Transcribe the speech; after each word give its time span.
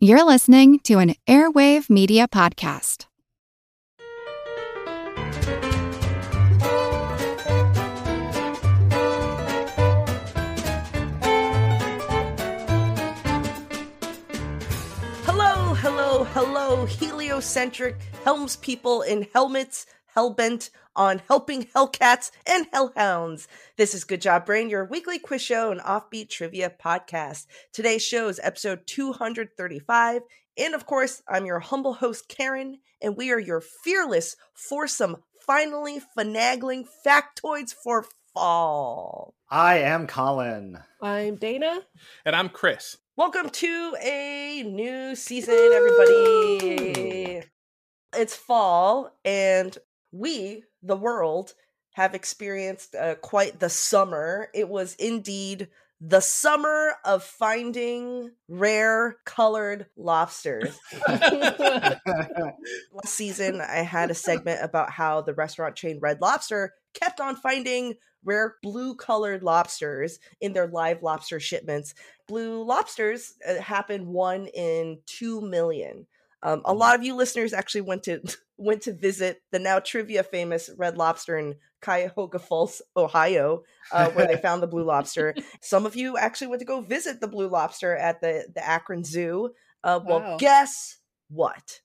You're 0.00 0.24
listening 0.24 0.78
to 0.84 1.00
an 1.00 1.16
Airwave 1.26 1.90
Media 1.90 2.28
Podcast. 2.28 3.06
Hello, 15.24 15.74
hello, 15.74 16.22
hello, 16.22 16.86
heliocentric 16.86 17.96
helms 18.22 18.54
people 18.54 19.02
in 19.02 19.26
helmets, 19.34 19.84
hellbent 20.14 20.70
on 20.98 21.22
helping 21.28 21.62
hellcats 21.74 22.32
and 22.44 22.66
hellhounds. 22.72 23.46
This 23.76 23.94
is 23.94 24.02
Good 24.02 24.20
Job 24.20 24.44
Brain, 24.44 24.68
your 24.68 24.84
weekly 24.84 25.20
quiz 25.20 25.40
show 25.40 25.70
and 25.70 25.80
offbeat 25.80 26.28
trivia 26.28 26.70
podcast. 26.70 27.46
Today's 27.72 28.04
show 28.04 28.28
is 28.28 28.40
episode 28.42 28.80
235. 28.86 30.22
And 30.58 30.74
of 30.74 30.86
course, 30.86 31.22
I'm 31.28 31.46
your 31.46 31.60
humble 31.60 31.94
host, 31.94 32.28
Karen, 32.28 32.80
and 33.00 33.16
we 33.16 33.30
are 33.30 33.38
your 33.38 33.60
fearless, 33.60 34.34
foursome, 34.52 35.18
finally 35.46 36.02
finagling 36.18 36.84
factoids 37.06 37.72
for 37.72 38.04
fall. 38.34 39.34
I 39.48 39.78
am 39.78 40.08
Colin. 40.08 40.80
I'm 41.00 41.36
Dana. 41.36 41.82
And 42.24 42.34
I'm 42.34 42.48
Chris. 42.48 42.96
Welcome 43.16 43.50
to 43.50 43.94
a 44.02 44.64
new 44.66 45.14
season, 45.14 45.54
everybody. 45.54 47.42
It's 48.16 48.34
fall, 48.34 49.16
and 49.24 49.76
we, 50.18 50.64
the 50.82 50.96
world, 50.96 51.54
have 51.92 52.14
experienced 52.14 52.94
uh, 52.94 53.14
quite 53.16 53.60
the 53.60 53.70
summer. 53.70 54.48
It 54.54 54.68
was 54.68 54.94
indeed 54.94 55.68
the 56.00 56.20
summer 56.20 56.94
of 57.04 57.24
finding 57.24 58.30
rare 58.48 59.16
colored 59.24 59.86
lobsters. 59.96 60.78
Last 61.08 62.04
season, 63.06 63.60
I 63.60 63.78
had 63.78 64.10
a 64.10 64.14
segment 64.14 64.62
about 64.62 64.90
how 64.90 65.22
the 65.22 65.34
restaurant 65.34 65.74
chain 65.74 65.98
Red 66.00 66.20
Lobster 66.20 66.74
kept 66.94 67.20
on 67.20 67.34
finding 67.34 67.94
rare 68.24 68.56
blue 68.62 68.94
colored 68.94 69.42
lobsters 69.42 70.18
in 70.40 70.52
their 70.52 70.68
live 70.68 71.02
lobster 71.02 71.40
shipments. 71.40 71.94
Blue 72.28 72.62
lobsters 72.62 73.34
uh, 73.48 73.60
happen 73.60 74.08
one 74.08 74.46
in 74.48 74.98
two 75.06 75.40
million. 75.40 76.06
Um, 76.42 76.62
a 76.64 76.72
lot 76.72 76.94
of 76.94 77.02
you 77.02 77.14
listeners 77.14 77.52
actually 77.52 77.80
went 77.82 78.04
to 78.04 78.20
went 78.56 78.82
to 78.82 78.92
visit 78.92 79.42
the 79.52 79.58
now 79.58 79.78
trivia 79.80 80.22
famous 80.22 80.70
Red 80.76 80.96
Lobster 80.96 81.38
in 81.38 81.56
Cuyahoga 81.80 82.38
Falls, 82.38 82.82
Ohio, 82.96 83.62
uh, 83.92 84.10
where 84.10 84.26
they 84.26 84.36
found 84.36 84.62
the 84.62 84.66
blue 84.66 84.84
lobster. 84.84 85.34
Some 85.62 85.86
of 85.86 85.94
you 85.96 86.16
actually 86.16 86.48
went 86.48 86.60
to 86.60 86.66
go 86.66 86.80
visit 86.80 87.20
the 87.20 87.28
blue 87.28 87.48
lobster 87.48 87.96
at 87.96 88.20
the 88.20 88.46
the 88.54 88.66
Akron 88.66 89.04
Zoo. 89.04 89.50
Uh, 89.84 90.00
well, 90.04 90.20
Wow. 90.20 90.36
guess 90.38 90.98
what? 91.28 91.80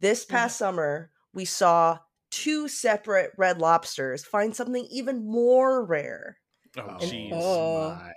This 0.00 0.24
past 0.24 0.56
summer, 0.56 1.10
we 1.34 1.44
saw 1.44 1.98
two 2.30 2.68
separate 2.68 3.32
red 3.36 3.58
lobsters 3.58 4.24
find 4.24 4.54
something 4.54 4.86
even 4.90 5.24
more 5.26 5.84
rare 5.84 6.38
Oh, 6.76 6.82
Oh, 6.86 6.96
jeez. 7.00 7.30
Oh. 7.32 7.94
my. 7.98 8.12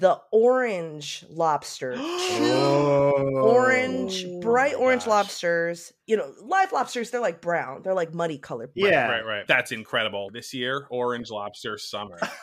the 0.00 0.20
orange 0.32 1.24
lobster. 1.30 1.94
Two 1.96 2.00
Oh, 2.00 3.40
orange, 3.42 4.24
bright 4.40 4.74
orange 4.74 5.02
gosh. 5.02 5.08
lobsters. 5.08 5.92
You 6.06 6.16
know, 6.16 6.32
live 6.42 6.72
lobsters, 6.72 7.10
they're 7.10 7.20
like 7.20 7.40
brown. 7.40 7.82
They're 7.82 7.94
like 7.94 8.12
muddy 8.14 8.38
colored. 8.38 8.74
brown. 8.74 8.92
Yeah. 8.92 9.08
Right, 9.08 9.24
right. 9.24 9.46
That's 9.46 9.72
incredible. 9.72 10.30
This 10.32 10.52
year, 10.54 10.86
orange 10.90 11.30
lobster 11.30 11.78
summer. 11.78 12.18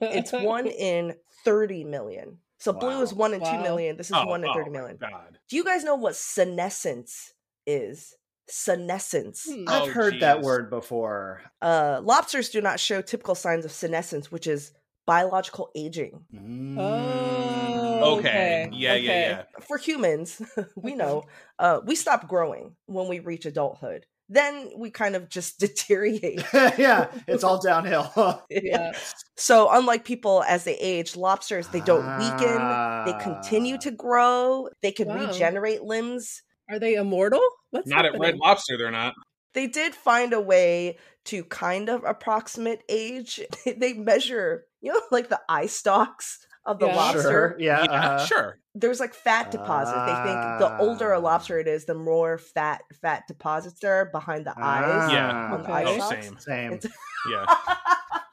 it's 0.00 0.32
one 0.32 0.66
in 0.66 1.14
30 1.44 1.84
million. 1.84 2.38
So 2.58 2.72
blue 2.72 3.02
is 3.02 3.12
one 3.12 3.34
in 3.34 3.40
two 3.40 3.46
Wow. 3.46 3.62
million. 3.62 3.96
This 3.96 4.06
is 4.10 4.16
oh, 4.16 4.26
one 4.26 4.42
in 4.42 4.48
oh 4.50 4.54
30 4.54 4.70
my 4.70 4.78
million. 4.78 4.96
God. 4.98 5.38
Do 5.48 5.56
you 5.56 5.64
guys 5.64 5.84
know 5.84 5.96
what 5.96 6.16
senescence 6.16 7.32
is? 7.66 8.14
Senescence. 8.48 9.46
Hmm. 9.50 9.64
I've 9.68 9.82
Oh, 9.88 9.92
heard 9.92 10.20
that 10.20 10.40
word 10.40 10.70
before. 10.70 11.42
Uh, 11.62 12.00
lobsters 12.02 12.48
do 12.50 12.60
not 12.60 12.78
show 12.80 13.02
typical 13.02 13.34
signs 13.34 13.64
of 13.64 13.72
senescence, 13.72 14.30
which 14.30 14.46
is 14.46 14.72
biological 15.06 15.70
aging. 15.76 16.24
Mm. 16.34 16.76
Oh, 16.78 18.18
Okay. 18.18 18.28
okay. 18.28 18.68
Yeah, 18.72 18.94
yeah, 18.94 18.96
Okay. 19.10 19.28
yeah. 19.30 19.42
for 19.66 19.78
humans, 19.78 20.40
we 20.76 20.94
know 20.94 21.24
uh, 21.58 21.80
we 21.84 21.94
stop 21.94 22.28
growing 22.28 22.76
when 22.86 23.08
we 23.08 23.18
reach 23.20 23.46
adulthood. 23.46 24.06
Then 24.28 24.70
we 24.76 24.90
kind 24.90 25.14
of 25.14 25.28
just 25.28 25.60
deteriorate. 25.60 26.42
yeah, 26.78 27.06
it's 27.28 27.44
all 27.44 27.60
downhill. 27.60 28.42
Yeah. 28.50 28.92
So, 29.36 29.68
unlike 29.70 30.04
people 30.04 30.42
as 30.48 30.64
they 30.64 30.74
age, 30.76 31.14
lobsters 31.14 31.68
they 31.68 31.80
don't 31.80 32.18
weaken. 32.18 32.58
They 33.06 33.22
continue 33.22 33.76
Ah. 33.76 33.78
to 33.82 33.90
grow. 33.92 34.68
They 34.82 34.90
can 34.90 35.06
Wow. 35.08 35.26
regenerate 35.28 35.82
limbs. 35.82 36.42
Are 36.68 36.78
they 36.78 36.94
immortal? 36.94 37.40
What's 37.70 37.88
Not 37.88 38.06
at 38.06 38.18
Red? 38.18 38.36
Lobster, 38.38 38.76
they're 38.76 38.90
not. 38.90 39.14
They 39.54 39.66
did 39.66 39.94
find 39.94 40.32
a 40.32 40.40
way 40.40 40.98
to 41.26 41.44
kind 41.44 41.88
of 41.88 42.04
approximate 42.04 42.82
age. 42.88 43.40
they 43.76 43.92
measure, 43.94 44.64
you 44.80 44.92
know, 44.92 45.00
like 45.10 45.28
the 45.28 45.40
eye 45.48 45.66
stalks 45.66 46.46
of 46.66 46.78
the 46.78 46.86
Yeah. 46.88 46.96
lobster. 46.96 47.22
Sure. 47.22 47.56
Yeah. 47.58 47.84
Yeah, 47.84 47.90
uh-huh. 47.92 48.26
sure. 48.26 48.58
there's 48.74 49.00
like 49.00 49.14
fat 49.14 49.50
deposit. 49.50 49.94
They 49.94 50.14
think 50.28 50.58
the 50.58 50.76
older 50.80 51.12
a 51.12 51.18
Ah. 51.18 51.22
lobster 51.22 51.58
it 51.58 51.66
is, 51.68 51.86
the 51.86 51.94
more 51.94 52.36
fat 52.38 52.82
fat 53.00 53.22
deposits 53.28 53.80
there 53.80 53.94
are 53.94 54.04
behind 54.06 54.44
the 54.44 54.52
eyes. 54.58 55.10
Yeah. 55.12 55.30
on 55.54 55.62
the 55.62 55.64
Okay. 55.64 55.72
eye 55.72 55.84
Oh, 55.86 55.96
stalks. 55.96 56.26
same. 56.26 56.38
Same. 56.38 56.72
It's- 56.74 56.92
Yeah. 57.30 57.44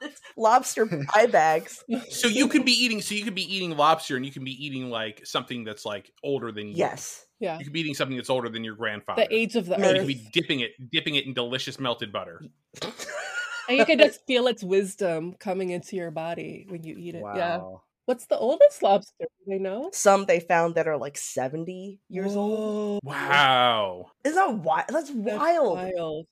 It's 0.02 0.20
lobster 0.36 0.86
eye 1.14 1.26
bags. 1.26 1.82
So 2.10 2.28
you 2.28 2.46
could 2.48 2.64
be 2.66 2.72
eating. 2.72 3.00
So 3.00 3.14
you 3.14 3.24
could 3.24 3.34
be 3.34 3.42
eating 3.56 3.74
lobster, 3.74 4.16
and 4.16 4.26
you 4.26 4.30
can 4.30 4.44
be 4.44 4.50
eating 4.64 4.90
like 4.90 5.24
something 5.24 5.64
that's 5.64 5.86
like 5.86 6.12
older 6.22 6.52
than 6.52 6.68
you. 6.68 6.74
Yes. 6.76 7.24
Yeah. 7.44 7.58
You 7.58 7.64
could 7.64 7.74
be 7.74 7.80
eating 7.80 7.94
something 7.94 8.16
that's 8.16 8.30
older 8.30 8.48
than 8.48 8.64
your 8.64 8.74
grandfather. 8.74 9.26
The 9.28 9.34
age 9.34 9.54
of 9.54 9.66
the 9.66 9.76
Yeah, 9.78 9.88
And 9.88 9.96
you 9.96 10.02
could 10.02 10.08
be 10.08 10.30
dipping 10.32 10.60
it, 10.60 10.90
dipping 10.90 11.16
it 11.16 11.26
in 11.26 11.34
delicious 11.34 11.78
melted 11.78 12.10
butter. 12.10 12.40
and 13.68 13.76
you 13.76 13.84
can 13.84 13.98
just 13.98 14.26
feel 14.26 14.46
its 14.46 14.64
wisdom 14.64 15.34
coming 15.34 15.68
into 15.70 15.94
your 15.96 16.10
body 16.10 16.64
when 16.68 16.82
you 16.82 16.96
eat 16.98 17.14
it. 17.14 17.22
Yeah. 17.22 17.60
What's 18.06 18.26
the 18.26 18.38
oldest 18.38 18.82
lobster? 18.82 19.12
Do 19.20 19.26
they 19.46 19.58
know? 19.58 19.90
Some 19.92 20.24
they 20.24 20.40
found 20.40 20.74
that 20.74 20.88
are 20.88 20.96
like 20.96 21.18
70 21.18 22.00
years 22.08 22.34
old. 22.34 23.00
Wow. 23.02 24.10
Isn't 24.24 24.36
that 24.36 24.58
wild? 24.58 24.86
That's 24.88 25.10
that's 25.10 25.38
wild. 25.38 25.76
wild. 25.76 26.26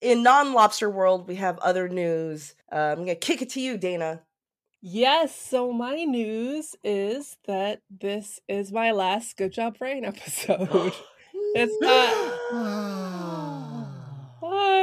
In 0.00 0.22
non 0.22 0.52
lobster 0.52 0.90
world, 0.90 1.26
we 1.26 1.36
have 1.36 1.58
other 1.58 1.88
news. 1.88 2.54
Uh, 2.70 2.76
I'm 2.76 2.96
going 2.96 3.08
to 3.08 3.14
kick 3.16 3.42
it 3.42 3.50
to 3.50 3.60
you, 3.60 3.76
Dana. 3.76 4.22
Yes, 4.80 5.34
so 5.34 5.72
my 5.72 6.04
news 6.04 6.76
is 6.84 7.36
that 7.46 7.82
this 7.90 8.40
is 8.48 8.72
my 8.72 8.92
last 8.92 9.36
Good 9.36 9.52
Job 9.52 9.78
Brain 9.78 10.04
episode. 10.06 10.92
It's 11.54 11.72
not. 11.80 12.34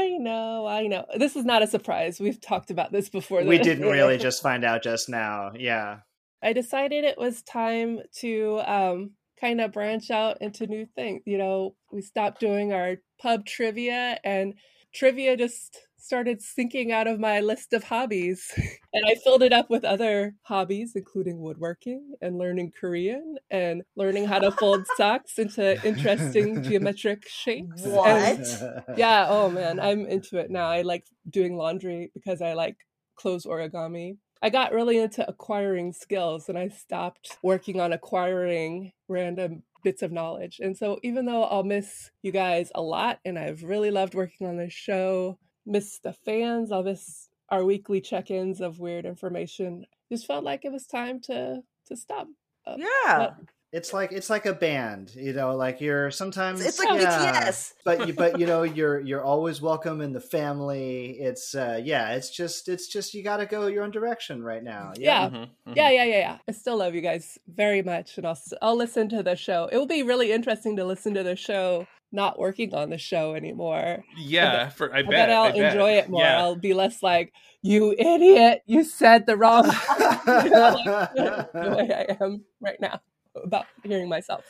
I 0.06 0.18
know, 0.20 0.66
I 0.68 0.88
know. 0.88 1.06
This 1.18 1.36
is 1.36 1.46
not 1.46 1.64
a 1.64 1.68
surprise. 1.68 2.20
We've 2.20 2.40
talked 2.40 2.70
about 2.72 2.92
this 2.92 3.10
before. 3.10 3.44
we 3.44 3.58
didn't 3.58 3.90
really 3.90 4.18
just 4.18 4.42
find 4.42 4.64
out 4.64 4.84
just 4.84 5.10
now. 5.10 5.52
Yeah. 5.58 6.00
I 6.44 6.54
decided 6.54 7.04
it 7.04 7.18
was 7.18 7.42
time 7.42 8.02
to 8.20 8.62
um, 8.66 9.12
kind 9.40 9.62
of 9.62 9.72
branch 9.72 10.12
out 10.12 10.42
into 10.42 10.68
new 10.68 10.86
things. 10.96 11.24
You 11.26 11.38
know, 11.38 11.76
we 11.92 12.02
stopped 12.02 12.40
doing 12.40 12.72
our 12.72 12.98
pub 13.20 13.46
trivia, 13.46 14.20
and 14.24 14.54
trivia 14.94 15.36
just 15.38 15.85
started 15.98 16.42
sinking 16.42 16.92
out 16.92 17.08
of 17.08 17.20
my 17.20 17.40
list 17.40 17.74
of 17.74 17.84
hobbies. 17.84 18.52
and 18.94 19.06
I 19.08 19.16
filled 19.24 19.44
it 19.44 19.54
up 19.54 19.70
with 19.70 19.84
other 19.84 20.36
hobbies, 20.44 20.94
including 20.96 21.40
woodworking 21.42 22.14
and 22.22 22.38
learning 22.38 22.74
Korean 22.80 23.38
and 23.50 23.84
learning 23.96 24.26
how 24.26 24.40
to 24.40 24.52
fold 24.52 24.86
socks 24.98 25.38
into 25.40 25.82
interesting 25.86 26.62
geometric 26.68 27.28
shapes. 27.28 27.84
And- 27.84 27.94
What? 27.94 28.98
yeah, 28.98 29.28
oh 29.30 29.50
man, 29.50 29.80
I'm 29.80 30.06
into 30.06 30.38
it 30.38 30.50
now. 30.52 30.68
I 30.70 30.82
like 30.82 31.06
doing 31.30 31.58
laundry 31.58 32.12
because 32.14 32.42
I 32.42 32.54
like 32.54 32.78
clothes 33.16 33.46
origami. 33.46 34.18
I 34.42 34.50
got 34.50 34.74
really 34.74 35.00
into 35.00 35.28
acquiring 35.28 35.94
skills 35.94 36.50
and 36.50 36.58
I 36.58 36.68
stopped 36.68 37.38
working 37.42 37.80
on 37.82 37.94
acquiring 37.94 38.92
random 39.08 39.64
bits 39.84 40.02
of 40.04 40.12
knowledge. 40.12 40.60
And 40.60 40.78
so 40.78 41.00
even 41.04 41.26
though 41.26 41.44
I'll 41.46 41.64
miss 41.64 42.12
you 42.22 42.32
guys 42.32 42.72
a 42.76 42.82
lot 42.82 43.20
and 43.24 43.40
I've 43.40 43.64
really 43.64 43.92
loved 43.92 44.14
working 44.14 44.46
on 44.46 44.58
this 44.58 44.74
show, 44.74 45.40
miss 45.66 46.00
the 46.00 46.14
fans, 46.14 46.72
I'll 46.72 46.84
miss 46.84 47.30
our 47.50 47.64
weekly 47.64 48.02
check-ins 48.02 48.62
of 48.62 48.80
weird 48.80 49.06
information. 49.06 49.86
Just 50.12 50.26
felt 50.28 50.44
like 50.44 50.66
it 50.66 50.72
was 50.72 50.86
time 50.88 51.20
to 51.22 51.62
to 51.88 51.96
stop. 51.96 52.28
Uh, 52.66 52.76
Yeah. 52.80 53.18
but- 53.18 53.36
It's 53.72 53.92
like 53.92 54.14
it's 54.14 54.30
like 54.30 54.46
a 54.46 54.54
band, 54.54 55.14
you 55.16 55.34
know. 55.34 55.54
Like 55.58 55.82
you're 55.82 56.10
sometimes 56.10 56.66
It's 56.66 56.80
like 56.80 56.98
yeah. 57.02 57.50
BTS. 57.50 57.74
but 57.84 58.08
you 58.08 58.14
but 58.14 58.40
you 58.40 58.46
know 58.46 58.64
you're 58.78 59.02
you're 59.02 59.24
always 59.24 59.62
welcome 59.62 60.00
in 60.00 60.14
the 60.14 60.22
family. 60.22 61.18
It's 61.20 61.54
uh 61.54 61.82
yeah, 61.84 62.14
it's 62.14 62.30
just 62.30 62.70
it's 62.70 62.88
just 62.88 63.14
you 63.14 63.22
got 63.24 63.38
to 63.38 63.46
go 63.46 63.68
your 63.68 63.84
own 63.84 63.92
direction 63.92 64.42
right 64.44 64.64
now. 64.64 64.94
Yeah. 64.98 65.30
Mhm, 65.30 65.50
mhm. 65.68 65.76
Yeah, 65.76 65.90
yeah, 65.90 66.04
yeah, 66.06 66.18
yeah. 66.20 66.38
I 66.48 66.52
still 66.54 66.78
love 66.78 66.96
you 66.96 67.02
guys 67.02 67.38
very 67.48 67.82
much, 67.82 68.18
and 68.18 68.26
I'll 68.26 68.40
I'll 68.62 68.78
listen 68.78 69.10
to 69.10 69.22
the 69.24 69.36
show. 69.36 69.68
It 69.70 69.78
will 69.78 69.88
be 69.88 70.04
really 70.04 70.32
interesting 70.32 70.78
to 70.78 70.86
listen 70.86 71.14
to 71.16 71.24
the 71.24 71.36
show, 71.36 71.86
not 72.12 72.40
working 72.40 72.74
on 72.74 72.90
the 72.90 72.98
show 72.98 73.36
anymore. 73.36 74.04
Yeah, 74.18 74.70
for 74.70 74.94
I 74.94 75.00
I 75.00 75.02
bet, 75.04 75.12
bet 75.12 75.30
I'll 75.32 75.44
I 75.44 75.52
bet. 75.52 75.74
enjoy 75.74 75.92
it 75.94 76.10
more. 76.10 76.22
Yeah. 76.22 76.40
I'll 76.40 76.56
be 76.56 76.74
less 76.74 77.02
like, 77.04 77.34
"You 77.62 77.94
idiot! 77.98 78.62
You 78.66 78.84
said 78.84 79.26
the 79.26 79.36
wrong." 79.38 79.66
you 80.28 80.50
know, 80.50 80.78
like, 80.86 81.16
the 81.54 81.76
way 81.78 82.06
I 82.10 82.24
am 82.24 82.46
right 82.62 82.80
now. 82.80 83.02
about 83.44 83.66
hearing 83.84 84.10
myself. 84.10 84.46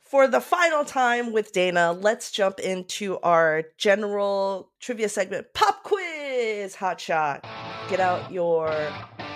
For 0.00 0.26
the 0.26 0.40
final 0.40 0.84
time 0.84 1.32
with 1.32 1.52
Dana, 1.52 1.92
let's 1.92 2.32
jump 2.32 2.58
into 2.58 3.18
our 3.20 3.62
general 3.78 4.72
trivia 4.80 5.08
segment 5.08 5.46
pop 5.54 5.84
quiz. 5.84 6.74
Hot 6.74 7.00
shot. 7.00 7.46
Get 7.88 8.00
out 8.00 8.32
your 8.32 8.74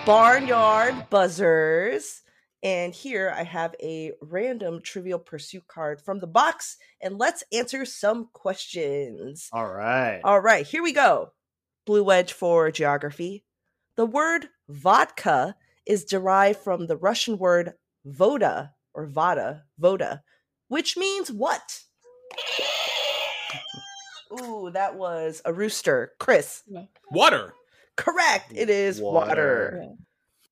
barnyard 0.05 1.09
buzzers. 1.09 2.23
And 2.65 2.95
here 2.95 3.31
I 3.31 3.43
have 3.43 3.75
a 3.79 4.13
random 4.23 4.81
trivial 4.81 5.19
pursuit 5.19 5.67
card 5.67 6.01
from 6.01 6.19
the 6.19 6.25
box, 6.25 6.77
and 6.99 7.19
let's 7.19 7.43
answer 7.53 7.85
some 7.85 8.29
questions. 8.33 9.49
All 9.53 9.67
right. 9.67 10.19
All 10.23 10.39
right, 10.39 10.65
here 10.65 10.81
we 10.81 10.91
go. 10.91 11.33
Blue 11.85 12.03
wedge 12.03 12.33
for 12.33 12.71
geography. 12.71 13.43
The 13.97 14.07
word 14.07 14.47
vodka 14.67 15.55
is 15.85 16.05
derived 16.05 16.57
from 16.57 16.87
the 16.87 16.97
Russian 16.97 17.37
word 17.37 17.73
voda 18.03 18.71
or 18.95 19.05
vada, 19.05 19.65
voda, 19.77 20.23
which 20.67 20.97
means 20.97 21.31
what? 21.31 21.83
Ooh, 24.41 24.71
that 24.73 24.95
was 24.95 25.39
a 25.45 25.53
rooster. 25.53 26.13
Chris. 26.19 26.63
Water. 27.11 27.53
Correct. 27.95 28.51
It 28.55 28.71
is 28.71 28.99
water. 28.99 29.27
Water. 29.27 29.79
Yeah. 29.83 29.89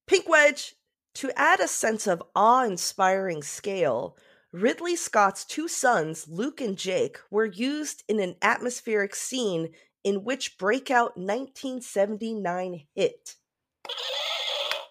Pink 0.06 0.30
Wedge, 0.30 0.76
to 1.16 1.32
add 1.36 1.60
a 1.60 1.68
sense 1.68 2.08
of 2.08 2.24
awe 2.36 2.64
inspiring 2.64 3.44
scale, 3.44 4.18
Ridley 4.52 4.96
Scott's 4.96 5.46
two 5.46 5.68
sons, 5.68 6.28
Luke 6.28 6.62
and 6.62 6.78
Jake, 6.78 7.18
were 7.32 7.46
used 7.46 8.04
in 8.08 8.20
an 8.20 8.36
atmospheric 8.42 9.16
scene 9.16 9.70
in 10.04 10.24
which 10.24 10.58
breakout 10.58 11.18
1979 11.18 12.86
hit. 12.96 13.36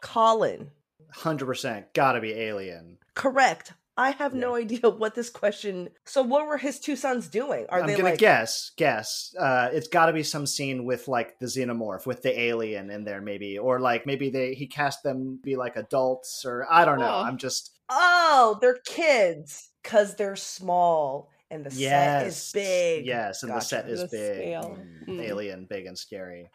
Colin. 0.00 0.70
100% 1.14 1.84
gotta 1.94 2.20
be 2.20 2.32
alien. 2.32 2.98
Correct. 3.14 3.74
I 3.96 4.12
have 4.12 4.32
no 4.32 4.54
idea 4.56 4.80
what 4.88 5.14
this 5.14 5.28
question. 5.28 5.90
So, 6.06 6.22
what 6.22 6.46
were 6.46 6.56
his 6.56 6.80
two 6.80 6.96
sons 6.96 7.28
doing? 7.28 7.66
Are 7.68 7.80
I'm 7.80 7.86
they 7.86 7.92
gonna 7.96 8.10
like? 8.10 8.18
guess, 8.18 8.72
guess. 8.76 9.34
Uh, 9.38 9.68
it's 9.72 9.88
gotta 9.88 10.12
be 10.12 10.22
some 10.22 10.46
scene 10.46 10.84
with 10.84 11.08
like 11.08 11.38
the 11.38 11.46
xenomorph, 11.46 12.06
with 12.06 12.22
the 12.22 12.38
alien 12.40 12.90
in 12.90 13.04
there, 13.04 13.20
maybe, 13.20 13.58
or 13.58 13.80
like 13.80 14.06
maybe 14.06 14.30
they 14.30 14.54
he 14.54 14.66
cast 14.66 15.02
them 15.02 15.38
be 15.42 15.56
like 15.56 15.76
adults, 15.76 16.44
or 16.46 16.66
I 16.70 16.84
don't 16.86 16.98
know. 16.98 17.06
Oh. 17.06 17.22
I'm 17.22 17.36
just 17.36 17.78
Oh, 17.90 18.56
they're 18.62 18.78
kids 18.86 19.70
because 19.82 20.14
they're 20.14 20.36
small 20.36 21.28
and 21.50 21.66
the 21.66 21.74
yes, 21.74 22.22
set 22.22 22.26
is 22.26 22.50
big. 22.54 23.06
Yes, 23.06 23.42
and 23.42 23.52
the 23.52 23.60
set 23.60 23.86
is 23.90 24.00
The 24.00 24.08
big. 24.08 24.54
Mm, 24.54 25.06
Mm. 25.08 25.20
alien, 25.20 25.66
big 25.66 25.84
and 25.84 25.98
scary. 25.98 26.50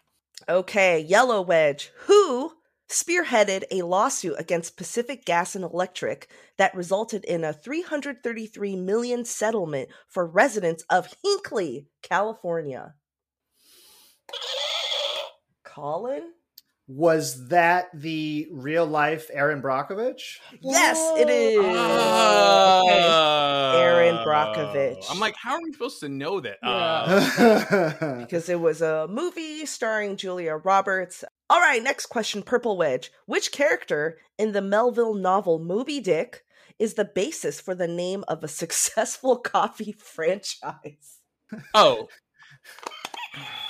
Okay, 0.49 1.01
Yellow 1.01 1.41
Wedge, 1.41 1.91
who 2.05 2.53
spearheaded 2.87 3.63
a 3.71 3.81
lawsuit 3.81 4.35
against 4.37 4.77
Pacific 4.77 5.25
Gas 5.25 5.55
and 5.55 5.63
Electric 5.63 6.29
that 6.57 6.75
resulted 6.75 7.25
in 7.25 7.43
a 7.43 7.53
333 7.53 8.75
million 8.75 9.25
settlement 9.25 9.89
for 10.07 10.25
residents 10.25 10.83
of 10.89 11.13
Hinkley, 11.25 11.87
California. 12.01 12.93
Colin? 15.63 16.33
Was 16.89 17.49
that 17.49 17.87
the 17.93 18.47
real 18.49 18.85
life 18.85 19.29
Erin 19.33 19.61
Brockovich? 19.61 20.37
Yes, 20.61 20.97
it 21.19 21.29
is. 21.29 21.57
Oh. 21.59 22.87
Erin 23.77 24.15
Brockovich. 24.25 25.05
I'm 25.09 25.19
like, 25.19 25.35
how 25.35 25.55
are 25.55 25.61
we 25.61 25.73
supposed 25.73 25.99
to 25.99 26.07
know 26.07 26.39
that? 26.39 26.59
Yeah. 26.63 27.89
Uh, 27.99 28.15
because 28.19 28.47
it 28.47 28.61
was 28.61 28.81
a 28.81 29.05
movie 29.09 29.65
starring 29.65 30.15
Julia 30.15 30.55
Roberts. 30.55 31.25
All 31.49 31.59
right, 31.59 31.83
next 31.83 32.05
question 32.05 32.41
Purple 32.41 32.77
Wedge. 32.77 33.11
Which 33.25 33.51
character 33.51 34.19
in 34.37 34.53
the 34.53 34.61
Melville 34.61 35.13
novel 35.13 35.59
Moby 35.59 35.99
Dick 35.99 36.45
is 36.79 36.93
the 36.93 37.05
basis 37.05 37.59
for 37.59 37.75
the 37.75 37.87
name 37.87 38.23
of 38.29 38.45
a 38.45 38.47
successful 38.47 39.35
coffee 39.39 39.91
franchise? 39.91 41.19
oh, 41.73 42.07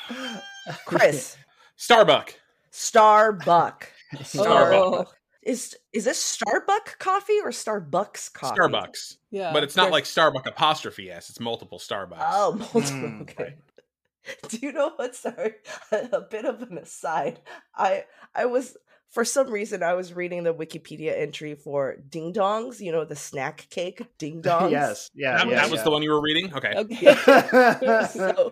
Chris, 0.85 1.35
Starbuck. 1.75 2.35
Starbuck. 2.77 3.91
Starbuck. 4.23 5.07
Oh, 5.07 5.11
Is 5.43 5.75
is 5.93 6.05
this 6.05 6.21
Starbuck 6.21 6.99
coffee 6.99 7.39
or 7.43 7.49
Starbucks 7.49 8.31
coffee? 8.33 8.59
Starbucks. 8.59 9.17
yeah. 9.31 9.51
But 9.51 9.63
it's 9.63 9.75
not 9.75 9.83
There's- 9.83 9.93
like 9.93 10.05
Starbuck 10.05 10.45
apostrophe 10.45 11.09
S. 11.09 11.29
It's 11.29 11.39
multiple 11.39 11.79
Starbucks. 11.79 12.17
Oh, 12.21 12.53
multiple. 12.53 12.81
Mm, 12.81 13.21
okay. 13.21 13.55
Do 14.49 14.57
you 14.61 14.73
know 14.73 14.91
what? 14.97 15.15
Sorry, 15.15 15.53
a 15.91 16.21
bit 16.21 16.45
of 16.45 16.61
an 16.61 16.77
aside. 16.77 17.39
I 17.75 18.03
I 18.35 18.45
was 18.45 18.75
for 19.09 19.23
some 19.23 19.49
reason 19.49 19.81
I 19.83 19.93
was 19.93 20.13
reading 20.13 20.43
the 20.43 20.53
Wikipedia 20.53 21.17
entry 21.17 21.55
for 21.55 21.95
ding 22.09 22.33
dongs. 22.33 22.79
You 22.81 22.91
know 22.91 23.05
the 23.05 23.15
snack 23.15 23.67
cake 23.69 24.01
ding 24.17 24.41
dongs. 24.43 24.71
yes, 24.71 25.09
yeah, 25.15 25.37
that, 25.37 25.47
yeah, 25.47 25.55
that 25.61 25.71
was 25.71 25.81
the 25.83 25.91
one 25.91 26.03
you 26.03 26.11
were 26.11 26.21
reading? 26.21 26.53
Okay. 26.53 26.73
Okay. 26.75 28.05
so, 28.11 28.51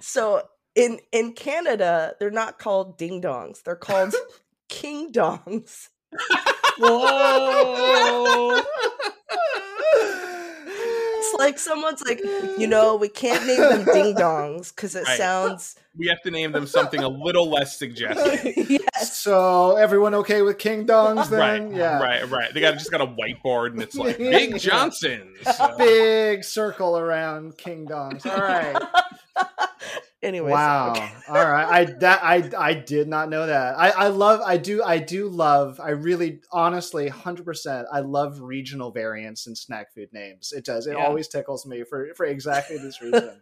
so 0.00 0.42
in 0.74 0.98
in 1.12 1.32
Canada, 1.32 2.14
they're 2.18 2.30
not 2.30 2.58
called 2.58 2.96
ding 2.98 3.20
dongs. 3.22 3.62
They're 3.62 3.76
called 3.76 4.14
king 4.68 5.12
dongs. 5.12 5.88
Whoa. 6.78 8.62
It's 11.22 11.38
like 11.38 11.58
someone's 11.58 12.02
like, 12.02 12.20
you 12.58 12.66
know, 12.66 12.96
we 12.96 13.08
can't 13.08 13.46
name 13.46 13.60
them 13.60 13.84
ding 13.94 14.14
dongs 14.14 14.74
because 14.74 14.96
it 14.96 15.04
Right. 15.04 15.18
sounds 15.18 15.76
We 15.96 16.06
have 16.08 16.20
to 16.22 16.30
name 16.30 16.52
them 16.52 16.66
something 16.66 17.00
a 17.02 17.08
little 17.08 17.48
less 17.50 17.76
suggestive. 17.78 18.54
yes. 18.70 19.16
so 19.18 19.76
everyone 19.76 20.14
okay 20.14 20.42
with 20.42 20.58
King 20.58 20.86
Dongs 20.86 21.28
then? 21.28 21.38
Right, 21.70 21.76
yeah. 21.76 22.00
right, 22.00 22.28
right. 22.30 22.52
They 22.54 22.60
got 22.60 22.74
just 22.74 22.90
got 22.90 23.00
a 23.02 23.06
whiteboard 23.06 23.72
and 23.72 23.82
it's 23.82 23.96
like 23.96 24.16
Big 24.18 24.58
Johnson's. 24.58 25.36
Uh, 25.46 25.76
Big 25.76 26.42
circle 26.44 26.96
around 26.96 27.58
King 27.58 27.86
Dongs. 27.86 28.24
All 28.24 28.38
right. 28.40 28.76
Anyways, 30.22 30.52
wow. 30.52 30.90
okay. 30.90 31.10
All 31.28 31.34
right. 31.50 31.66
I 31.66 31.84
that 32.00 32.22
I 32.22 32.50
I 32.58 32.74
did 32.74 33.08
not 33.08 33.30
know 33.30 33.46
that. 33.46 33.78
I 33.78 33.90
I 33.90 34.08
love 34.08 34.40
I 34.44 34.58
do 34.58 34.82
I 34.82 34.98
do 34.98 35.28
love 35.28 35.80
I 35.80 35.90
really 35.90 36.40
honestly 36.52 37.08
100% 37.08 37.84
I 37.90 38.00
love 38.00 38.40
regional 38.40 38.90
variants 38.90 39.46
in 39.46 39.56
snack 39.56 39.94
food 39.94 40.08
names. 40.12 40.52
It 40.52 40.64
does. 40.66 40.86
It 40.86 40.96
Yeah. 40.98 41.06
always 41.06 41.28
tickles 41.28 41.64
me 41.64 41.84
for 41.84 42.08
for 42.16 42.26
exactly 42.26 42.76
this 42.76 43.00
reason. 43.02 43.40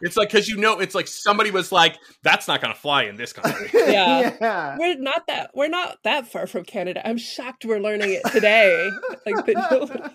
It's 0.00 0.16
like 0.16 0.30
because 0.30 0.48
you 0.48 0.56
know, 0.56 0.78
it's 0.78 0.94
like 0.94 1.08
somebody 1.08 1.50
was 1.50 1.72
like, 1.72 1.98
"That's 2.22 2.46
not 2.46 2.62
going 2.62 2.72
to 2.72 2.80
fly 2.80 3.02
in 3.04 3.16
this 3.16 3.32
country." 3.32 3.68
Yeah. 3.74 4.36
yeah. 4.40 4.76
We're 4.78 4.96
not 4.96 5.26
that 5.26 5.50
we're 5.54 5.68
not 5.68 5.98
that 6.04 6.28
far 6.30 6.46
from 6.46 6.64
Canada. 6.64 7.06
I'm 7.06 7.18
shocked 7.18 7.64
we're 7.64 7.80
learning 7.80 8.12
it 8.12 8.22
today. 8.32 8.88
like 9.26 9.44
the, 9.46 10.12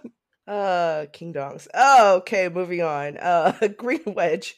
Uh, 0.47 1.05
King 1.11 1.33
Dongs. 1.33 1.67
Oh, 1.73 2.17
okay, 2.17 2.49
moving 2.49 2.81
on. 2.81 3.17
Uh, 3.17 3.51
Green 3.77 4.03
Wedge. 4.05 4.55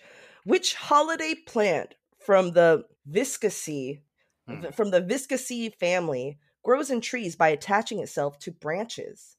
Which 0.48 0.75
holiday 0.75 1.36
plant 1.36 1.96
from 2.25 2.51
the 2.54 2.86
Viscaceae, 3.06 4.01
Hmm. 4.48 4.62
th- 4.62 4.74
from 4.75 4.92
the 4.92 5.01
Viscaceae 5.01 5.75
family, 5.75 6.39
grows 6.63 6.89
in 6.89 7.01
trees 7.01 7.36
by 7.36 7.50
attaching 7.50 8.00
itself 8.00 8.39
to 8.39 8.51
branches? 8.51 9.36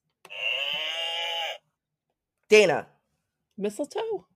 Dana. 2.50 2.88
mistletoe. 3.56 4.26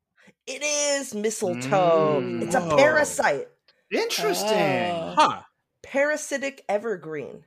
It 0.46 0.62
is 0.64 1.14
mistletoe. 1.14 2.20
Mm. 2.20 2.42
It's 2.42 2.54
a 2.56 2.60
parasite. 2.76 3.48
Interesting. 3.90 4.90
Oh. 4.90 5.14
Huh? 5.16 5.42
Parasitic 5.82 6.64
evergreen. 6.68 7.44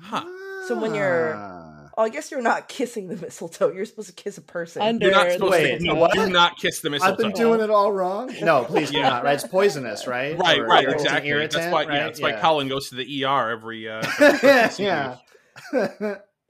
Huh. 0.00 0.24
So 0.66 0.74
when 0.80 0.94
you're- 0.94 1.34
Ah. 1.36 1.63
Oh, 1.96 2.02
I 2.02 2.08
guess 2.08 2.30
you're 2.30 2.42
not 2.42 2.68
kissing 2.68 3.06
the 3.08 3.16
mistletoe. 3.16 3.70
You're 3.72 3.84
supposed 3.84 4.08
to 4.08 4.14
kiss 4.14 4.36
a 4.36 4.40
person. 4.42 4.82
Under 4.82 5.06
You're 5.06 5.14
not 5.14 5.26
the 5.26 5.32
supposed 5.34 5.52
Wait, 5.52 5.78
to. 5.78 5.84
No, 5.84 5.94
mistletoe. 5.94 6.26
do 6.26 6.32
not 6.32 6.56
kiss 6.58 6.80
the 6.80 6.90
mistletoe. 6.90 7.12
I've 7.12 7.18
been 7.18 7.32
doing 7.32 7.60
it 7.60 7.70
all 7.70 7.92
wrong. 7.92 8.34
No, 8.42 8.64
please 8.64 8.90
do 8.90 8.98
Yeah. 8.98 9.10
not. 9.10 9.24
Right? 9.24 9.34
It's 9.34 9.46
poisonous, 9.46 10.06
right? 10.06 10.36
Right, 10.38 10.58
Or- 10.58 10.66
right, 10.66 10.84
or 10.86 10.90
it's 10.90 11.02
an 11.02 11.06
exactly. 11.08 11.30
that's 11.30 11.54
irritant, 11.54 11.72
why. 11.72 11.82
Yeah, 11.82 11.88
right? 11.88 11.98
that's 12.04 12.20
why 12.20 12.32
Colin 12.40 12.68
goes 12.68 12.88
to 12.90 12.96
the 12.96 13.24
ER 13.24 13.50
every. 13.50 13.88
Uh, 13.88 14.02
every 14.20 14.84
yeah. 14.84 15.16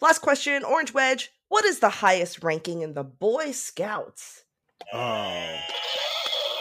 Last 0.01 0.21
question, 0.21 0.65
Orange 0.65 0.95
Wedge. 0.95 1.31
What 1.49 1.65
is 1.65 1.79
the 1.79 1.89
highest 1.91 2.43
ranking 2.43 2.81
in 2.83 2.95
the 2.95 3.05
Boy 3.05 3.53
Scouts? 3.53 4.45
oh. 4.93 5.57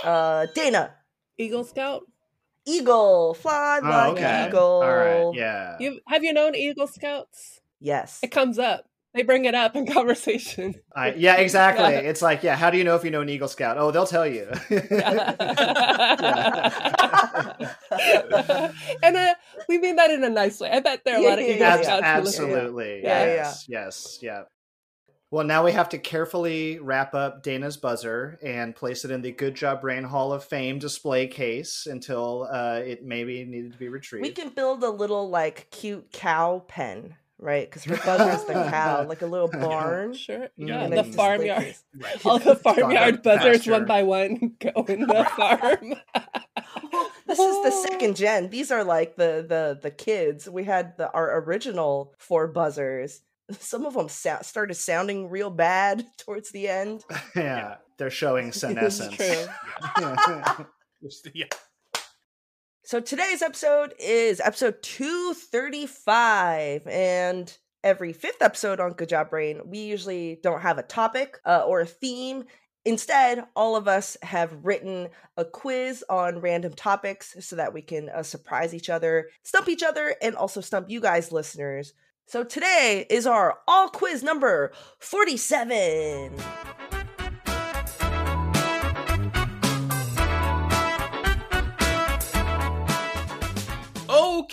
Uh, 0.04 0.48
Dana. 0.54 0.94
Eagle 1.38 1.64
Scout. 1.64 2.04
Eagle. 2.66 3.34
Fly 3.34 3.80
Oh, 3.82 3.88
like 3.88 4.12
okay. 4.14 4.48
eagle. 4.48 4.62
All 4.62 4.96
right. 4.96 5.32
Yeah. 5.34 5.78
You 5.80 6.00
have 6.08 6.24
you 6.24 6.34
known 6.34 6.56
Eagle 6.56 6.88
Scouts? 6.88 7.62
Yes. 7.84 8.20
It 8.24 8.32
comes 8.32 8.58
up. 8.58 8.86
They 9.14 9.22
bring 9.22 9.46
it 9.46 9.54
up 9.54 9.76
in 9.76 9.86
conversation. 9.94 10.74
I, 10.96 11.14
yeah, 11.14 11.36
exactly. 11.36 11.84
Yeah. 11.94 12.00
It's 12.00 12.22
like, 12.22 12.44
yeah, 12.44 12.56
how 12.56 12.72
do 12.72 12.78
you 12.78 12.84
know 12.84 12.96
if 12.96 13.04
you 13.04 13.12
know 13.12 13.22
an 13.22 13.30
Eagle 13.30 13.50
Scout? 13.50 13.78
Oh, 13.78 13.92
they'll 13.92 14.08
tell 14.08 14.26
you. 14.26 14.46
and 14.70 14.92
uh, 19.16 19.34
we 19.68 19.78
mean 19.80 19.98
that 19.98 20.10
in 20.10 20.24
a 20.24 20.30
nice 20.30 20.60
way. 20.60 20.72
I 20.72 20.80
bet 20.80 21.02
there 21.04 21.16
are 21.16 21.20
a 21.20 21.24
lot 21.24 21.40
of 21.40 21.46
Eagle 21.46 21.58
yeah. 21.58 21.82
Scouts. 21.82 22.00
who 22.00 22.06
absolutely. 22.06 23.02
Yeah, 23.04 23.26
yeah. 23.26 23.34
yes. 23.34 23.66
Yes. 23.68 24.20
Yeah. 24.22 24.44
Well, 25.30 25.46
now 25.46 25.66
we 25.66 25.74
have 25.74 25.90
to 25.90 25.98
carefully 25.98 26.80
wrap 26.80 27.14
up 27.14 27.44
Dana's 27.44 27.76
buzzer 27.76 28.40
and 28.44 28.76
place 28.76 29.04
it 29.04 29.12
in 29.12 29.22
the 29.22 29.32
Good 29.32 29.56
Job 29.56 29.82
Brain 29.82 30.04
Hall 30.04 30.32
of 30.32 30.44
Fame 30.44 30.80
display 30.80 31.28
case 31.28 31.88
until 31.90 32.48
uh, 32.52 32.82
it 32.86 33.04
maybe 33.04 33.44
needed 33.44 33.74
to 33.74 33.80
be 33.80 33.90
retrieved. 33.90 34.24
we 34.24 34.32
can 34.32 34.50
build 34.50 34.84
a 34.84 34.90
little 34.90 35.30
like 35.30 35.68
cute 35.72 36.12
cow 36.12 36.64
pen 36.68 37.16
right? 37.44 37.70
Because 37.70 37.84
her 37.84 37.98
buzzer's 37.98 38.44
the 38.46 38.54
cow, 38.54 39.06
like 39.08 39.22
a 39.22 39.26
little 39.28 39.48
barn. 39.52 40.14
Sure. 40.14 40.48
Mm. 40.60 40.68
Yeah, 40.68 40.84
And 40.86 40.94
the 40.98 41.04
farmyard. 41.04 41.76
Right. 41.96 42.18
All 42.26 42.40
the 42.40 42.56
farmyard 42.56 43.16
Farm 43.16 43.22
buzzers 43.24 43.58
pasture. 43.58 43.72
one 43.72 43.86
by 43.86 44.04
one 44.04 44.56
go 44.60 44.84
in 44.88 45.02
the 45.02 45.26
farm. 45.36 45.96
Well, 46.92 47.12
this 47.28 47.40
is 47.40 47.64
the 47.64 47.88
second 47.90 48.16
gen. 48.16 48.50
These 48.50 48.72
are 48.72 48.84
like 48.84 49.16
the 49.16 49.46
the 49.48 49.80
the 49.82 49.92
kids. 49.92 50.50
We 50.50 50.64
had 50.64 50.98
the 50.98 51.12
our 51.12 51.40
original 51.42 52.14
four 52.18 52.48
buzzers. 52.48 53.22
Some 53.52 53.86
of 53.86 53.94
them 53.94 54.08
sou- 54.10 54.38
started 54.42 54.76
sounding 54.76 55.30
real 55.30 55.50
bad 55.50 56.06
towards 56.18 56.52
the 56.52 56.68
end. 56.70 57.04
yeah, 57.36 57.76
they're 57.98 58.10
showing 58.10 58.48
It's 58.50 58.60
senescence. 58.62 59.16
true. 59.16 59.46
Just- 61.04 61.28
yeah. 61.34 61.46
So 62.86 63.00
today's 63.00 63.42
episode 63.42 63.94
is 63.98 64.42
episode 64.42 64.84
235 64.84 66.86
and 66.86 67.58
every 67.82 68.12
fifth 68.12 68.42
episode 68.42 68.82
on 68.82 68.92
Good 68.92 69.08
Job 69.08 69.30
Brain, 69.30 69.62
we 69.66 69.80
usually 69.80 70.38
don't 70.44 70.60
have 70.60 70.78
a 70.78 70.84
topic 70.84 71.40
uh, 71.46 71.64
or 71.66 71.80
a 71.80 71.86
theme. 71.86 72.44
Instead, 72.84 73.46
all 73.56 73.78
of 73.78 73.88
us 73.88 74.18
have 74.22 74.66
written 74.66 75.08
a 75.38 75.46
quiz 75.46 76.04
on 76.10 76.42
random 76.42 76.74
topics 76.74 77.38
so 77.40 77.56
that 77.56 77.74
we 77.74 77.82
can 77.82 78.10
uh, 78.10 78.22
surprise 78.22 78.74
each 78.74 78.90
other, 78.90 79.30
stump 79.44 79.70
each 79.70 79.82
other, 79.82 80.18
and 80.22 80.36
also 80.36 80.60
stump 80.60 80.90
you 80.90 81.00
guys, 81.00 81.32
listeners. 81.32 81.94
So 82.28 82.44
today 82.44 83.06
is 83.10 83.26
our 83.26 83.60
all 83.66 83.88
quiz 83.88 84.24
number 84.24 84.74
47. 85.00 86.34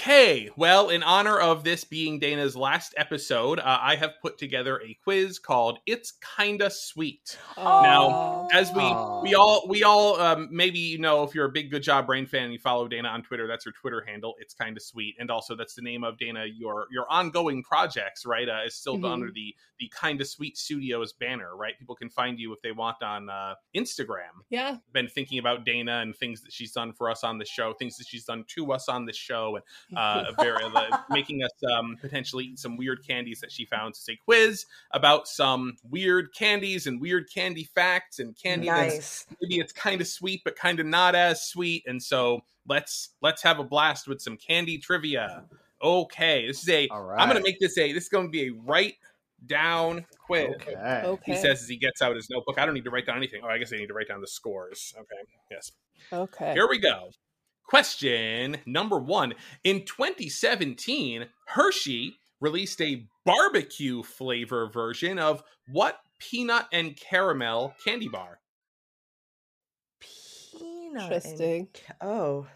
Okay, 0.01 0.49
well, 0.57 0.89
in 0.89 1.03
honor 1.03 1.39
of 1.39 1.63
this 1.63 1.85
being 1.85 2.19
Dana's 2.19 2.57
last 2.57 2.95
episode, 2.97 3.59
uh, 3.59 3.79
I 3.83 3.97
have 3.97 4.13
put 4.23 4.39
together 4.39 4.81
a 4.81 4.95
quiz 5.05 5.39
called 5.39 5.79
"It's 5.85 6.15
Kinda 6.39 6.71
Sweet." 6.71 7.37
Now, 7.59 8.49
As 8.51 8.73
we 8.73 8.81
Aw. 8.81 9.21
we 9.21 9.35
all 9.35 9.69
we 9.69 9.83
all 9.83 10.19
um, 10.19 10.49
maybe 10.51 10.79
you 10.79 10.97
know 10.99 11.23
if 11.23 11.35
you're 11.35 11.45
a 11.45 11.51
big 11.53 11.71
Good 11.71 11.83
Job 11.83 12.07
Brain 12.07 12.25
fan 12.25 12.45
and 12.45 12.53
you 12.55 12.59
follow 12.59 12.89
Dana 12.89 13.09
on 13.09 13.23
Twitter, 13.23 13.47
that's 13.47 13.67
her 13.67 13.73
Twitter 13.73 14.01
handle. 14.01 14.37
It's 14.41 14.55
kind 14.55 14.75
of 14.75 14.83
sweet, 14.83 15.17
and 15.21 15.31
also 15.31 15.55
that's 15.55 15.75
the 15.75 15.83
name 15.83 16.03
of 16.03 16.17
Dana. 16.17 16.47
Your 16.47 16.87
your 16.91 17.05
ongoing 17.11 17.63
projects, 17.63 18.25
right? 18.25 18.49
Uh, 18.49 18.63
is 18.65 18.75
still 18.75 18.97
Mhm. 18.97 19.13
under 19.13 19.31
the 19.31 19.55
the 19.79 19.89
kind 19.89 20.21
of 20.23 20.27
sweet 20.29 20.57
studios 20.57 21.13
banner, 21.13 21.57
right? 21.57 21.79
People 21.79 21.95
can 21.95 22.09
find 22.11 22.39
you 22.39 22.53
if 22.55 22.61
they 22.63 22.73
want 22.73 23.03
on 23.03 23.29
uh, 23.31 23.55
Instagram. 23.75 24.43
Yeah. 24.51 24.77
Been 24.93 25.09
thinking 25.09 25.39
about 25.39 25.65
Dana 25.65 26.01
and 26.01 26.15
things 26.17 26.43
that 26.43 26.53
she's 26.53 26.73
done 26.73 26.93
for 26.93 27.11
us 27.11 27.23
on 27.25 27.39
the 27.39 27.47
show, 27.47 27.73
things 27.75 27.97
that 27.99 28.07
she's 28.07 28.25
done 28.27 28.45
to 28.49 28.73
us 28.73 28.89
on 28.91 29.07
the 29.07 29.13
show, 29.13 29.57
and 29.57 29.65
uh, 29.97 30.33
very 30.41 30.65
uh, 30.65 30.99
making 31.11 31.43
us 31.43 31.51
um, 31.77 31.97
potentially 32.01 32.45
eat 32.45 32.59
some 32.59 32.77
weird 32.77 33.07
candies 33.07 33.41
that 33.41 33.53
she 33.53 33.65
found. 33.65 33.91
It's 33.91 34.09
a 34.09 34.17
quiz 34.17 34.67
about 34.93 35.29
some 35.29 35.77
weird 35.89 36.35
candies 36.35 36.87
and 36.87 37.01
weird 37.01 37.27
candy 37.33 37.65
facts 37.65 38.19
and 38.19 38.37
candy 38.37 38.69
that's 38.69 38.95
Nice. 38.95 39.27
maybe 39.41 39.61
it's 39.61 39.73
kind 39.73 40.01
of 40.01 40.07
sweet 40.07 40.43
but 40.45 40.57
kind 40.57 40.81
of 40.81 40.87
not 40.87 41.15
as 41.15 41.43
sweet. 41.43 41.85
And 41.87 42.03
so 42.03 42.43
let's 42.69 43.11
let's 43.23 43.43
have 43.43 43.59
a 43.59 43.65
blast 43.65 44.09
with 44.09 44.21
some 44.21 44.37
candy 44.37 44.79
trivia. 44.79 45.45
Okay, 45.83 46.47
this 46.47 46.63
is 46.63 46.69
a. 46.69 46.89
All 46.89 47.03
right. 47.03 47.21
am 47.21 47.29
gonna 47.29 47.41
make 47.43 47.59
this 47.59 47.79
a. 47.79 47.93
This 47.93 48.05
is 48.05 48.09
going 48.09 48.27
to 48.27 48.31
be 48.31 48.49
a 48.49 48.51
write 48.51 48.95
down 49.47 50.05
quiz. 50.19 50.55
Okay. 50.57 51.03
Okay. 51.05 51.33
He 51.33 51.37
says 51.39 51.63
as 51.63 51.69
he 51.69 51.77
gets 51.77 52.03
out 52.03 52.15
his 52.15 52.29
notebook. 52.31 52.59
I 52.59 52.67
don't 52.67 52.75
need 52.75 52.85
to 52.85 52.91
write 52.91 53.07
down 53.07 53.17
anything. 53.17 53.41
Oh, 53.43 53.49
I 53.49 53.59
guess 53.59 53.73
I 53.73 53.77
need 53.77 53.87
to 53.87 53.95
write 53.95 54.09
down 54.09 54.21
the 54.21 54.27
scores. 54.27 54.95
Okay. 54.99 55.31
Yes. 55.51 55.73
Okay. 56.13 56.53
Here 56.53 56.69
we 56.69 56.79
go. 56.79 57.11
Question 57.71 58.57
number 58.67 58.99
one. 58.99 59.33
In 59.63 59.85
2017, 59.85 61.25
Hershey 61.47 62.19
released 62.41 62.81
a 62.83 63.07
barbecue 63.25 64.03
flavor 64.03 64.69
version 64.69 65.21
of 65.21 65.45
what 65.71 66.01
peanut 66.19 66.67
and 66.73 66.97
caramel 66.97 67.73
candy 67.85 68.09
bar? 68.09 68.41
Peanut. 70.01 71.03
and 71.05 71.13
Interesting. 71.13 71.69
ca- 71.73 71.95
oh. 72.01 72.49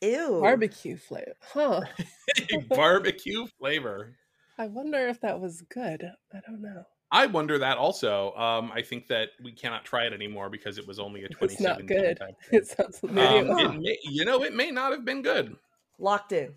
Ew. 0.00 0.38
Barbecue 0.40 0.96
flavor. 0.96 1.34
Huh. 1.52 1.80
barbecue 2.68 3.46
flavor. 3.58 4.14
I 4.58 4.68
wonder 4.68 5.08
if 5.08 5.20
that 5.22 5.40
was 5.40 5.62
good. 5.62 6.04
I 6.32 6.38
don't 6.46 6.62
know. 6.62 6.84
I 7.12 7.26
wonder 7.26 7.56
that 7.58 7.78
also. 7.78 8.34
Um, 8.34 8.72
I 8.74 8.82
think 8.82 9.06
that 9.08 9.28
we 9.42 9.52
cannot 9.52 9.84
try 9.84 10.04
it 10.06 10.12
anymore 10.12 10.50
because 10.50 10.76
it 10.78 10.86
was 10.86 10.98
only 10.98 11.24
a 11.24 11.28
27 11.28 11.52
It's 11.52 11.60
not 11.60 11.86
good. 11.86 12.16
type. 12.18 12.34
It 12.52 12.66
sounds 12.66 13.00
maybe 13.02 13.48
Um, 13.48 13.58
it- 13.58 13.64
it 13.74 13.80
may, 13.80 13.98
you 14.02 14.24
know, 14.24 14.42
it 14.42 14.54
may 14.54 14.70
not 14.70 14.90
have 14.92 15.04
been 15.04 15.22
good. 15.22 15.56
Locked 15.98 16.32
in. 16.32 16.52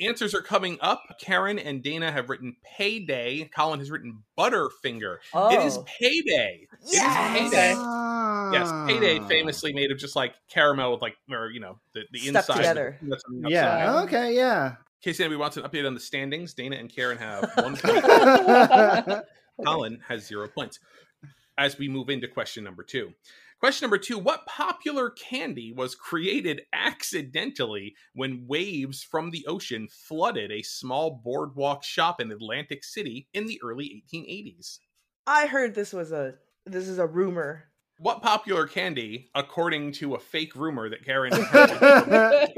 Answers 0.00 0.34
are 0.34 0.42
coming 0.42 0.78
up. 0.80 1.02
Karen 1.20 1.58
and 1.58 1.82
Dana 1.82 2.10
have 2.10 2.28
written 2.28 2.56
payday. 2.62 3.50
Colin 3.54 3.78
has 3.80 3.90
written 3.90 4.22
butterfinger. 4.38 5.16
Oh. 5.34 5.50
It 5.50 5.64
is 5.64 5.78
payday. 6.00 6.66
Yes! 6.86 7.36
It 7.36 7.42
is 7.44 7.50
payday. 7.50 7.74
Ah. 7.76 8.52
Yes, 8.52 8.70
payday 8.86 9.20
famously 9.28 9.72
made 9.72 9.90
of 9.90 9.98
just 9.98 10.16
like 10.16 10.34
caramel 10.48 10.92
with 10.92 11.02
like, 11.02 11.16
or 11.30 11.50
you 11.50 11.60
know, 11.60 11.78
the, 11.94 12.02
the 12.12 12.18
Stuck 12.18 12.48
inside. 12.48 12.56
together. 12.56 12.98
That's 13.02 13.24
on 13.24 13.40
the. 13.42 13.50
Yeah. 13.50 13.88
outside. 13.88 14.02
Okay. 14.04 14.36
Yeah. 14.36 14.68
In 14.68 14.76
case 15.02 15.20
anybody 15.20 15.38
wants 15.38 15.56
an 15.56 15.62
update 15.62 15.86
on 15.86 15.94
the 15.94 16.00
standings, 16.00 16.52
Dana 16.54 16.76
and 16.76 16.88
Karen 16.94 17.18
have 17.18 17.50
one 17.56 17.76
point. 17.76 18.04
Colin 19.64 20.00
has 20.06 20.26
zero 20.26 20.48
points. 20.48 20.78
As 21.58 21.78
we 21.78 21.88
move 21.88 22.08
into 22.08 22.26
question 22.28 22.64
number 22.64 22.82
two. 22.82 23.12
Question 23.60 23.84
number 23.84 23.98
two 23.98 24.18
What 24.18 24.46
popular 24.46 25.10
candy 25.10 25.70
was 25.70 25.94
created 25.94 26.62
accidentally 26.72 27.94
when 28.14 28.46
waves 28.46 29.02
from 29.02 29.30
the 29.30 29.44
ocean 29.46 29.86
flooded 29.90 30.50
a 30.50 30.62
small 30.62 31.20
boardwalk 31.22 31.84
shop 31.84 32.22
in 32.22 32.32
Atlantic 32.32 32.82
City 32.82 33.28
in 33.34 33.46
the 33.46 33.60
early 33.62 34.02
1880s? 34.14 34.78
I 35.26 35.46
heard 35.46 35.74
this 35.74 35.92
was 35.92 36.10
a 36.10 36.36
this 36.64 36.88
is 36.88 36.98
a 36.98 37.06
rumor. 37.06 37.64
What 37.98 38.22
popular 38.22 38.66
candy, 38.66 39.28
according 39.34 39.92
to 39.92 40.14
a 40.14 40.18
fake 40.18 40.56
rumor 40.56 40.88
that 40.88 41.04
Karen 41.04 41.32
heard, 41.32 42.48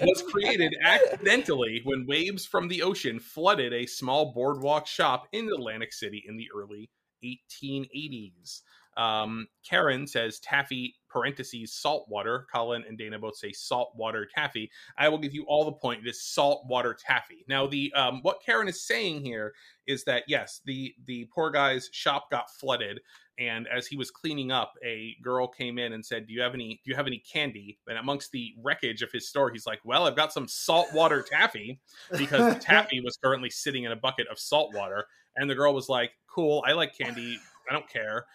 was 0.00 0.22
created 0.32 0.74
accidentally 0.82 1.80
when 1.84 2.06
waves 2.08 2.44
from 2.44 2.66
the 2.66 2.82
ocean 2.82 3.20
flooded 3.20 3.72
a 3.72 3.86
small 3.86 4.32
boardwalk 4.32 4.88
shop 4.88 5.28
in 5.30 5.48
Atlantic 5.48 5.92
City 5.92 6.24
in 6.26 6.36
the 6.36 6.48
early 6.52 6.90
1880s. 7.24 8.62
Um, 8.96 9.46
Karen 9.68 10.06
says 10.06 10.38
taffy 10.40 10.94
parentheses 11.14 11.72
saltwater. 11.72 12.46
Colin 12.52 12.84
and 12.88 12.98
Dana 12.98 13.18
both 13.18 13.36
say 13.36 13.52
saltwater 13.52 14.26
taffy. 14.26 14.70
I 14.98 15.08
will 15.08 15.18
give 15.18 15.32
you 15.32 15.44
all 15.44 15.64
the 15.64 15.72
point. 15.72 16.04
It 16.04 16.10
is 16.10 16.22
saltwater 16.22 16.94
taffy. 16.94 17.44
Now, 17.48 17.66
the 17.66 17.92
um, 17.94 18.20
what 18.22 18.42
Karen 18.44 18.68
is 18.68 18.84
saying 18.84 19.24
here 19.24 19.54
is 19.86 20.04
that 20.04 20.24
yes, 20.26 20.60
the 20.64 20.92
the 21.06 21.28
poor 21.32 21.50
guy's 21.50 21.88
shop 21.92 22.30
got 22.30 22.50
flooded, 22.50 23.00
and 23.38 23.68
as 23.68 23.86
he 23.86 23.96
was 23.96 24.10
cleaning 24.10 24.50
up, 24.50 24.74
a 24.84 25.16
girl 25.22 25.46
came 25.46 25.78
in 25.78 25.92
and 25.92 26.04
said, 26.04 26.26
"Do 26.26 26.32
you 26.32 26.42
have 26.42 26.54
any? 26.54 26.80
Do 26.84 26.90
you 26.90 26.96
have 26.96 27.06
any 27.06 27.18
candy?" 27.18 27.78
And 27.86 27.98
amongst 27.98 28.32
the 28.32 28.52
wreckage 28.62 29.02
of 29.02 29.12
his 29.12 29.28
store, 29.28 29.50
he's 29.50 29.66
like, 29.66 29.80
"Well, 29.84 30.06
I've 30.06 30.16
got 30.16 30.32
some 30.32 30.48
saltwater 30.48 31.22
taffy," 31.22 31.80
because 32.16 32.54
the 32.54 32.60
taffy 32.60 33.00
was 33.00 33.16
currently 33.16 33.50
sitting 33.50 33.84
in 33.84 33.92
a 33.92 33.96
bucket 33.96 34.26
of 34.28 34.38
salt 34.38 34.74
water. 34.74 35.06
And 35.36 35.48
the 35.48 35.54
girl 35.54 35.74
was 35.74 35.88
like, 35.88 36.12
"Cool, 36.26 36.64
I 36.66 36.72
like 36.72 36.96
candy. 36.96 37.38
I 37.68 37.72
don't 37.72 37.88
care." 37.88 38.26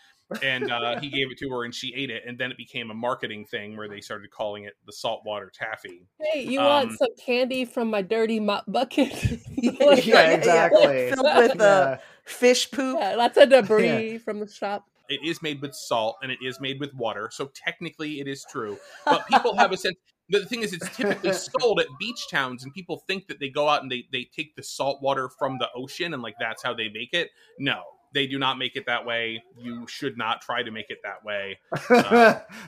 And 0.43 0.71
uh, 0.71 0.99
he 0.99 1.09
gave 1.09 1.31
it 1.31 1.37
to 1.39 1.49
her, 1.49 1.63
and 1.65 1.73
she 1.73 1.93
ate 1.95 2.09
it. 2.09 2.23
And 2.25 2.37
then 2.37 2.51
it 2.51 2.57
became 2.57 2.91
a 2.91 2.93
marketing 2.93 3.45
thing 3.45 3.75
where 3.77 3.87
they 3.87 4.01
started 4.01 4.29
calling 4.31 4.63
it 4.65 4.73
the 4.85 4.93
saltwater 4.93 5.51
taffy. 5.53 6.07
Hey, 6.19 6.43
you 6.43 6.59
Um, 6.59 6.65
want 6.65 6.97
some 6.97 7.09
candy 7.23 7.65
from 7.65 7.89
my 7.89 8.01
dirty 8.01 8.39
mop 8.39 8.65
bucket? 8.67 9.11
Yeah, 9.61 10.29
exactly. 10.31 11.11
Filled 11.11 11.35
with 11.35 11.51
uh, 11.61 11.63
Yeah. 11.63 11.97
fish 12.25 12.69
poop. 12.71 12.97
Yeah, 12.99 13.15
lots 13.15 13.37
of 13.37 13.49
debris 13.49 14.19
from 14.19 14.39
the 14.39 14.47
shop. 14.47 14.85
It 15.09 15.21
is 15.25 15.41
made 15.41 15.61
with 15.61 15.73
salt 15.73 16.17
and 16.21 16.31
it 16.31 16.37
is 16.43 16.59
made 16.61 16.79
with 16.79 16.93
water, 16.93 17.29
so 17.31 17.49
technically 17.55 18.19
it 18.19 18.27
is 18.27 18.45
true. 18.51 18.77
But 19.05 19.25
people 19.27 19.55
have 19.57 19.71
a 19.71 19.77
sense. 19.77 19.95
The 20.31 20.45
thing 20.45 20.61
is, 20.61 20.73
it's 20.73 20.95
typically 20.95 21.31
sold 21.33 21.79
at 21.79 21.87
beach 21.99 22.27
towns, 22.29 22.63
and 22.63 22.71
people 22.71 23.01
think 23.07 23.27
that 23.27 23.39
they 23.39 23.49
go 23.49 23.67
out 23.67 23.81
and 23.81 23.91
they 23.91 24.05
they 24.11 24.25
take 24.35 24.55
the 24.55 24.61
salt 24.61 25.01
water 25.01 25.27
from 25.39 25.57
the 25.57 25.67
ocean 25.75 26.13
and 26.13 26.21
like 26.21 26.35
that's 26.39 26.61
how 26.61 26.75
they 26.75 26.89
make 26.89 27.13
it. 27.13 27.29
No, 27.57 27.81
they 28.13 28.27
do 28.27 28.39
not 28.39 28.57
make 28.57 28.75
it 28.75 28.85
that 28.87 29.05
way. 29.05 29.43
You 29.57 29.87
should 29.87 30.17
not 30.17 30.41
try 30.41 30.63
to 30.63 30.71
make 30.71 30.89
it 30.89 30.99
that 31.03 31.23
way. 31.23 31.59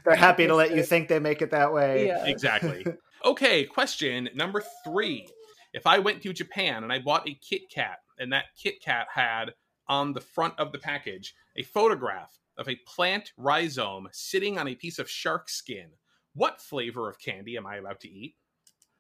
They're 0.06 0.16
happy 0.16 0.48
to 0.48 0.56
let 0.56 0.76
you 0.76 0.84
think 0.84 1.08
they 1.08 1.20
make 1.20 1.42
it 1.42 1.52
that 1.52 1.74
way. 1.74 2.08
Yeah. 2.08 2.26
Exactly. 2.26 2.86
Okay, 3.24 3.66
question 3.66 4.30
number 4.34 4.64
three. 4.84 5.28
If 5.74 5.86
I 5.86 6.00
went 6.00 6.24
to 6.24 6.34
Japan 6.34 6.84
and 6.84 6.92
I 6.92 6.98
bought 6.98 7.30
a 7.30 7.36
Kit 7.36 7.62
Kat, 7.72 8.00
and 8.18 8.34
that 8.34 8.46
Kit 8.58 8.82
Kat 8.84 9.06
had 9.14 9.54
on 9.88 10.14
the 10.14 10.22
front 10.22 10.56
of 10.58 10.72
the 10.72 10.80
package 10.80 11.36
a 11.56 11.62
photograph 11.62 12.40
of 12.58 12.68
a 12.68 12.80
plant 12.88 13.32
rhizome 13.38 14.08
sitting 14.12 14.58
on 14.58 14.68
a 14.68 14.74
piece 14.74 14.98
of 14.98 15.08
shark 15.08 15.50
skin, 15.50 15.90
what 16.34 16.60
flavor 16.62 17.08
of 17.08 17.20
candy 17.20 17.58
am 17.58 17.68
I 17.68 17.78
allowed 17.78 18.00
to 18.00 18.10
eat? 18.10 18.36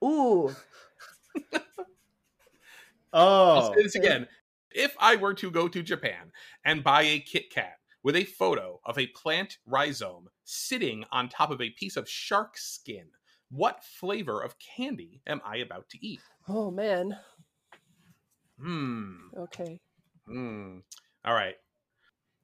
Ooh. 0.03 0.55
I'll 1.53 1.61
Oh. 3.13 3.73
say 3.75 3.83
this 3.83 3.95
oh. 3.95 3.99
again. 3.99 4.27
If 4.73 4.95
I 4.99 5.15
were 5.15 5.33
to 5.35 5.51
go 5.51 5.67
to 5.67 5.83
Japan 5.83 6.31
and 6.65 6.83
buy 6.83 7.03
a 7.03 7.19
Kit 7.19 7.49
Kat 7.49 7.75
with 8.03 8.15
a 8.15 8.23
photo 8.23 8.79
of 8.85 8.97
a 8.97 9.07
plant 9.07 9.57
rhizome 9.65 10.27
sitting 10.43 11.05
on 11.11 11.29
top 11.29 11.51
of 11.51 11.61
a 11.61 11.69
piece 11.71 11.97
of 11.97 12.09
shark 12.09 12.57
skin, 12.57 13.05
what 13.49 13.83
flavor 13.83 14.41
of 14.41 14.55
candy 14.59 15.21
am 15.27 15.41
I 15.45 15.57
about 15.57 15.89
to 15.89 16.05
eat? 16.05 16.21
Oh 16.47 16.71
man. 16.71 17.17
Hmm. 18.59 19.15
Okay. 19.37 19.79
Hmm. 20.27 20.79
All 21.25 21.33
right. 21.33 21.55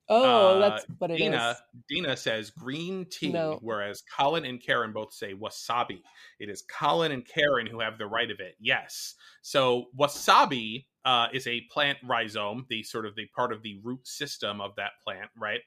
Oh, 0.10 0.60
Uh, 0.60 0.70
that's 0.70 0.86
what 1.00 1.12
it 1.12 1.16
is. 1.16 1.20
Dina 1.20 1.58
Dina 1.90 2.16
says 2.18 2.50
green 2.50 3.06
tea, 3.10 3.32
No. 3.32 3.60
whereas 3.62 4.04
Colin 4.18 4.46
and 4.46 4.62
Karen 4.64 4.94
both 4.94 5.12
say 5.14 5.34
wasabi. 5.34 6.02
It 6.40 6.50
is 6.50 6.62
Colin 6.70 7.12
and 7.12 7.26
Karen 7.26 7.68
who 7.68 7.82
have 7.82 7.98
the 7.98 8.08
right 8.08 8.32
of 8.32 8.40
it. 8.40 8.56
Yes. 8.60 9.16
So 9.42 9.88
wasabi 9.98 10.86
uh, 11.08 11.28
is 11.34 11.48
a 11.48 11.62
plant 11.72 11.98
rhizome, 12.04 12.66
the 12.70 12.84
sort 12.84 13.06
of 13.06 13.16
the 13.16 13.26
part 13.36 13.54
of 13.54 13.64
the 13.64 13.80
root 13.82 14.06
system 14.06 14.60
of 14.60 14.76
that 14.76 14.92
plant, 15.04 15.30
right? 15.38 15.62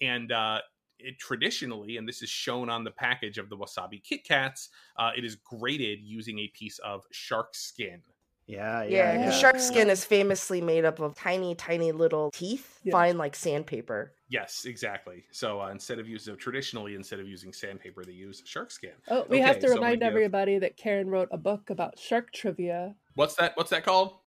And 0.00 0.32
uh, 0.32 0.60
it 0.98 1.18
traditionally, 1.18 1.98
and 1.98 2.08
this 2.08 2.22
is 2.22 2.30
shown 2.30 2.70
on 2.70 2.82
the 2.82 2.90
package 2.90 3.36
of 3.36 3.50
the 3.50 3.56
wasabi 3.56 4.02
Kit 4.02 4.24
Kats, 4.24 4.70
uh, 4.98 5.10
it 5.16 5.24
is 5.24 5.36
grated 5.36 5.98
using 6.02 6.38
a 6.38 6.48
piece 6.48 6.78
of 6.78 7.02
shark 7.12 7.54
skin. 7.54 8.00
Yeah, 8.46 8.84
yeah, 8.84 9.12
Yeah, 9.14 9.24
yeah. 9.24 9.30
shark 9.32 9.58
skin 9.58 9.90
is 9.90 10.04
famously 10.04 10.60
made 10.62 10.84
up 10.84 11.00
of 11.00 11.14
tiny, 11.16 11.54
tiny 11.56 11.90
little 11.92 12.30
teeth, 12.30 12.80
Yeah. 12.84 12.92
fine 12.92 13.18
like 13.18 13.34
sandpaper. 13.36 14.14
Yes, 14.28 14.64
exactly. 14.64 15.24
So 15.32 15.60
uh, 15.60 15.68
instead 15.70 15.98
of 15.98 16.08
using 16.08 16.36
traditionally, 16.36 16.94
instead 16.94 17.20
of 17.20 17.28
using 17.28 17.52
sandpaper, 17.52 18.04
they 18.04 18.12
use 18.12 18.42
shark 18.46 18.70
skin. 18.70 18.92
Oh, 19.08 19.26
we 19.28 19.40
have 19.40 19.58
to 19.58 19.68
so 19.68 19.74
remind 19.74 19.94
we 19.94 19.96
give- 19.98 20.06
everybody 20.06 20.58
that 20.60 20.76
Karen 20.76 21.10
wrote 21.10 21.28
a 21.32 21.38
book 21.38 21.70
about 21.70 21.98
shark 21.98 22.32
trivia. 22.32 22.94
What's 23.14 23.34
that? 23.36 23.56
What's 23.56 23.70
that 23.70 23.84
called? 23.84 24.20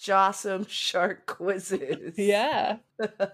Jossum 0.00 0.68
shark 0.68 1.26
quizzes. 1.26 2.14
Yeah. 2.18 2.78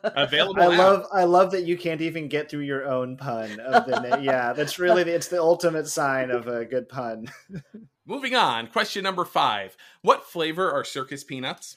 Available. 0.04 0.62
I 0.62 0.68
now. 0.68 0.78
love 0.78 1.06
I 1.12 1.24
love 1.24 1.50
that 1.52 1.64
you 1.64 1.76
can't 1.76 2.00
even 2.00 2.28
get 2.28 2.50
through 2.50 2.60
your 2.60 2.86
own 2.86 3.16
pun 3.16 3.58
of 3.60 3.86
the 3.86 4.00
na- 4.00 4.16
yeah 4.20 4.52
that's 4.52 4.78
really 4.78 5.02
the, 5.02 5.14
it's 5.14 5.28
the 5.28 5.40
ultimate 5.40 5.88
sign 5.88 6.30
of 6.30 6.46
a 6.46 6.64
good 6.64 6.88
pun. 6.88 7.28
Moving 8.06 8.34
on. 8.34 8.68
Question 8.68 9.02
number 9.04 9.24
five. 9.24 9.76
What 10.02 10.24
flavor 10.24 10.70
are 10.70 10.84
circus 10.84 11.24
peanuts? 11.24 11.76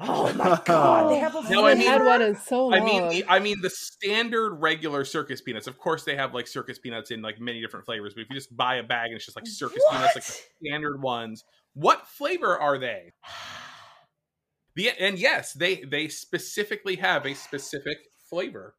Oh 0.00 0.32
my 0.34 0.60
god, 0.64 1.10
they 1.10 1.18
have 1.18 1.34
a 1.34 1.50
No, 1.50 1.66
I 1.66 1.74
mean- 1.74 1.86
had 1.88 2.04
one 2.04 2.22
in 2.22 2.36
so 2.36 2.68
long. 2.68 2.74
I 2.74 2.84
mean, 2.84 3.08
the, 3.08 3.24
I 3.28 3.40
mean 3.40 3.60
the 3.60 3.70
standard 3.70 4.54
regular 4.54 5.04
circus 5.04 5.40
peanuts. 5.40 5.66
Of 5.66 5.76
course, 5.76 6.04
they 6.04 6.14
have 6.14 6.34
like 6.34 6.46
circus 6.46 6.78
peanuts 6.78 7.10
in 7.10 7.20
like 7.20 7.40
many 7.40 7.60
different 7.60 7.84
flavors. 7.84 8.14
But 8.14 8.22
if 8.22 8.30
you 8.30 8.36
just 8.36 8.56
buy 8.56 8.76
a 8.76 8.84
bag 8.84 9.06
and 9.06 9.16
it's 9.16 9.24
just 9.24 9.36
like 9.36 9.46
circus 9.48 9.82
peanuts, 9.90 10.14
like 10.14 10.24
the 10.24 10.38
standard 10.64 11.02
ones, 11.02 11.44
what 11.74 12.06
flavor 12.06 12.56
are 12.56 12.78
they? 12.78 13.12
The 14.78 14.90
and 14.90 15.18
yes, 15.18 15.54
they 15.54 15.82
they 15.82 16.06
specifically 16.06 16.94
have 16.96 17.26
a 17.26 17.34
specific 17.34 17.98
flavor. 18.30 18.76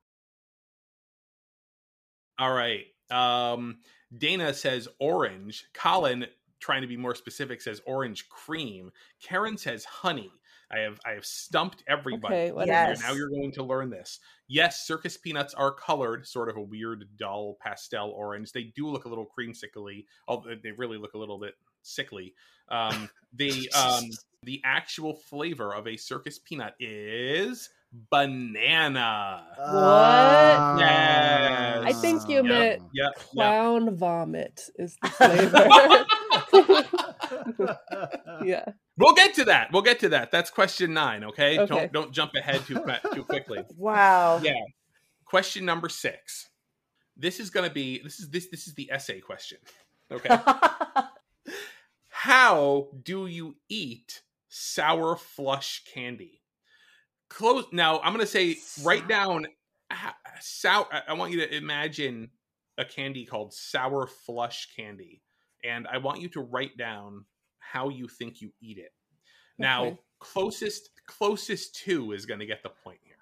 All 2.39 2.53
right. 2.53 2.85
Um 3.11 3.79
Dana 4.17 4.53
says 4.53 4.87
orange. 4.99 5.65
Colin, 5.73 6.25
trying 6.61 6.83
to 6.83 6.87
be 6.87 6.95
more 6.95 7.15
specific, 7.15 7.61
says 7.61 7.81
orange 7.85 8.29
cream. 8.29 8.91
Karen 9.21 9.57
says 9.57 9.83
honey. 9.83 10.31
I 10.71 10.79
have 10.79 11.01
I 11.05 11.11
have 11.11 11.25
stumped 11.25 11.83
everybody. 11.85 12.33
Okay, 12.33 12.51
Yes. 12.65 13.01
Now 13.01 13.11
you're 13.11 13.29
going 13.29 13.51
to 13.51 13.63
learn 13.63 13.89
this. 13.89 14.21
Yes, 14.47 14.87
circus 14.87 15.17
peanuts 15.17 15.53
are 15.53 15.73
colored, 15.73 16.25
sort 16.25 16.47
of 16.47 16.55
a 16.55 16.61
weird, 16.61 17.09
dull 17.17 17.57
pastel 17.59 18.11
orange. 18.11 18.53
They 18.53 18.71
do 18.73 18.87
look 18.87 19.03
a 19.03 19.09
little 19.09 19.27
creamsickly, 19.37 20.05
although 20.29 20.55
they 20.63 20.71
really 20.71 20.97
look 20.97 21.13
a 21.13 21.17
little 21.17 21.39
bit 21.39 21.55
sickly. 21.81 22.35
Um, 22.69 23.09
the 23.33 23.69
um, 23.75 24.05
the 24.43 24.61
actual 24.63 25.13
flavor 25.15 25.73
of 25.73 25.87
a 25.87 25.97
circus 25.97 26.39
peanut 26.39 26.73
is 26.79 27.69
banana. 28.11 29.45
What? 29.57 30.79
Yes. 30.79 31.83
I 31.85 31.93
think 31.93 32.27
you 32.29 32.35
Yep. 32.37 32.45
meant 32.45 32.81
Yep, 32.81 32.91
yep. 32.93 33.15
Clown 33.31 33.95
vomit 33.95 34.61
is 34.77 34.95
the 35.01 35.09
flavor. 37.59 37.75
yeah. 38.45 38.65
We'll 38.97 39.13
get 39.15 39.33
to 39.35 39.45
that. 39.45 39.71
We'll 39.71 39.81
get 39.81 39.99
to 40.01 40.09
that. 40.09 40.29
That's 40.31 40.49
question 40.49 40.93
nine. 40.93 41.23
Okay, 41.23 41.57
Okay. 41.59 41.67
don't 41.67 41.91
don't 41.91 42.11
jump 42.11 42.33
ahead 42.35 42.61
too 42.65 42.83
too 43.13 43.23
quickly. 43.23 43.59
Wow. 43.77 44.39
Yeah. 44.43 44.53
Question 45.25 45.65
number 45.65 45.89
six. 45.89 46.49
This 47.17 47.39
is 47.39 47.49
going 47.49 47.67
to 47.67 47.73
be 47.73 48.01
this 48.03 48.19
is 48.19 48.29
this 48.29 48.47
this 48.49 48.67
is 48.67 48.73
the 48.75 48.89
essay 48.91 49.19
question. 49.19 49.57
Okay. 50.11 50.29
How 52.23 52.89
do 53.01 53.27
you 53.27 53.55
eat 53.69 54.23
sour 54.49 55.15
flush 55.15 55.85
candy? 55.85 56.41
Close. 57.29 57.63
Now 57.71 58.01
I'm 58.01 58.11
going 58.11 58.19
to 58.19 58.27
say 58.27 58.57
write 58.83 59.07
down 59.07 59.47
sour. 60.41 60.85
I- 60.91 61.13
want 61.13 61.31
you 61.31 61.39
to 61.39 61.55
imagine 61.55 62.31
a 62.77 62.83
candy 62.83 63.25
called 63.25 63.53
sour 63.53 64.05
flush 64.05 64.67
candy, 64.75 65.21
and 65.63 65.87
I 65.87 65.97
want 65.99 66.19
you 66.19 66.27
to 66.31 66.41
write 66.41 66.75
down 66.75 67.23
how 67.59 67.87
you 67.87 68.09
think 68.09 68.41
you 68.41 68.51
eat 68.59 68.79
it. 68.79 68.91
Now, 69.57 69.85
Okay. 69.85 69.99
closest 70.19 70.89
closest 71.05 71.73
to 71.85 72.11
is 72.11 72.25
going 72.25 72.41
to 72.41 72.45
get 72.45 72.63
the 72.63 72.69
point 72.83 72.99
here. 73.01 73.15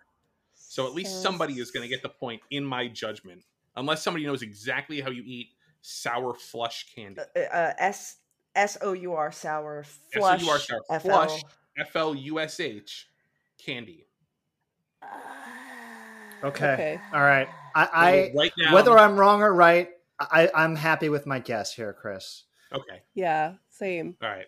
So 0.56 0.88
at 0.88 0.94
least 0.94 1.22
somebody 1.22 1.60
is 1.60 1.70
going 1.70 1.84
to 1.84 1.88
get 1.88 2.02
the 2.02 2.10
point 2.10 2.42
in 2.50 2.66
my 2.66 2.88
judgment, 2.88 3.44
unless 3.76 4.02
somebody 4.02 4.26
knows 4.26 4.42
exactly 4.42 5.02
how 5.02 5.12
you 5.12 5.22
eat 5.24 5.50
sour 5.82 6.34
flush 6.34 6.92
candy. 6.96 7.22
Uh, 7.36 7.40
uh, 7.42 7.74
S 7.78 8.16
S 8.58 8.78
O 8.82 8.92
U 8.94 9.14
R 9.14 9.32
sour 9.32 9.86
flush. 10.12 10.42
S-O-U-R 10.42 10.60
sour, 10.60 10.82
FL. 11.00 11.08
flush. 11.08 11.44
F 11.78 11.96
L 11.96 12.14
U 12.16 12.40
S 12.40 12.60
H 12.60 13.08
candy. 13.64 14.06
okay. 16.44 16.74
Okay. 16.74 17.00
all 17.14 17.22
right. 17.22 17.48
I, 17.76 18.32
right 18.36 18.52
now, 18.58 18.74
whether 18.74 18.98
I'm 18.98 19.16
wrong 19.18 19.44
or 19.44 19.54
right, 19.54 19.90
I 20.20 20.50
I'm 20.56 20.76
happy 20.76 21.10
with 21.10 21.28
my 21.28 21.40
guess 21.40 21.74
here, 21.74 21.94
Chris. 21.94 22.44
okay, 22.74 23.04
Yeah. 23.14 23.54
Same. 23.70 24.16
all 24.24 24.30
right. 24.30 24.48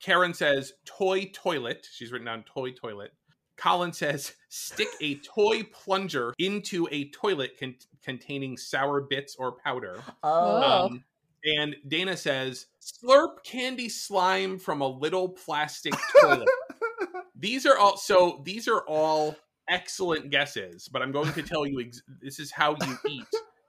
Karen 0.00 0.32
says 0.32 0.72
toy 0.86 1.30
toilet. 1.34 1.86
She's 1.92 2.10
written 2.10 2.24
down 2.26 2.44
toy 2.44 2.70
toilet. 2.72 3.12
Colin 3.58 3.92
says 3.92 4.32
stick 4.48 4.88
a 5.02 5.16
toy 5.34 5.62
plunger 5.64 6.32
into 6.38 6.88
a 6.90 7.10
toilet 7.10 7.58
con- 7.60 7.76
containing 8.02 8.56
sour 8.56 9.02
bits 9.02 9.36
or 9.38 9.52
powder. 9.52 9.96
Oh. 10.22 10.62
Oh. 10.62 10.86
Um, 10.86 11.04
and 11.44 11.76
Dana 11.88 12.16
says, 12.16 12.66
slurp 12.80 13.42
candy 13.44 13.88
slime 13.88 14.58
from 14.58 14.80
a 14.80 14.86
little 14.88 15.28
plastic 15.28 15.94
toilet. 16.20 16.48
these 17.34 17.66
are 17.66 17.78
all 17.78 17.96
so 17.96 18.42
these 18.44 18.68
are 18.68 18.80
all 18.86 19.36
excellent 19.68 20.30
guesses, 20.30 20.88
but 20.88 21.02
I'm 21.02 21.12
going 21.12 21.32
to 21.32 21.42
tell 21.42 21.66
you 21.66 21.80
ex- 21.80 22.02
this 22.20 22.38
is 22.38 22.50
how 22.50 22.76
you 22.80 22.96
eat 23.08 23.26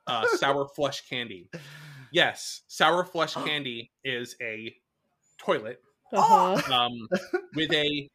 uh, 0.08 0.26
sour 0.36 0.68
flush 0.76 1.08
candy. 1.08 1.50
Yes, 2.12 2.62
sour 2.68 3.06
flush 3.06 3.36
candy 3.36 3.92
is 4.04 4.36
a 4.42 4.76
toilet 5.38 5.80
Uh-huh. 6.12 6.74
um, 6.74 7.08
with 7.56 7.72
a 7.72 8.10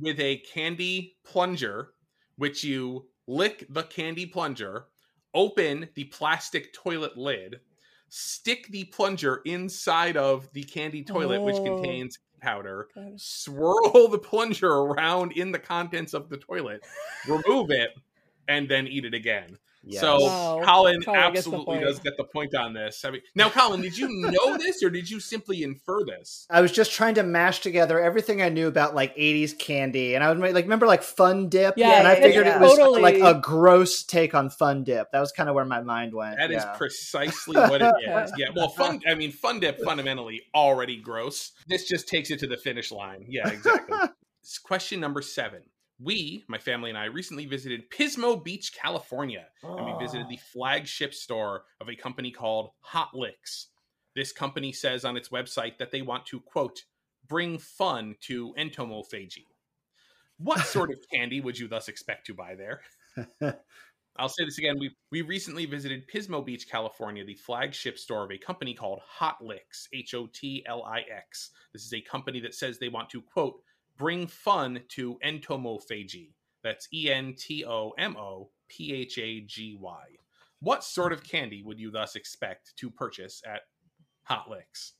with 0.00 0.18
a 0.18 0.38
candy 0.38 1.16
plunger, 1.24 1.90
which 2.36 2.64
you 2.64 3.06
lick 3.28 3.66
the 3.68 3.82
candy 3.84 4.26
plunger, 4.26 4.86
open 5.34 5.88
the 5.94 6.04
plastic 6.04 6.72
toilet 6.72 7.16
lid, 7.16 7.60
stick 8.14 8.66
the 8.68 8.84
plunger 8.84 9.40
inside 9.46 10.16
of 10.16 10.52
the 10.52 10.62
candy 10.64 11.02
toilet, 11.02 11.42
which 11.44 11.56
Oh. 11.58 11.62
contains 11.62 12.18
powder, 12.40 12.90
it. 12.94 13.12
swirl 13.16 14.08
the 14.08 14.18
plunger 14.18 14.70
around 14.70 15.32
in 15.32 15.50
the 15.52 15.58
contents 15.58 16.12
of 16.14 16.28
the 16.28 16.36
toilet, 16.36 16.84
remove 17.24 17.70
it, 17.70 17.90
and 18.48 18.68
then 18.68 18.86
eat 18.86 19.04
it 19.06 19.14
again. 19.14 19.58
Yes. 19.84 20.00
So 20.00 20.20
Wow. 20.20 20.60
Colin 20.64 21.02
Colin 21.02 21.20
absolutely 21.20 21.80
does 21.80 21.98
get 21.98 22.16
the 22.16 22.24
point 22.24 22.54
on 22.54 22.72
this. 22.72 23.04
I 23.04 23.10
mean, 23.10 23.20
now, 23.34 23.50
Colin, 23.50 23.80
did 23.80 23.98
you 23.98 24.08
know 24.08 24.56
this 24.58 24.82
or 24.82 24.90
did 24.90 25.10
you 25.10 25.18
simply 25.18 25.62
infer 25.62 26.04
this? 26.04 26.46
I 26.50 26.60
was 26.60 26.70
just 26.70 26.92
trying 26.92 27.14
to 27.16 27.22
mash 27.22 27.60
together 27.60 27.98
everything 28.00 28.42
I 28.42 28.48
knew 28.48 28.68
about 28.68 28.94
like 28.94 29.16
80s 29.16 29.58
candy, 29.58 30.14
and 30.14 30.22
I 30.22 30.28
would 30.32 30.38
like, 30.38 30.64
remember 30.64 30.86
like 30.86 31.02
Fun 31.02 31.48
Dip? 31.48 31.74
Yeah, 31.76 31.98
and 31.98 32.06
I 32.06 32.12
it's 32.12 32.20
figured 32.22 32.46
it 32.46 32.60
was 32.60 32.72
uh, 32.72 32.76
totally- 32.76 33.02
like 33.02 33.36
a 33.36 33.40
gross 33.40 34.04
take 34.04 34.34
on 34.34 34.50
Fun 34.50 34.84
Dip. 34.84 35.10
That 35.12 35.20
was 35.20 35.32
kind 35.32 35.48
of 35.48 35.54
where 35.54 35.64
my 35.64 35.80
mind 35.80 36.14
went. 36.14 36.36
That 36.38 36.50
is 36.50 36.62
yeah. 36.62 36.74
precisely 36.76 37.56
what 37.56 37.82
it 37.82 37.92
is. 38.08 38.32
Yeah. 38.36 38.48
Well, 38.54 38.68
fun. 38.68 39.00
I 39.06 39.14
mean, 39.14 39.32
Fun 39.32 39.60
Dip 39.60 39.80
fundamentally 39.82 40.42
already 40.54 40.96
gross. 41.00 41.52
This 41.66 41.88
just 41.88 42.08
takes 42.08 42.30
it 42.30 42.38
to 42.40 42.46
the 42.46 42.56
finish 42.56 42.92
line. 42.92 43.24
Yeah, 43.28 43.48
exactly. 43.48 43.98
Question 44.64 45.00
number 45.00 45.22
seven. 45.22 45.62
We, 46.02 46.44
my 46.48 46.58
family 46.58 46.90
and 46.90 46.98
I, 46.98 47.06
recently 47.06 47.46
visited 47.46 47.90
Pismo 47.90 48.42
Beach, 48.42 48.72
California, 48.74 49.46
and 49.62 49.86
we 49.86 49.92
visited 50.04 50.28
the 50.28 50.38
ah. 50.38 50.46
flagship 50.52 51.14
store 51.14 51.64
of 51.80 51.88
a 51.88 51.94
company 51.94 52.30
called 52.30 52.70
Hotlix. 52.92 53.66
This 54.14 54.32
company 54.32 54.72
says 54.72 55.04
on 55.04 55.16
its 55.16 55.28
website 55.28 55.78
that 55.78 55.90
they 55.90 56.02
want 56.02 56.26
to 56.26 56.40
quote 56.40 56.82
bring 57.28 57.58
fun 57.58 58.16
to 58.22 58.52
entomophagy. 58.58 59.46
What 60.38 60.58
sort 60.66 60.90
of 60.90 60.98
candy 61.12 61.40
would 61.40 61.58
you 61.58 61.68
thus 61.68 61.88
expect 61.88 62.26
to 62.26 62.34
buy 62.34 62.54
there? 62.54 62.82
I'll 64.16 64.28
say 64.28 64.44
this 64.44 64.58
again. 64.58 64.76
We 64.78 64.90
we 65.10 65.22
recently 65.22 65.64
visited 65.64 66.06
Pismo 66.08 66.44
Beach, 66.44 66.68
California, 66.68 67.24
the 67.24 67.34
flagship 67.34 67.98
store 67.98 68.24
of 68.24 68.30
a 68.30 68.36
company 68.36 68.74
called 68.74 69.00
Hotlix, 69.18 69.88
H 69.92 70.14
O 70.14 70.26
T 70.26 70.62
L 70.66 70.82
I 70.82 71.00
X. 71.00 71.50
This 71.72 71.86
is 71.86 71.94
a 71.94 72.00
company 72.00 72.40
that 72.40 72.54
says 72.54 72.78
they 72.78 72.90
want 72.90 73.08
to 73.10 73.22
quote 73.22 73.62
bring 73.96 74.26
fun 74.26 74.80
to 74.90 75.18
entomophagy. 75.24 76.32
That's 76.62 76.88
E 76.92 77.10
N 77.10 77.34
T 77.36 77.64
O 77.64 77.92
M 77.98 78.16
O 78.16 78.50
P 78.68 78.92
H 78.94 79.18
A 79.18 79.40
G 79.40 79.76
Y. 79.80 80.02
What 80.60 80.84
sort 80.84 81.12
of 81.12 81.24
candy 81.24 81.62
would 81.62 81.80
you 81.80 81.90
thus 81.90 82.14
expect 82.14 82.76
to 82.76 82.88
purchase 82.90 83.42
at 83.46 83.62
Hotlix? 84.30 84.92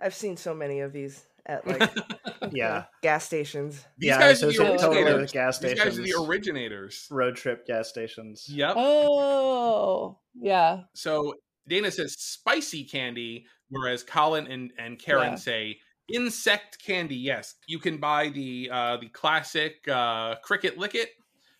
I've 0.00 0.14
seen 0.14 0.36
so 0.36 0.54
many 0.54 0.80
of 0.80 0.92
these 0.92 1.26
at 1.46 1.66
like 1.66 1.90
yeah, 2.52 2.84
gas 3.02 3.24
stations. 3.24 3.84
These 3.98 4.08
yeah. 4.08 4.18
guys 4.20 4.42
are 4.42 4.46
the 4.46 4.52
associate 4.52 4.78
totally 4.80 4.96
originators. 5.02 5.20
with 5.22 5.32
gas 5.32 5.58
These 5.58 5.70
stations. 5.72 5.98
guys 5.98 5.98
are 5.98 6.02
the 6.20 6.26
originators. 6.28 7.08
road 7.10 7.36
trip 7.36 7.66
gas 7.66 7.88
stations. 7.88 8.46
Yep. 8.48 8.74
Oh, 8.76 10.18
yeah. 10.34 10.82
So 10.94 11.34
Dana 11.68 11.90
says 11.90 12.14
spicy 12.18 12.84
candy, 12.84 13.46
whereas 13.68 14.02
Colin 14.02 14.46
and, 14.46 14.72
and 14.78 14.98
Karen 14.98 15.30
Yeah. 15.32 15.36
say 15.36 15.78
insect 16.12 16.82
candy. 16.84 17.16
Yes, 17.16 17.54
you 17.66 17.78
can 17.78 17.98
buy 17.98 18.28
the 18.28 18.68
uh, 18.72 18.96
the 18.98 19.08
classic 19.08 19.86
uh, 19.88 20.36
cricket 20.42 20.78
lick 20.78 20.94
it, 20.94 21.10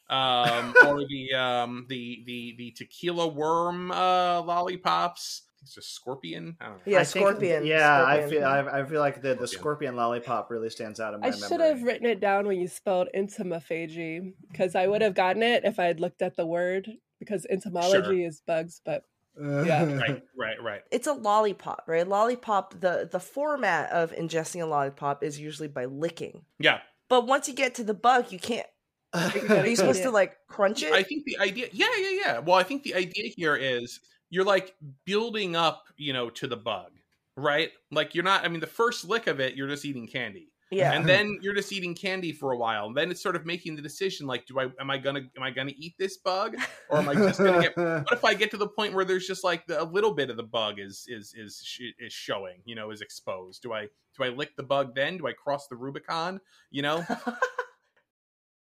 um, 0.09 0.75
or 0.87 1.05
the 1.07 1.33
um, 1.35 1.87
the 1.89 2.23
the 2.27 2.55
the 2.59 2.71
tequila 2.73 3.29
worm 3.29 3.91
uh, 3.91 4.43
lollipops. 4.43 5.43
It's 5.63 5.77
a 5.77 5.83
scorpion. 5.83 6.57
I 6.59 6.65
don't 6.69 6.77
know. 6.77 6.83
Yeah, 6.87 7.01
I 7.01 7.05
think- 7.05 7.23
scorpion. 7.27 7.67
yeah, 7.67 8.03
I 8.03 8.17
scorpion. 8.21 8.41
feel 8.41 8.49
I, 8.49 8.81
I 8.81 8.85
feel 8.87 9.01
like 9.01 9.17
the, 9.17 9.35
the 9.35 9.47
Scorpion. 9.47 9.59
scorpion 9.93 9.97
lollipop 9.97 10.51
really 10.51 10.71
stands 10.71 11.01
out 11.01 11.13
in 11.13 11.21
my 11.21 11.27
memory. 11.27 11.37
I 11.37 11.41
memory. 11.41 11.49
should 11.49 11.61
have 11.77 11.83
written 11.83 12.07
it 12.07 12.19
down 12.19 12.47
when 12.47 12.59
you 12.59 12.67
spelled 12.67 13.09
entomophagy 13.15 14.33
because 14.51 14.75
I 14.75 14.87
would 14.87 15.03
have 15.03 15.15
gotten 15.15 15.43
it 15.43 15.65
if 15.67 15.79
I 15.79 15.85
had 15.85 16.01
looked 16.01 16.23
at 16.23 16.35
the 16.37 16.47
word 16.47 16.89
because 17.19 17.47
entomology 17.51 18.25
is 18.25 18.41
bugs, 18.47 18.81
but 18.87 19.03
Yeah. 19.39 19.85
Right, 20.01 20.23
right, 20.37 20.63
right. 20.63 20.81
It's 20.91 21.07
a 21.07 21.13
lollipop, 21.13 21.85
right? 21.87 22.07
Lollipop. 22.07 22.81
The 22.81 23.09
the 23.11 23.21
format 23.21 23.91
of 23.91 24.13
ingesting 24.13 24.63
a 24.63 24.67
lollipop 24.67 25.23
is 25.23 25.39
usually 25.39 25.69
by 25.69 25.85
licking. 25.87 26.45
Yeah, 26.59 26.81
But 27.09 27.27
once 27.27 27.49
you 27.49 27.55
get 27.55 27.75
to 27.77 27.85
the 27.85 27.95
bug, 27.95 28.33
you 28.33 28.39
can't. 28.39 28.67
Are 29.15 29.67
you 29.67 29.77
supposed 29.77 29.99
Yeah. 30.01 30.07
to 30.07 30.11
like 30.11 30.37
crunch 30.49 30.83
it? 30.83 30.93
I 30.93 31.03
think 31.03 31.25
the 31.25 31.39
idea, 31.39 31.69
yeah, 31.73 31.87
yeah, 31.99 32.11
yeah. 32.25 32.39
Well, 32.39 32.57
I 32.57 32.63
think 32.63 32.83
the 32.85 32.95
idea 32.95 33.29
here 33.37 33.57
is 33.57 34.01
you're 34.31 34.45
like 34.45 34.75
building 35.05 35.57
up, 35.57 35.85
you 35.97 36.13
know, 36.13 36.31
to 36.31 36.47
the 36.47 36.57
bug, 36.57 36.93
right? 37.37 37.71
Like 37.91 38.15
you're 38.15 38.25
not. 38.25 38.45
I 38.45 38.49
mean, 38.49 38.61
the 38.61 38.67
first 38.69 39.05
lick 39.05 39.27
of 39.27 39.41
it, 39.41 39.55
you're 39.57 39.69
just 39.69 39.85
eating 39.85 40.07
candy, 40.07 40.53
yeah. 40.71 40.93
and 40.93 41.05
then 41.07 41.39
you're 41.43 41.55
just 41.55 41.73
eating 41.73 41.95
candy 41.95 42.33
for 42.33 42.53
a 42.53 42.57
while, 42.57 42.87
and 42.87 42.97
then 42.97 43.11
it's 43.11 43.23
sort 43.23 43.37
of 43.37 43.45
making 43.47 43.77
the 43.77 43.83
decision, 43.83 44.27
like, 44.27 44.47
do 44.47 44.59
I, 44.59 44.69
am 44.81 44.91
I 44.91 44.99
gonna, 44.99 45.21
am 45.37 45.43
I 45.43 45.51
gonna 45.51 45.73
eat 45.77 45.95
this 45.99 46.17
bug, 46.19 46.57
or 46.89 46.99
am 46.99 47.09
I 47.09 47.15
just 47.15 47.39
gonna 47.39 47.63
get? 47.63 47.77
What 47.81 48.13
if 48.13 48.25
I 48.25 48.35
get 48.35 48.51
to 48.53 48.57
the 48.57 48.69
point 48.69 48.95
where 48.95 49.05
there's 49.05 49.27
just 49.27 49.45
like 49.45 49.67
the, 49.67 49.83
a 49.83 49.85
little 49.85 50.15
bit 50.15 50.31
of 50.31 50.37
the 50.37 50.43
bug 50.43 50.79
is 50.79 51.05
is 51.09 51.35
is 51.37 51.63
sh- 51.65 51.95
is 51.99 52.13
showing, 52.13 52.63
you 52.65 52.75
know, 52.75 52.91
is 52.91 53.01
exposed? 53.01 53.63
Do 53.63 53.73
I 53.73 53.89
do 54.17 54.25
I 54.25 54.29
lick 54.29 54.57
the 54.57 54.63
bug 54.63 54.95
then? 54.95 55.19
Do 55.19 55.27
I 55.27 55.33
cross 55.33 55.67
the 55.69 55.77
Rubicon? 55.77 56.41
You 56.71 56.83
know. 56.83 57.05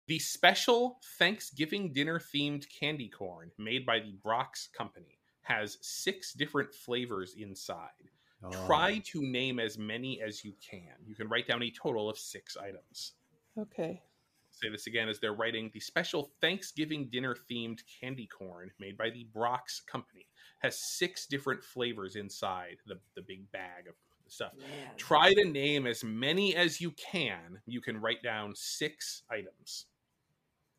The 0.06 0.18
special 0.18 0.98
Thanksgiving 1.18 1.90
dinner 1.94 2.20
themed 2.20 2.66
candy 2.78 3.08
corn 3.08 3.52
made 3.56 3.86
by 3.86 4.00
the 4.00 4.12
Brach's 4.22 4.68
Company 4.76 5.18
has 5.44 5.78
six 5.80 6.34
different 6.34 6.74
flavors 6.74 7.34
inside. 7.38 8.10
Oh. 8.44 8.66
Try 8.66 8.98
to 9.06 9.22
name 9.22 9.58
as 9.58 9.78
many 9.78 10.20
as 10.20 10.44
you 10.44 10.54
can. 10.60 10.92
You 11.06 11.14
can 11.14 11.28
write 11.28 11.46
down 11.46 11.62
a 11.62 11.70
total 11.70 12.10
of 12.10 12.18
six 12.18 12.56
items. 12.56 13.12
okay. 13.58 14.02
Say 14.50 14.68
this 14.68 14.86
again 14.86 15.08
as 15.08 15.18
they're 15.18 15.34
writing 15.34 15.68
the 15.74 15.80
special 15.80 16.30
Thanksgiving 16.40 17.08
dinner 17.10 17.36
themed 17.50 17.80
candy 18.00 18.28
corn 18.28 18.70
made 18.78 18.96
by 18.96 19.10
the 19.10 19.26
Brach's 19.34 19.80
Company 19.80 20.26
has 20.60 20.78
six 20.78 21.26
different 21.26 21.62
flavors 21.62 22.14
inside 22.16 22.76
the, 22.86 22.98
the 23.16 23.22
big 23.22 23.50
bag 23.50 23.88
of 23.88 23.94
stuff. 24.28 24.52
Man. 24.58 24.68
Try 24.96 25.34
to 25.34 25.44
name 25.44 25.86
as 25.86 26.04
many 26.04 26.54
as 26.54 26.80
you 26.80 26.92
can. 26.92 27.60
You 27.66 27.80
can 27.80 28.00
write 28.00 28.22
down 28.22 28.54
six 28.54 29.22
items. 29.30 29.86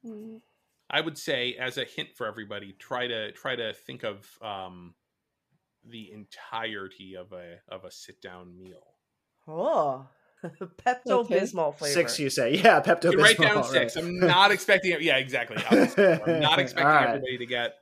Mm, 0.06 0.42
I 0.90 1.02
would 1.02 1.18
say, 1.18 1.56
as 1.60 1.78
a 1.78 1.84
hint 1.84 2.10
for 2.16 2.28
everybody, 2.28 2.76
try 2.80 3.08
to 3.08 3.32
try 3.32 3.56
to 3.56 3.74
think 3.74 4.04
of 4.04 4.28
um, 4.42 4.94
the 5.90 6.12
entirety 6.12 7.16
of 7.16 7.32
a 7.32 7.60
of 7.70 7.84
a 7.86 7.92
sit 7.92 8.22
down 8.22 8.58
meal. 8.58 8.84
Oh, 9.48 10.08
Pepto 10.44 11.28
Bismol 11.28 11.76
flavor. 11.78 11.94
Six, 11.94 12.20
you 12.20 12.30
say? 12.30 12.56
Yeah, 12.64 12.82
Pepto 12.82 13.12
You 13.12 13.20
write 13.22 13.38
down 13.38 13.58
Bismol, 13.64 13.66
six. 13.72 13.96
right. 13.96 14.06
I'm 14.06 14.20
not 14.20 14.52
expecting 14.52 14.92
it. 14.92 15.02
Yeah, 15.02 15.18
exactly. 15.18 15.58
I'm 15.70 16.40
not 16.42 16.60
expecting 16.60 16.86
All 16.88 16.94
right. 16.94 17.08
everybody 17.10 17.38
to 17.40 17.46
get 17.46 17.76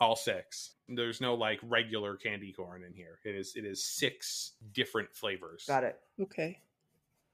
all 0.00 0.16
six. 0.16 0.72
There's 0.88 1.20
no 1.20 1.34
like 1.34 1.60
regular 1.62 2.16
candy 2.16 2.52
corn 2.52 2.84
in 2.84 2.92
here. 2.92 3.18
It 3.24 3.34
is 3.34 3.54
it 3.56 3.64
is 3.64 3.82
six 3.84 4.52
different 4.72 5.14
flavors. 5.14 5.64
Got 5.66 5.84
it. 5.84 5.98
okay. 6.22 6.58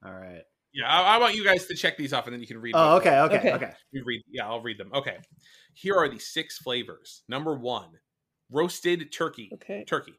All 0.05 0.13
right. 0.13 0.43
Yeah, 0.73 0.87
I, 0.89 1.17
I 1.17 1.19
want 1.19 1.35
you 1.35 1.43
guys 1.43 1.67
to 1.67 1.75
check 1.75 1.97
these 1.97 2.13
off, 2.13 2.27
and 2.27 2.33
then 2.33 2.41
you 2.41 2.47
can 2.47 2.61
read. 2.61 2.75
Oh, 2.77 2.95
what- 2.95 3.01
okay, 3.07 3.19
okay, 3.21 3.39
Okay. 3.39 3.53
okay. 3.53 3.73
You 3.91 4.05
read. 4.05 4.23
Yeah, 4.31 4.47
I'll 4.49 4.61
read 4.63 4.79
them. 4.79 4.91
Okay. 4.95 5.17
Here 5.75 5.97
are 5.97 6.09
the 6.09 6.19
six 6.21 6.59
flavors. 6.59 7.23
Number 7.29 7.57
one, 7.57 7.89
roasted 8.51 9.13
turkey. 9.13 9.51
Okay. 9.55 9.85
Turkey. 9.87 10.15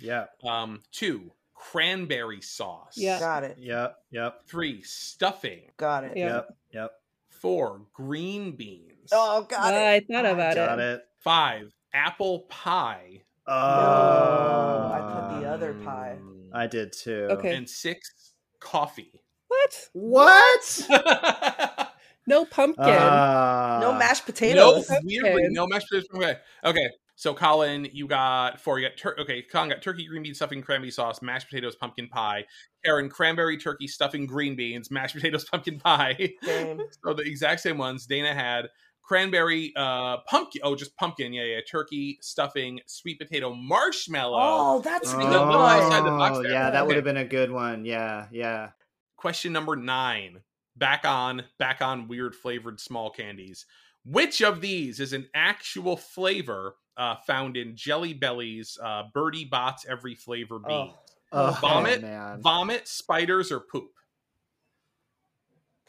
Yeah, 0.00 0.26
Um, 0.42 0.80
two, 0.92 1.32
cranberry 1.54 2.40
sauce. 2.40 2.94
Yeah. 2.96 3.18
Got 3.20 3.44
it. 3.44 3.56
yep, 3.58 3.96
yep, 4.10 4.40
Three, 4.46 4.82
stuffing. 4.82 5.62
Got 5.76 6.04
it. 6.04 6.16
Yep, 6.16 6.48
yep. 6.72 6.90
Four, 7.30 7.82
green 7.92 8.52
beans. 8.56 9.10
Oh, 9.12 9.42
got 9.48 9.72
it. 9.72 9.76
I 9.76 10.00
thought 10.00 10.26
about 10.26 10.54
Got 10.56 10.78
it. 10.80 10.82
it. 10.82 11.02
Five, 11.20 11.72
apple 11.92 12.40
pie. 12.50 13.22
Oh, 13.46 14.90
I 14.92 15.30
put 15.30 15.40
the 15.40 15.48
other 15.48 15.74
pie. 15.74 16.18
I 16.52 16.66
did 16.66 16.92
too. 16.92 17.28
Okay. 17.30 17.54
And 17.54 17.68
six, 17.68 18.34
coffee. 18.60 19.22
What? 19.48 19.88
What? 19.92 21.88
No 22.26 22.46
pumpkin. 22.46 22.84
Uh, 22.86 23.80
No 23.82 23.92
mashed 23.92 24.24
potatoes. 24.24 24.88
no, 24.88 24.98
weirdly, 25.04 25.42
no 25.50 25.66
mashed 25.66 25.88
potatoes. 25.90 26.08
Okay. 26.14 26.38
Okay. 26.64 26.88
So, 27.16 27.32
Colin, 27.32 27.86
you 27.92 28.08
got 28.08 28.60
four. 28.60 28.78
You 28.80 28.88
got 28.88 28.96
tur- 28.96 29.16
okay. 29.20 29.42
Colin 29.42 29.68
got 29.68 29.82
turkey, 29.82 30.06
green 30.06 30.24
bean 30.24 30.34
stuffing, 30.34 30.60
cranberry 30.62 30.90
sauce, 30.90 31.22
mashed 31.22 31.48
potatoes, 31.48 31.76
pumpkin 31.76 32.08
pie. 32.08 32.44
Karen, 32.84 33.08
cranberry, 33.08 33.56
turkey, 33.56 33.86
stuffing, 33.86 34.26
green 34.26 34.56
beans, 34.56 34.90
mashed 34.90 35.14
potatoes, 35.14 35.44
pumpkin 35.50 35.78
pie. 35.78 36.32
Same. 36.42 36.80
So 37.04 37.14
the 37.14 37.22
exact 37.22 37.60
same 37.60 37.78
ones. 37.78 38.06
Dana 38.06 38.34
had 38.34 38.68
cranberry, 39.02 39.72
uh, 39.76 40.18
pumpkin. 40.26 40.62
Oh, 40.64 40.74
just 40.74 40.96
pumpkin. 40.96 41.32
Yeah, 41.32 41.44
yeah. 41.44 41.60
Turkey, 41.70 42.18
stuffing, 42.20 42.80
sweet 42.86 43.18
potato, 43.20 43.54
marshmallow. 43.54 44.38
Oh, 44.40 44.80
that's 44.80 45.12
a 45.12 45.16
Oh, 45.16 45.20
good 45.20 45.26
the 45.26 45.30
little 45.38 45.46
one. 45.60 45.76
outside 45.82 46.04
the 46.04 46.10
box 46.10 46.38
there. 46.38 46.50
yeah, 46.50 46.70
that 46.70 46.84
would 46.86 46.96
have 46.96 47.04
been 47.04 47.16
a 47.18 47.24
good 47.24 47.50
one. 47.52 47.84
Yeah, 47.84 48.26
yeah. 48.32 48.70
Question 49.16 49.52
number 49.52 49.76
nine. 49.76 50.40
Back 50.76 51.04
on, 51.04 51.44
back 51.60 51.80
on 51.80 52.08
weird 52.08 52.34
flavored 52.34 52.80
small 52.80 53.08
candies. 53.10 53.66
Which 54.04 54.42
of 54.42 54.60
these 54.60 54.98
is 54.98 55.12
an 55.12 55.28
actual 55.34 55.96
flavor 55.96 56.74
uh, 56.96 57.16
found 57.26 57.56
in 57.56 57.76
Jelly 57.76 58.14
Bellies, 58.14 58.78
uh, 58.82 59.04
Bertie 59.12 59.44
Botts 59.44 59.86
Every 59.88 60.14
Flavor 60.14 60.58
bean? 60.58 60.90
Oh. 60.92 60.98
Oh, 61.36 61.58
Vomit, 61.60 62.00
man. 62.00 62.40
Vomit, 62.42 62.86
spiders, 62.86 63.50
or 63.50 63.58
poop? 63.58 63.90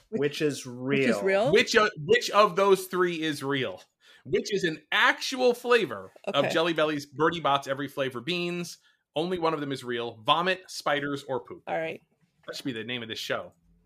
Which 0.09 0.41
is 0.41 0.65
real. 0.65 0.99
Which 0.99 1.09
is 1.09 1.21
real? 1.21 1.51
Which 1.51 1.75
of, 1.75 1.89
which 2.03 2.29
of 2.31 2.55
those 2.55 2.85
three 2.85 3.21
is 3.21 3.43
real? 3.43 3.81
Which 4.25 4.51
is 4.51 4.63
an 4.63 4.81
actual 4.91 5.53
flavor 5.53 6.11
of 6.33 6.49
Jelly 6.49 6.73
Belly's 6.73 7.05
Bertie 7.05 7.41
Botts 7.41 7.67
Every 7.67 7.87
Flavor 7.87 8.21
beans? 8.21 8.79
Only 9.15 9.37
one 9.37 9.53
of 9.53 9.59
them 9.59 9.71
is 9.71 9.83
real. 9.83 10.17
Vomit, 10.25 10.63
spiders, 10.67 11.23
or 11.27 11.41
poop. 11.41 11.61
All 11.67 11.77
right. 11.77 12.01
That 12.47 12.55
should 12.55 12.65
be 12.65 12.73
the 12.73 12.83
name 12.83 13.03
of 13.03 13.07
this 13.07 13.19
show. 13.19 13.51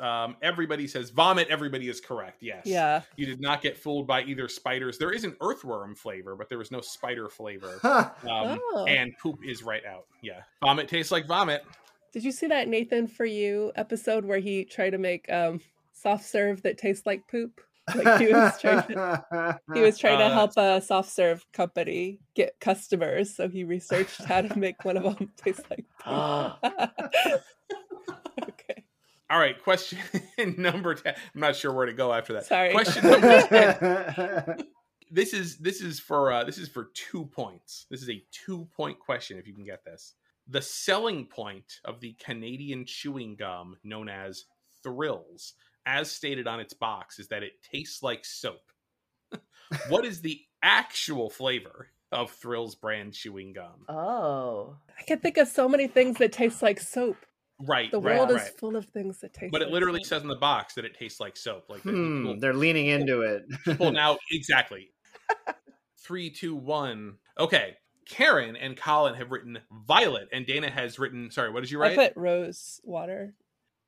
yeah. 0.00 0.24
Um, 0.24 0.36
everybody 0.42 0.86
says 0.86 1.10
vomit. 1.10 1.48
Everybody 1.48 1.88
is 1.88 2.00
correct. 2.00 2.42
Yes. 2.42 2.62
Yeah. 2.66 3.02
You 3.16 3.26
did 3.26 3.40
not 3.40 3.62
get 3.62 3.76
fooled 3.76 4.06
by 4.06 4.22
either 4.22 4.48
spiders. 4.48 4.98
There 4.98 5.12
is 5.12 5.24
an 5.24 5.36
earthworm 5.40 5.94
flavor, 5.94 6.36
but 6.36 6.48
there 6.48 6.58
was 6.58 6.70
no 6.70 6.80
spider 6.80 7.28
flavor. 7.28 7.78
Huh. 7.82 8.10
Um, 8.28 8.58
Oh. 8.72 8.84
And 8.86 9.12
poop 9.22 9.38
is 9.44 9.62
right 9.62 9.84
out. 9.86 10.06
Yeah. 10.22 10.40
Vomit 10.62 10.88
tastes 10.88 11.12
like 11.12 11.26
vomit. 11.26 11.64
Did 12.12 12.24
you 12.24 12.32
see 12.32 12.46
that 12.48 12.68
Nathan 12.68 13.06
for 13.06 13.24
You 13.26 13.72
episode 13.76 14.24
where 14.24 14.38
he 14.38 14.64
tried 14.64 14.90
to 14.90 14.98
make 14.98 15.30
um 15.32 15.60
soft 15.92 16.24
serve 16.24 16.62
that 16.62 16.78
tastes 16.78 17.06
like 17.06 17.26
poop? 17.28 17.60
Like 17.94 18.20
he 18.20 18.32
was 18.32 18.60
trying 18.60 18.82
to 18.88 19.60
he 19.74 19.80
was 19.80 19.96
trying 19.98 20.20
Uh, 20.20 20.28
to 20.28 20.34
help 20.34 20.56
a 20.56 20.80
soft 20.80 21.10
serve 21.10 21.44
company 21.52 22.18
get 22.34 22.58
customers, 22.60 23.36
so 23.36 23.48
he 23.48 23.62
researched 23.64 24.24
how 24.24 24.42
to 24.42 24.58
make 24.58 24.84
one 24.84 24.96
of 24.96 25.04
them 25.04 25.30
taste 25.36 25.62
like 25.70 25.84
poop. 26.04 27.40
okay. 29.30 29.34
All 29.34 29.40
right. 29.40 29.62
Question 29.62 29.98
number 30.58 30.94
10. 30.94 31.14
I'm 31.34 31.40
not 31.40 31.56
sure 31.56 31.72
where 31.72 31.86
to 31.86 31.92
go 31.92 32.12
after 32.12 32.34
that. 32.34 32.46
Sorry. 32.46 32.72
Question 32.72 33.10
number 33.10 33.42
10. 34.56 34.66
This 35.10 35.32
is 35.32 35.58
this 35.58 35.80
is 35.80 36.00
for 36.00 36.32
uh 36.32 36.44
this 36.44 36.58
is 36.58 36.68
for 36.68 36.90
two 36.94 37.26
points. 37.26 37.86
This 37.90 38.02
is 38.02 38.10
a 38.10 38.24
two 38.32 38.68
point 38.76 38.98
question 38.98 39.38
if 39.38 39.46
you 39.46 39.54
can 39.54 39.64
get 39.64 39.84
this. 39.84 40.14
The 40.48 40.62
selling 40.62 41.26
point 41.26 41.80
of 41.84 42.00
the 42.00 42.14
Canadian 42.14 42.84
chewing 42.86 43.36
gum 43.36 43.76
known 43.84 44.08
as 44.08 44.44
Thrills, 44.82 45.54
as 45.84 46.10
stated 46.10 46.46
on 46.46 46.60
its 46.60 46.72
box, 46.72 47.18
is 47.18 47.28
that 47.28 47.42
it 47.42 47.62
tastes 47.62 48.02
like 48.02 48.24
soap. 48.24 48.62
what 49.88 50.04
is 50.04 50.20
the 50.20 50.40
actual 50.62 51.30
flavor 51.30 51.88
of 52.12 52.30
Thrills 52.30 52.76
brand 52.76 53.12
chewing 53.12 53.52
gum? 53.52 53.86
Oh. 53.88 54.76
I 54.98 55.02
can 55.02 55.18
think 55.18 55.36
of 55.36 55.48
so 55.48 55.68
many 55.68 55.88
things 55.88 56.18
that 56.18 56.32
taste 56.32 56.62
like 56.62 56.80
soap. 56.80 57.16
Right, 57.58 57.90
The 57.90 57.98
world 58.00 58.30
right. 58.30 58.42
is 58.42 58.48
full 58.58 58.76
of 58.76 58.84
things 58.86 59.20
that 59.20 59.32
taste 59.32 59.50
But 59.50 59.62
it 59.62 59.70
literally 59.70 60.00
soap. 60.00 60.06
says 60.08 60.22
in 60.22 60.28
the 60.28 60.36
box 60.36 60.74
that 60.74 60.84
it 60.84 60.94
tastes 60.98 61.20
like 61.20 61.36
soap. 61.38 61.64
Like 61.70 61.80
Hmm, 61.80 62.18
people, 62.26 62.38
they're 62.40 62.52
leaning 62.54 62.86
into 62.86 63.22
it. 63.22 63.44
people 63.64 63.92
now 63.92 64.18
exactly. 64.30 64.90
Three, 65.98 66.28
two, 66.30 66.54
one. 66.54 67.14
Okay. 67.38 67.76
Karen 68.08 68.54
and 68.56 68.76
Colin 68.76 69.14
have 69.14 69.32
written 69.32 69.58
violet, 69.88 70.28
and 70.32 70.46
Dana 70.46 70.70
has 70.70 70.96
written. 70.98 71.30
Sorry, 71.32 71.50
what 71.50 71.60
did 71.62 71.70
you 71.72 71.78
write? 71.80 71.92
I 71.92 71.96
write? 72.02 72.14
put 72.14 72.20
rose 72.22 72.80
water. 72.84 73.34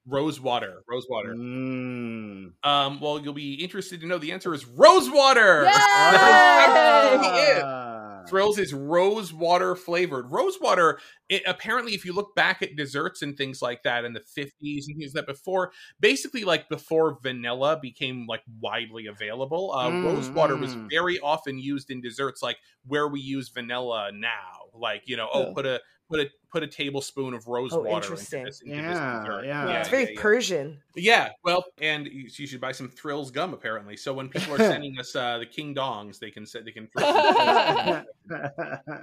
Rose 0.07 0.41
water. 0.41 0.83
Rose 0.89 1.07
water. 1.09 1.35
Mm. 1.35 2.53
Um, 2.65 3.01
well, 3.01 3.21
you'll 3.21 3.35
be 3.35 3.55
interested 3.55 4.01
to 4.01 4.07
know 4.07 4.19
the 4.19 4.33
answer 4.33 4.53
is 4.55 4.67
rose 4.67 5.09
water. 5.11 5.65
Yay! 5.65 5.71
Thrills 8.29 8.59
is 8.59 8.75
rose 8.75 9.33
water 9.33 9.75
flavored. 9.75 10.31
Rose 10.31 10.59
water, 10.61 11.01
it, 11.29 11.43
apparently, 11.47 11.95
if 11.95 12.05
you 12.05 12.13
look 12.13 12.35
back 12.35 12.63
at 12.63 12.77
desserts 12.77 13.23
and 13.23 13.37
things 13.37 13.63
like 13.63 13.83
that 13.85 14.05
in 14.05 14.13
the 14.13 14.21
50s 14.21 14.87
and 14.89 14.97
things 14.99 15.15
like 15.15 15.27
that 15.27 15.33
before, 15.33 15.73
basically 16.01 16.45
like 16.45 16.69
before 16.69 17.19
vanilla 17.23 17.79
became 17.81 18.27
like 18.27 18.43
widely 18.61 19.07
available, 19.07 19.73
uh, 19.73 19.91
Mm, 19.91 19.99
rose 20.01 20.31
water 20.35 20.59
was 20.59 20.77
very 20.91 21.19
often 21.21 21.59
used 21.59 21.91
in 21.91 22.01
desserts 22.01 22.43
like 22.43 22.59
where 22.85 23.09
we 23.09 23.21
use 23.21 23.49
vanilla 23.49 24.11
now. 24.13 24.69
Like, 24.75 25.03
you 25.07 25.17
know, 25.17 25.29
oh, 25.33 25.47
Oh. 25.47 25.55
put 25.55 25.67
a 25.67 25.81
put 26.09 26.21
a 26.21 26.31
put 26.51 26.63
a 26.63 26.67
tablespoon 26.67 27.35
of 27.35 27.47
rose 27.47 27.73
Oh, 27.73 27.81
water 27.81 27.97
interesting. 27.97 28.41
into 28.41 28.51
this, 28.51 28.61
into 28.63 28.77
Yeah, 28.77 28.89
this 28.89 28.99
yeah. 28.99 29.81
it's 29.81 29.89
very 29.89 30.03
yeah, 30.05 30.09
yeah. 30.15 30.21
Persian. 30.21 30.79
Yeah, 30.97 31.29
well, 31.45 31.65
and 31.81 32.07
you 32.07 32.29
you 32.35 32.47
should 32.47 32.61
buy 32.61 32.73
some 32.73 32.89
Thrills 32.89 33.31
gum 33.31 33.53
apparently. 33.53 33.97
So 33.97 34.13
when 34.15 34.29
people 34.29 34.55
are 34.55 34.59
sending 34.73 34.99
us 34.99 35.15
uh, 35.15 35.39
the 35.39 35.47
King 35.47 35.75
Dongs, 35.75 36.19
they 36.19 36.31
can 36.31 36.47
say 36.47 36.63
they 36.63 36.73
can. 36.73 36.89
Come 36.97 38.05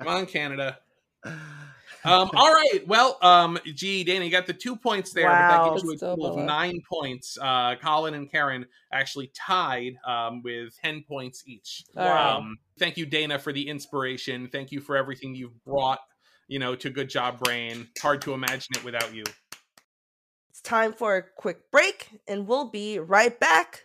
on, 0.08 0.26
Canada. 0.26 0.80
Um, 2.04 2.30
all 2.36 2.54
right. 2.54 2.82
Well, 2.86 3.18
um, 3.24 3.58
gee, 3.74 4.04
Danny, 4.04 4.26
you 4.26 4.32
got 4.32 4.46
the 4.46 4.54
two 4.54 4.76
points 4.76 5.12
there, 5.12 5.28
but 5.28 5.48
that 5.50 5.70
gives 5.72 5.84
you 5.84 5.90
a 5.90 5.92
That's 5.94 6.00
still 6.00 6.16
total 6.18 6.40
of 6.40 6.46
nine 6.46 6.80
points. 6.88 7.36
Uh, 7.42 7.76
Colin 7.82 8.14
and 8.14 8.30
Karen 8.30 8.68
actually 8.92 9.32
tied 9.34 9.98
um, 10.06 10.44
with 10.44 10.80
ten 10.80 11.04
points 11.08 11.44
each. 11.48 11.84
All 11.98 12.08
right. 12.08 12.36
Um, 12.36 12.58
thank 12.78 12.98
you, 12.98 13.08
Dana, 13.08 13.40
for 13.40 13.52
the 13.52 13.68
inspiration. 13.68 14.50
Thank 14.52 14.72
you 14.72 14.82
for 14.82 14.96
everything 14.96 15.34
you've 15.34 15.64
brought. 15.64 16.00
You 16.48 16.60
know, 16.60 16.76
to 16.76 16.90
Good 16.90 17.10
Job 17.10 17.40
Brain. 17.40 17.88
Hard 18.02 18.22
to 18.24 18.34
imagine 18.34 18.76
it 18.76 18.84
without 18.84 19.14
you. 19.14 19.24
It's 20.50 20.62
time 20.62 20.94
for 20.94 21.18
a 21.18 21.24
quick 21.24 21.72
break, 21.72 22.10
and 22.28 22.48
we'll 22.48 22.70
be 22.70 23.00
right 23.00 23.38
back. 23.40 23.85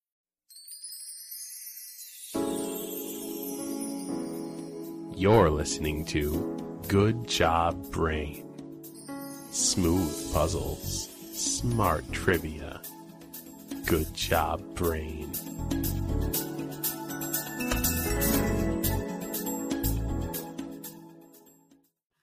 You're 5.21 5.51
listening 5.51 6.03
to 6.05 6.81
Good 6.87 7.27
Job 7.27 7.91
Brain. 7.91 8.43
Smooth 9.51 10.33
puzzles, 10.33 11.09
smart 11.31 12.11
trivia. 12.11 12.81
Good 13.85 14.11
Job 14.15 14.63
Brain. 14.73 15.31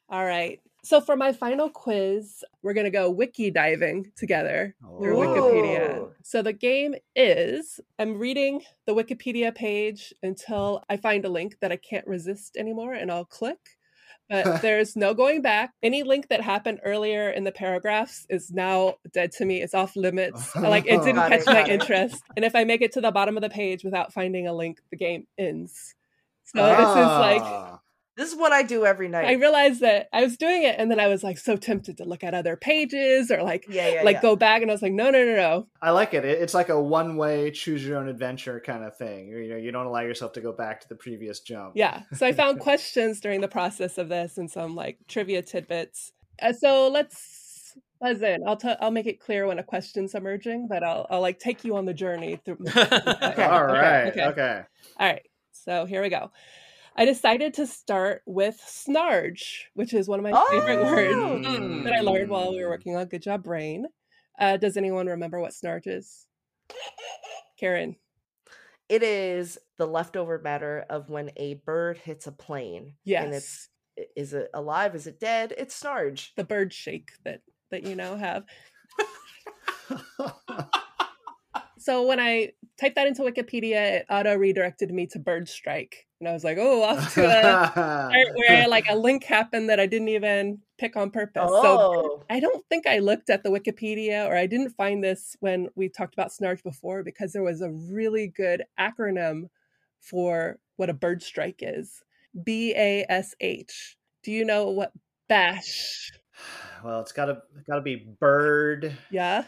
All 0.08 0.24
right. 0.24 0.60
So 0.88 1.02
for 1.02 1.16
my 1.16 1.34
final 1.34 1.68
quiz, 1.68 2.42
we're 2.62 2.72
going 2.72 2.86
to 2.86 2.90
go 2.90 3.10
wiki 3.10 3.50
diving 3.50 4.10
together 4.16 4.74
through 4.80 5.16
Wikipedia. 5.16 6.12
So 6.22 6.40
the 6.40 6.54
game 6.54 6.94
is 7.14 7.78
I'm 7.98 8.16
reading 8.16 8.62
the 8.86 8.94
Wikipedia 8.94 9.54
page 9.54 10.14
until 10.22 10.82
I 10.88 10.96
find 10.96 11.26
a 11.26 11.28
link 11.28 11.56
that 11.60 11.70
I 11.70 11.76
can't 11.76 12.06
resist 12.06 12.56
anymore 12.56 12.94
and 12.94 13.12
I'll 13.12 13.26
click. 13.26 13.58
But 14.30 14.62
there's 14.62 14.96
no 14.96 15.12
going 15.12 15.42
back. 15.42 15.74
Any 15.82 16.04
link 16.04 16.28
that 16.28 16.40
happened 16.40 16.80
earlier 16.82 17.28
in 17.28 17.44
the 17.44 17.52
paragraphs 17.52 18.24
is 18.30 18.50
now 18.50 18.94
dead 19.12 19.32
to 19.32 19.44
me. 19.44 19.60
It's 19.60 19.74
off 19.74 19.94
limits. 19.94 20.56
Like 20.56 20.86
it 20.86 21.02
didn't 21.04 21.28
catch 21.28 21.44
my 21.44 21.66
interest. 21.66 22.22
And 22.34 22.46
if 22.46 22.56
I 22.56 22.64
make 22.64 22.80
it 22.80 22.92
to 22.92 23.02
the 23.02 23.12
bottom 23.12 23.36
of 23.36 23.42
the 23.42 23.50
page 23.50 23.84
without 23.84 24.14
finding 24.14 24.46
a 24.46 24.54
link, 24.54 24.80
the 24.90 24.96
game 24.96 25.26
ends. 25.36 25.94
So 26.44 26.64
this 26.64 26.78
is 26.78 26.96
like 26.96 27.42
Ah. 27.42 27.80
This 28.18 28.32
is 28.32 28.36
what 28.36 28.50
I 28.50 28.64
do 28.64 28.84
every 28.84 29.06
night. 29.06 29.26
I 29.26 29.34
realized 29.34 29.80
that 29.80 30.08
I 30.12 30.22
was 30.22 30.36
doing 30.36 30.64
it, 30.64 30.74
and 30.76 30.90
then 30.90 30.98
I 30.98 31.06
was 31.06 31.22
like 31.22 31.38
so 31.38 31.56
tempted 31.56 31.96
to 31.98 32.04
look 32.04 32.24
at 32.24 32.34
other 32.34 32.56
pages 32.56 33.30
or 33.30 33.44
like 33.44 33.64
yeah, 33.68 33.88
yeah, 33.94 34.02
like 34.02 34.16
yeah. 34.16 34.22
go 34.22 34.34
back, 34.34 34.60
and 34.60 34.70
I 34.70 34.74
was 34.74 34.82
like, 34.82 34.92
no, 34.92 35.10
no, 35.10 35.24
no, 35.24 35.36
no. 35.36 35.66
I 35.80 35.90
like 35.92 36.14
it. 36.14 36.24
It- 36.24 36.42
It's 36.42 36.52
like 36.52 36.68
a 36.68 36.80
one-way 36.82 37.52
choose 37.52 37.86
your 37.86 37.96
own 37.96 38.08
adventure 38.08 38.58
kind 38.60 38.82
of 38.84 38.96
thing. 38.96 39.28
You 39.28 39.48
know, 39.50 39.56
you 39.56 39.70
don't 39.70 39.86
allow 39.86 40.00
yourself 40.00 40.32
to 40.32 40.40
go 40.40 40.50
back 40.52 40.80
to 40.80 40.88
the 40.88 40.96
previous 40.96 41.38
jump. 41.40 41.72
Yeah. 41.76 42.02
So 42.14 42.26
I 42.26 42.32
found 42.32 42.58
questions 42.68 43.20
during 43.20 43.40
the 43.40 43.48
process 43.48 43.98
of 43.98 44.08
this 44.08 44.36
and 44.36 44.50
some 44.50 44.74
like 44.74 44.98
trivia 45.06 45.40
tidbits. 45.42 46.12
Uh, 46.42 46.52
so 46.52 46.88
let's 46.88 47.76
buzz 48.00 48.20
in. 48.22 48.42
I'll 48.46 48.56
t- 48.56 48.74
I'll 48.80 48.90
make 48.90 49.06
it 49.06 49.20
clear 49.20 49.46
when 49.46 49.60
a 49.60 49.62
question's 49.62 50.16
emerging, 50.16 50.66
but 50.68 50.82
I'll 50.82 51.06
I'll 51.08 51.20
like 51.20 51.38
take 51.38 51.64
you 51.64 51.76
on 51.76 51.84
the 51.84 51.94
journey 51.94 52.40
through. 52.44 52.58
Okay, 52.66 53.44
All 53.44 53.64
right. 53.64 54.06
okay. 54.08 54.24
Okay. 54.26 54.62
All 54.98 55.06
right. 55.06 55.22
So 55.52 55.84
here 55.84 56.02
we 56.02 56.08
go. 56.08 56.32
I 56.98 57.04
decided 57.04 57.54
to 57.54 57.66
start 57.66 58.22
with 58.26 58.60
snarge, 58.60 59.66
which 59.74 59.94
is 59.94 60.08
one 60.08 60.18
of 60.18 60.24
my 60.24 60.46
favorite 60.50 60.84
words 60.84 61.14
Oh. 61.48 61.82
that 61.84 61.92
I 61.94 62.00
learned 62.00 62.28
while 62.28 62.50
we 62.50 62.60
were 62.62 62.68
working 62.68 62.96
on 62.96 63.06
Good 63.06 63.22
Job 63.22 63.44
Brain. 63.44 63.86
Uh, 64.38 64.56
does 64.56 64.76
anyone 64.76 65.06
remember 65.06 65.40
what 65.40 65.52
snarge 65.52 65.86
is? 65.86 66.26
Karen. 67.58 67.94
It 68.88 69.02
is 69.04 69.58
the 69.76 69.86
leftover 69.86 70.40
matter 70.40 70.84
of 70.90 71.08
when 71.08 71.30
a 71.36 71.54
bird 71.54 71.98
hits 71.98 72.26
a 72.26 72.32
plane. 72.32 72.94
Yes. 73.04 73.24
And 73.24 73.34
it's 73.34 73.68
is 74.16 74.32
it 74.34 74.48
alive? 74.54 74.94
Is 74.94 75.06
it 75.06 75.20
dead? 75.20 75.52
It's 75.56 75.74
Snarge. 75.80 76.32
the 76.36 76.44
bird 76.44 76.72
shake 76.72 77.10
that 77.24 77.42
that 77.70 77.84
you 77.84 77.94
now 77.94 78.16
have. 78.16 78.44
So 81.88 82.02
when 82.02 82.20
I 82.20 82.52
typed 82.78 82.96
that 82.96 83.06
into 83.06 83.22
Wikipedia, 83.22 84.00
it 84.00 84.06
auto 84.10 84.34
redirected 84.34 84.92
me 84.92 85.06
to 85.06 85.18
bird 85.18 85.48
strike, 85.48 86.06
and 86.20 86.28
I 86.28 86.34
was 86.34 86.44
like, 86.44 86.58
"Oh, 86.60 86.82
off 86.82 87.14
to 87.14 87.24
a 87.24 87.68
part 87.74 88.26
where 88.34 88.68
like 88.68 88.84
a 88.90 88.94
link 88.94 89.24
happened 89.24 89.70
that 89.70 89.80
I 89.80 89.86
didn't 89.86 90.10
even 90.10 90.58
pick 90.76 90.96
on 90.96 91.10
purpose." 91.10 91.48
So 91.48 91.78
Oh. 91.80 92.22
I 92.28 92.40
don't 92.40 92.62
think 92.68 92.86
I 92.86 92.98
looked 92.98 93.30
at 93.30 93.42
the 93.42 93.48
Wikipedia, 93.48 94.26
or 94.26 94.36
I 94.36 94.44
didn't 94.44 94.76
find 94.76 95.02
this 95.02 95.34
when 95.40 95.68
we 95.76 95.88
talked 95.88 96.12
about 96.12 96.30
Snarge 96.30 96.62
before, 96.62 97.02
because 97.02 97.32
there 97.32 97.42
was 97.42 97.62
a 97.62 97.70
really 97.70 98.26
good 98.26 98.64
acronym 98.78 99.44
for 99.98 100.58
what 100.76 100.90
a 100.90 100.94
bird 100.94 101.22
strike 101.22 101.60
is. 101.62 102.02
B 102.44 102.74
A 102.76 103.06
S 103.08 103.34
H. 103.40 103.96
Do 104.22 104.30
you 104.30 104.44
know 104.44 104.68
what 104.68 104.92
bash? 105.26 106.10
well, 106.84 107.00
it's 107.00 107.12
gotta 107.12 107.40
gotta 107.66 107.80
be 107.80 107.96
bird, 108.20 108.94
Yeah, 109.10 109.44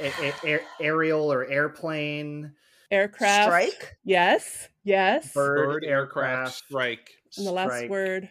a- 0.00 0.32
a- 0.44 0.60
aerial 0.80 1.32
or 1.32 1.44
airplane, 1.46 2.52
aircraft. 2.90 3.44
Strike? 3.44 3.96
Yes, 4.04 4.68
yes. 4.84 5.32
bird, 5.32 5.66
Bird 5.66 5.84
aircraft 5.84 6.54
strike. 6.54 7.10
and 7.36 7.46
the 7.46 7.52
last 7.52 7.68
strike, 7.74 7.90
word. 7.90 8.28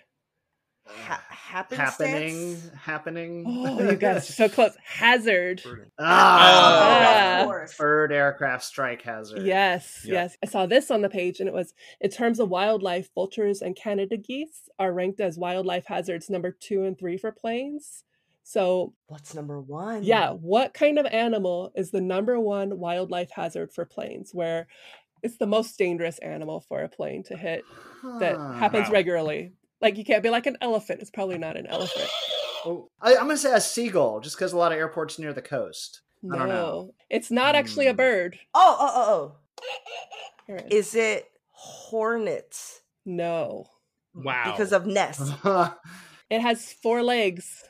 Ha- 0.88 1.24
happening, 1.30 2.58
happening. 2.76 3.46
Oh, 3.48 3.92
you 3.92 3.96
guys 3.96 4.28
so 4.36 4.50
close. 4.50 4.76
Hazard. 4.84 5.62
ah, 6.00 7.38
Oh, 7.40 7.42
of 7.44 7.48
course. 7.48 7.78
bird 7.78 8.12
aircraft 8.12 8.64
strike 8.64 9.02
hazard. 9.04 9.44
Yes, 9.46 10.02
Yeah. 10.04 10.14
yes. 10.24 10.38
I 10.44 10.48
saw 10.48 10.66
this 10.66 10.90
on 10.92 11.02
the 11.02 11.10
page 11.10 11.40
and 11.40 11.48
it 11.48 11.54
was 11.54 11.74
in 12.02 12.10
terms 12.10 12.40
of 12.40 12.50
wildlife, 12.50 13.10
vultures 13.14 13.62
and 13.62 13.76
Canada 13.76 14.18
geese 14.18 14.70
are 14.80 14.92
ranked 14.92 15.22
as 15.22 15.38
wildlife 15.38 15.86
hazards 15.86 16.30
number 16.30 16.52
two 16.52 16.84
and 16.84 16.98
three 16.98 17.18
for 17.18 17.32
planes. 17.32 18.04
So, 18.44 18.94
What's 19.08 19.34
number 19.36 19.62
one? 19.62 20.04
yeah, 20.04 20.32
what 20.32 20.74
kind 20.74 20.98
of 21.00 21.06
animal 21.06 21.72
is 21.76 21.92
the 21.92 22.02
number 22.02 22.40
one 22.40 22.80
wildlife 22.80 23.30
hazard 23.32 23.72
for 23.72 23.86
planes 23.86 24.32
where 24.34 24.68
it's 25.24 25.38
the 25.38 25.46
most 25.48 25.78
dangerous 25.78 26.18
animal 26.20 26.62
for 26.62 26.82
a 26.82 26.90
plane 26.90 27.24
to 27.24 27.38
hit 27.38 27.66
that 28.20 28.38
Huh. 28.38 28.54
happens 28.54 28.88
Wow. 28.88 28.94
regularly? 28.94 29.54
Like, 29.80 29.98
you 29.98 30.04
can't 30.04 30.24
be 30.24 30.30
like 30.30 30.48
an 30.48 30.58
elephant. 30.62 31.02
It's 31.02 31.12
probably 31.12 31.38
not 31.38 31.58
an 31.58 31.68
elephant. 31.68 32.10
Oh, 32.66 32.90
I, 33.02 33.12
I'm 33.16 33.24
gonna 33.28 33.38
say 33.38 33.54
a 33.54 33.62
seagull, 33.62 34.20
just 34.20 34.36
because 34.38 34.54
a 34.54 34.58
lot 34.58 34.72
of 34.72 34.78
airports 34.78 35.18
near 35.18 35.34
the 35.34 35.42
coast. 35.42 36.02
I 36.32 36.38
don't 36.38 36.48
know. 36.50 36.54
No, 36.54 36.94
it's 37.10 37.32
not 37.32 37.56
actually 37.56 37.88
a 37.88 37.92
Hmm. 37.94 37.98
bird. 37.98 38.40
Oh, 38.54 38.78
oh, 38.80 38.92
oh, 38.96 39.36
oh. 40.50 40.54
is. 40.68 40.88
Is 40.90 40.96
it 40.96 41.26
hornets? 41.52 42.82
No, 43.06 43.66
Wow. 44.14 44.44
Because 44.52 44.72
of 44.74 44.86
nest. 44.86 45.34
Four 45.38 45.76
it 46.30 46.42
has 46.42 46.74
four 46.74 47.02
legs. 47.02 47.64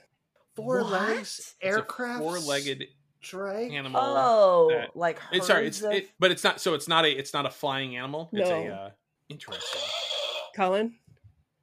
What? 0.66 0.86
legs, 0.92 1.56
aircraft, 1.62 2.20
four-legged 2.20 2.86
strike. 3.22 3.72
animal. 3.72 4.02
Oh, 4.04 4.70
that- 4.72 4.96
like 4.96 5.20
It's 5.32 5.48
sorry, 5.48 5.68
it's 5.68 5.82
of- 5.82 5.92
it, 5.92 6.10
but 6.20 6.32
it's 6.32 6.44
not. 6.44 6.60
So 6.62 6.74
it's 6.74 6.88
not 6.88 7.06
a 7.06 7.10
it's 7.12 7.34
not 7.34 7.46
a 7.46 7.50
flying 7.52 7.96
animal. 7.98 8.30
It's 8.34 8.50
a 8.50 8.64
No. 8.66 8.74
uh, 8.74 8.90
interesting. 9.30 9.82
Colin, 10.56 10.96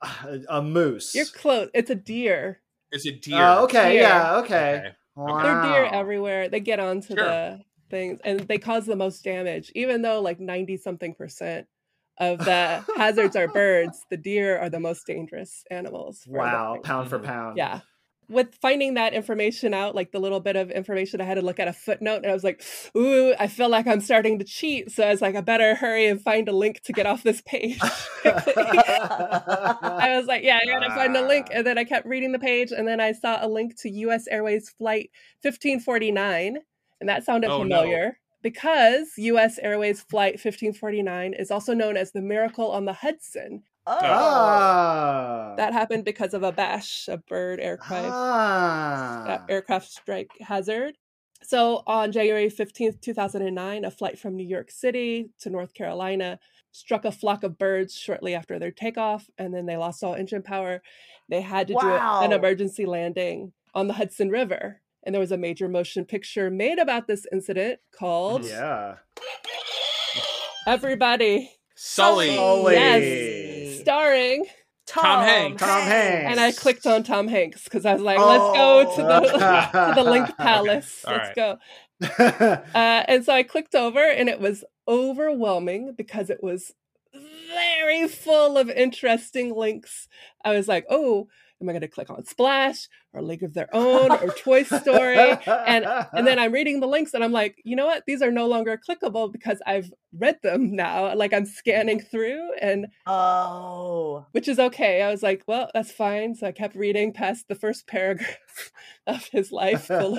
A, 0.03 0.41
a 0.49 0.63
moose. 0.63 1.15
You're 1.15 1.27
close. 1.27 1.69
It's 1.75 1.91
a 1.91 1.95
deer. 1.95 2.61
It's 2.91 3.07
a 3.07 3.13
deer. 3.13 3.37
Oh, 3.39 3.65
okay, 3.65 3.93
Deer. 3.93 4.03
yeah, 4.03 4.37
okay. 4.37 4.93
Okay. 5.19 5.43
They're 5.43 5.63
deer 5.63 5.85
everywhere. 5.93 6.49
They 6.49 6.61
get 6.61 6.79
onto 6.81 7.09
Sure. 7.17 7.25
the 7.25 7.61
things 7.91 8.21
and 8.25 8.41
they 8.41 8.59
cause 8.59 8.87
the 8.87 8.97
most 8.97 9.23
damage, 9.25 9.73
even 9.75 10.01
though 10.03 10.21
like 10.21 10.39
90 10.41 10.77
something 10.77 11.13
percent 11.15 11.67
of 12.19 12.39
the 12.39 12.85
hazards 12.97 13.35
are 13.37 13.49
birds, 13.49 14.01
the 14.11 14.17
deer 14.17 14.59
are 14.59 14.71
the 14.71 14.79
most 14.81 15.07
dangerous 15.07 15.65
animals. 15.71 16.25
Wow, 16.27 16.79
pound 16.83 17.11
for 17.11 17.19
Mhm. 17.19 17.25
pound. 17.25 17.57
Yeah. 17.59 17.81
With 18.31 18.55
finding 18.61 18.95
that 18.95 19.15
information 19.15 19.73
out, 19.73 19.95
like 19.95 20.13
the 20.13 20.19
little 20.19 20.41
bit 20.41 20.55
of 20.57 20.71
information, 20.71 21.21
I 21.21 21.25
had 21.25 21.35
to 21.37 21.41
look 21.43 21.59
at 21.59 21.67
a 21.67 21.73
footnote 21.73 22.17
and 22.19 22.27
I 22.27 22.35
was 22.35 22.45
like, 22.45 22.63
ooh, 22.97 23.35
I 23.39 23.47
feel 23.47 23.71
like 23.71 23.87
I'm 23.87 24.01
starting 24.03 24.39
to 24.39 24.45
cheat. 24.45 24.91
So 24.91 25.03
I 25.03 25.11
was 25.11 25.23
like, 25.23 25.35
I 25.35 25.41
better 25.41 25.75
hurry 25.75 26.07
and 26.07 26.21
find 26.21 26.47
a 26.49 26.53
link 26.53 26.83
to 26.83 26.93
get 26.93 27.07
off 27.07 27.23
this 27.23 27.41
page. 27.41 27.79
I 28.25 30.15
was 30.19 30.27
like, 30.27 30.43
yeah, 30.45 30.59
I 30.63 30.67
gotta 30.67 30.91
find 30.95 31.17
a 31.17 31.27
link. 31.27 31.49
And 31.53 31.67
then 31.67 31.79
I 31.79 31.85
kept 31.85 32.07
reading 32.07 32.33
the 32.33 32.39
page, 32.39 32.71
and 32.71 32.87
then 32.87 33.01
I 33.01 33.13
saw 33.13 33.45
a 33.45 33.49
link 33.49 33.77
to 33.81 33.91
US 33.91 34.27
Airways 34.27 34.69
Flight 34.71 35.11
1549, 35.43 36.59
and 37.01 37.09
that 37.09 37.25
sounded 37.25 37.49
Oh, 37.51 37.63
no. 37.63 37.81
familiar 37.81 38.19
because 38.43 39.09
US 39.17 39.59
Airways 39.59 40.01
Flight 40.01 40.35
1549 40.35 41.35
is 41.35 41.51
also 41.51 41.75
known 41.75 41.97
as 41.97 42.13
the 42.13 42.23
Miracle 42.23 42.71
on 42.71 42.85
the 42.85 42.93
Hudson. 42.93 43.63
Oh. 43.89 43.99
Ah. 44.03 45.55
That 45.57 45.73
happened 45.73 46.05
because 46.05 46.35
of 46.35 46.43
a 46.43 46.53
bash, 46.53 47.09
a 47.09 47.17
bird 47.17 47.59
aircraft, 47.61 48.07
Ah. 48.13 49.45
aircraft 49.49 49.91
strike 49.91 50.31
hazard. 50.41 50.97
So 51.43 51.83
on 51.87 52.13
January 52.13 52.51
15th, 52.51 53.01
2009, 53.01 53.85
a 53.85 53.91
flight 53.91 54.19
from 54.19 54.37
New 54.37 54.47
York 54.47 54.71
City 54.71 55.31
to 55.41 55.51
North 55.51 55.73
Carolina 55.73 56.39
struck 56.73 57.05
a 57.05 57.13
flock 57.13 57.43
of 57.45 57.57
birds 57.59 57.95
shortly 57.95 58.35
after 58.35 58.59
their 58.59 58.71
takeoff, 58.71 59.31
and 59.39 59.55
then 59.55 59.65
they 59.67 59.77
lost 59.77 60.05
all 60.05 60.15
engine 60.15 60.43
power. 60.43 60.83
They 61.29 61.41
had 61.41 61.69
to 61.69 61.75
do 61.75 61.89
an 61.89 62.33
emergency 62.33 62.87
landing 62.87 63.53
on 63.75 63.87
the 63.87 63.95
Hudson 63.95 64.29
River. 64.31 64.81
And 65.05 65.15
there 65.15 65.21
was 65.21 65.33
a 65.33 65.39
major 65.39 65.69
motion 65.69 66.05
picture 66.05 66.51
made 66.51 66.79
about 66.79 67.07
this 67.07 67.25
incident 67.33 67.81
called 67.93 68.45
Yeah. 68.45 68.97
Everybody, 70.67 71.51
Sully. 71.75 72.35
Sully. 72.35 72.75
Yes. 72.75 73.48
Starring. 73.89 74.45
Tom 74.87 75.25
Hanks. 75.25 75.63
Tom 75.63 75.83
Hanks. 75.83 76.31
And 76.31 76.41
I 76.41 76.53
clicked 76.53 76.87
on 76.87 77.03
Tom 77.03 77.29
Hanks 77.29 77.65
because 77.65 77.85
I 77.85 77.93
was 77.93 78.03
like, 78.03 78.19
let's 78.19 78.57
go 78.57 78.97
to 78.97 79.03
the, 79.03 79.21
to 79.93 79.93
the 79.95 80.11
Link 80.11 80.37
Palace. 80.39 81.05
All 81.07 81.15
let's 81.15 81.29
right. 81.29 81.37
go. 81.37 81.59
Uh, 82.75 83.03
and 83.09 83.25
so 83.25 83.33
I 83.33 83.43
clicked 83.43 83.75
over, 83.75 83.99
and 83.99 84.29
it 84.29 84.41
was 84.41 84.65
overwhelming 84.87 85.95
because 85.97 86.31
it 86.31 86.39
was 86.43 86.73
very 87.13 88.07
full 88.07 88.57
of 88.57 88.71
interesting 88.71 89.55
links. 89.55 90.07
I 90.45 90.53
was 90.53 90.69
like, 90.69 90.87
oh, 90.89 91.27
am 91.61 91.69
I 91.69 91.73
going 91.73 91.81
to 91.83 91.89
click 91.89 92.11
on 92.11 92.25
Splash 92.25 92.89
or 93.13 93.23
League 93.23 93.43
of 93.43 93.55
Their 93.55 93.69
Own 93.75 94.11
or 94.13 94.29
Toy 94.29 94.63
Story? 94.63 95.19
And 95.47 95.85
and 96.13 96.27
then 96.27 96.39
I'm 96.39 96.53
reading 96.53 96.81
the 96.81 96.87
links, 96.87 97.15
and 97.15 97.25
I'm 97.25 97.33
like, 97.33 97.57
you 97.65 97.75
know 97.77 97.87
what? 97.87 98.05
These 98.07 98.23
are 98.23 98.31
no 98.31 98.47
longer 98.47 98.79
clickable 98.89 99.31
because 99.33 99.61
I've 99.67 99.91
read 100.13 100.39
them 100.43 100.75
now. 100.77 101.15
Like 101.15 101.33
I'm 101.33 101.47
scanning 101.47 102.01
through, 102.01 102.53
and 102.61 102.87
Oh. 103.07 104.27
which 104.33 104.49
is 104.49 104.59
okay. 104.59 105.03
I 105.03 105.11
was 105.11 105.23
like, 105.23 105.43
well, 105.47 105.71
that's 105.75 105.93
fine. 105.93 106.35
So 106.35 106.47
I 106.47 106.53
kept 106.53 106.75
reading 106.75 107.13
past 107.13 107.47
the 107.49 107.55
first 107.55 107.87
paragraph 107.87 108.37
of 109.07 109.25
his 109.33 109.53
life. 109.53 109.91
of- 109.91 110.19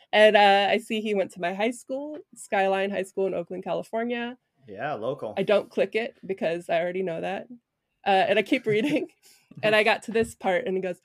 and 0.12 0.36
uh, 0.36 0.68
I 0.70 0.78
see 0.78 1.00
he 1.00 1.14
went 1.14 1.32
to 1.32 1.40
my 1.40 1.54
high 1.54 1.70
school, 1.72 2.18
Skyline 2.34 2.90
High 2.90 3.02
School 3.04 3.26
in 3.26 3.34
Oakland, 3.34 3.64
California. 3.64 4.36
yeah, 4.68 4.94
local. 4.94 5.34
I 5.36 5.42
don't 5.42 5.70
click 5.70 5.94
it 5.94 6.16
because 6.26 6.68
I 6.68 6.80
already 6.80 7.02
know 7.02 7.20
that. 7.20 7.46
Uh, 8.06 8.24
and 8.28 8.38
I 8.38 8.42
keep 8.42 8.66
reading. 8.66 9.08
and 9.62 9.74
I 9.74 9.82
got 9.82 10.02
to 10.04 10.12
this 10.12 10.34
part, 10.34 10.66
and 10.66 10.76
he 10.76 10.82
goes, 10.82 11.00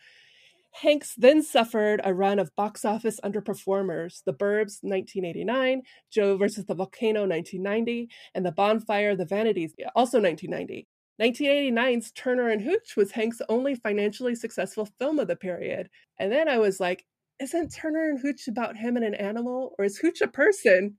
Hanks 0.82 1.16
then 1.16 1.42
suffered 1.42 2.02
a 2.04 2.14
run 2.14 2.38
of 2.38 2.54
box 2.58 2.84
office 2.84 3.20
underperformers 3.24 4.24
The 4.26 4.34
Burbs, 4.34 4.84
1989, 4.84 5.84
Joe 6.12 6.36
versus 6.36 6.66
the 6.66 6.76
Volcano, 6.76 7.22
1990, 7.22 8.10
and 8.34 8.46
The 8.46 8.52
Bonfire, 8.52 9.12
of 9.12 9.18
The 9.18 9.26
Vanities, 9.26 9.74
also 9.96 10.20
1990. 10.20 10.86
1989's 11.22 12.12
Turner 12.12 12.50
and 12.50 12.62
Hooch 12.62 12.98
was 12.98 13.12
Hank's 13.12 13.42
only 13.48 13.76
financially 13.76 14.36
successful 14.36 14.90
film 15.00 15.18
of 15.20 15.30
the 15.30 15.38
period. 15.38 15.90
And 16.20 16.30
then 16.30 16.50
I 16.50 16.58
was 16.58 16.82
like, 16.82 17.06
isn't 17.40 17.74
Turner 17.74 18.10
and 18.10 18.20
Hooch 18.20 18.48
about 18.50 18.76
him 18.76 18.98
and 18.98 19.06
an 19.06 19.16
animal? 19.16 19.76
Or 19.78 19.86
is 19.86 19.98
Hooch 19.98 20.22
a 20.22 20.28
person? 20.28 20.98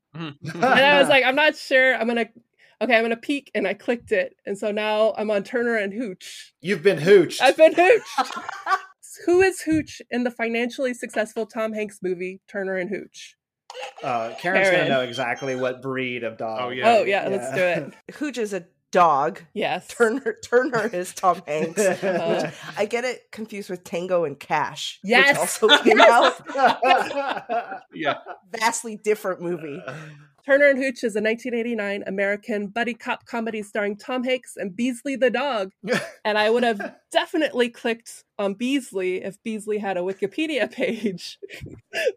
And 0.54 0.64
I 0.64 1.00
was 1.00 1.08
like, 1.10 1.24
I'm 1.24 1.36
not 1.36 1.56
sure. 1.56 1.94
I'm 1.94 2.06
gonna 2.06 2.28
okay, 2.80 2.96
I'm 2.96 3.02
gonna 3.04 3.16
peek, 3.16 3.50
and 3.54 3.66
I 3.66 3.74
clicked 3.74 4.12
it, 4.12 4.36
and 4.46 4.56
so 4.58 4.70
now 4.70 5.14
I'm 5.16 5.30
on 5.30 5.42
Turner 5.44 5.76
and 5.76 5.92
Hooch. 5.92 6.52
You've 6.60 6.82
been 6.82 6.98
hooched. 6.98 7.40
I've 7.40 7.56
been 7.56 7.74
Hooch. 7.74 8.02
Who 9.26 9.40
is 9.40 9.62
Hooch 9.62 10.02
in 10.10 10.24
the 10.24 10.30
financially 10.30 10.92
successful 10.92 11.46
Tom 11.46 11.72
Hanks 11.72 12.00
movie 12.02 12.40
Turner 12.48 12.76
and 12.76 12.90
Hooch? 12.90 13.36
Uh, 14.02 14.34
Karen's 14.38 14.68
Karen. 14.68 14.88
gonna 14.88 14.88
know 14.90 15.00
exactly 15.00 15.56
what 15.56 15.80
breed 15.82 16.22
of 16.24 16.36
dog. 16.36 16.60
Oh, 16.62 16.68
Yeah. 16.70 16.88
Oh 16.98 17.04
yeah, 17.04 17.28
let's 17.28 17.52
do 17.54 17.62
it. 17.62 17.94
Hooch 18.16 18.36
is 18.38 18.52
a 18.52 18.66
dog. 18.92 19.40
Yes. 19.54 19.88
Turner 19.88 20.36
Turner 20.44 20.86
is 20.92 21.12
Tom 21.14 21.42
Hanks. 21.46 21.80
Uh, 22.02 22.50
I 22.76 22.84
get 22.86 23.04
it 23.04 23.22
confused 23.32 23.68
with 23.70 23.84
Tango 23.84 24.24
and 24.24 24.38
Cash. 24.38 25.00
Yes. 25.02 25.30
Which 25.30 25.38
also 25.72 25.82
came 25.82 26.00
out. 26.00 27.82
yeah. 27.94 28.18
Vastly 28.58 28.96
different 29.02 29.40
movie. 29.40 29.82
Turner 30.46 30.66
and 30.66 30.78
Hooch 30.78 31.02
is 31.02 31.16
a 31.16 31.20
1989 31.20 32.04
American 32.06 32.68
buddy 32.68 32.94
cop 32.94 33.26
comedy 33.26 33.62
starring 33.62 33.96
Tom 33.96 34.22
Hanks 34.22 34.56
and 34.56 34.76
Beasley 34.76 35.16
the 35.16 35.30
dog. 35.30 35.72
And 36.24 36.36
I 36.38 36.50
would 36.50 36.64
have 36.64 36.96
definitely 37.12 37.68
clicked 37.68 38.24
on 38.36 38.54
Beasley 38.54 39.22
if 39.22 39.40
Beasley 39.44 39.78
had 39.78 39.96
a 39.96 40.00
Wikipedia 40.00 40.68
page, 40.72 41.38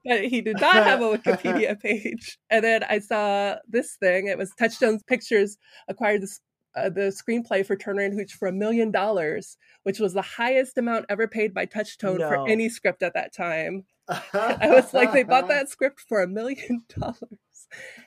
but 0.04 0.26
he 0.26 0.42
did 0.42 0.60
not 0.60 0.76
have 0.78 1.02
a 1.02 1.16
Wikipedia 1.18 1.80
page. 1.82 2.40
And 2.50 2.64
then 2.64 2.84
I 2.84 2.98
saw 2.98 3.58
this 3.68 3.96
thing. 4.00 4.28
It 4.28 4.38
was 4.40 4.52
Touchstone 4.58 5.00
Pictures 5.08 5.58
acquired 5.88 6.24
this. 6.24 6.40
Uh, 6.76 6.88
the 6.88 7.12
screenplay 7.12 7.66
for 7.66 7.76
Turner 7.76 8.04
and 8.04 8.14
Hooch 8.14 8.34
for 8.34 8.48
a 8.48 8.52
million 8.52 8.92
dollars, 8.92 9.58
which 9.84 10.00
was 10.00 10.14
the 10.14 10.22
highest 10.22 10.78
amount 10.78 11.06
ever 11.10 11.28
paid 11.28 11.52
by 11.52 11.66
Touchstone 11.66 12.20
No. 12.20 12.30
for 12.30 12.48
any 12.48 12.70
script 12.70 13.02
at 13.02 13.16
that 13.16 13.34
time. 13.34 13.86
I 14.08 14.70
was 14.70 14.94
like, 14.94 15.12
they 15.12 15.24
bought 15.24 15.48
that 15.48 15.70
script 15.70 16.02
for 16.08 16.22
a 16.22 16.28
million 16.28 16.84
dollars. 17.00 17.18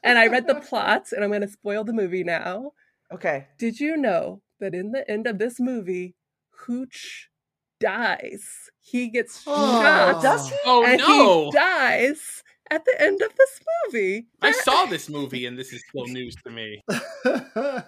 And 0.02 0.18
I 0.18 0.26
read 0.28 0.46
the 0.46 0.54
plot, 0.68 1.12
and 1.12 1.22
I'm 1.24 1.30
going 1.30 1.42
to 1.42 1.48
spoil 1.48 1.84
the 1.84 1.92
movie 1.92 2.24
now. 2.24 2.72
Okay. 3.12 3.46
Did 3.58 3.78
you 3.80 3.96
know 3.96 4.42
that 4.60 4.74
in 4.74 4.92
the 4.92 5.08
end 5.10 5.26
of 5.26 5.38
this 5.38 5.60
movie, 5.60 6.14
Hooch 6.66 7.28
dies? 7.80 8.46
He 8.80 9.08
gets 9.08 9.42
Oh. 9.46 9.82
shot. 9.82 10.22
Does 10.22 10.48
he? 10.50 10.56
Oh 10.64 10.84
and 10.84 10.98
no! 10.98 11.44
he 11.46 11.50
dies 11.52 12.42
at 12.70 12.84
the 12.84 12.94
end 13.00 13.20
of 13.22 13.34
this 13.36 13.60
movie. 13.86 14.26
I 14.40 14.52
saw 14.52 14.86
this 14.86 15.08
movie 15.10 15.46
and 15.46 15.58
this 15.58 15.72
is 15.72 15.82
still 15.88 16.06
news 16.06 16.34
to 16.44 16.50
me. 16.50 16.80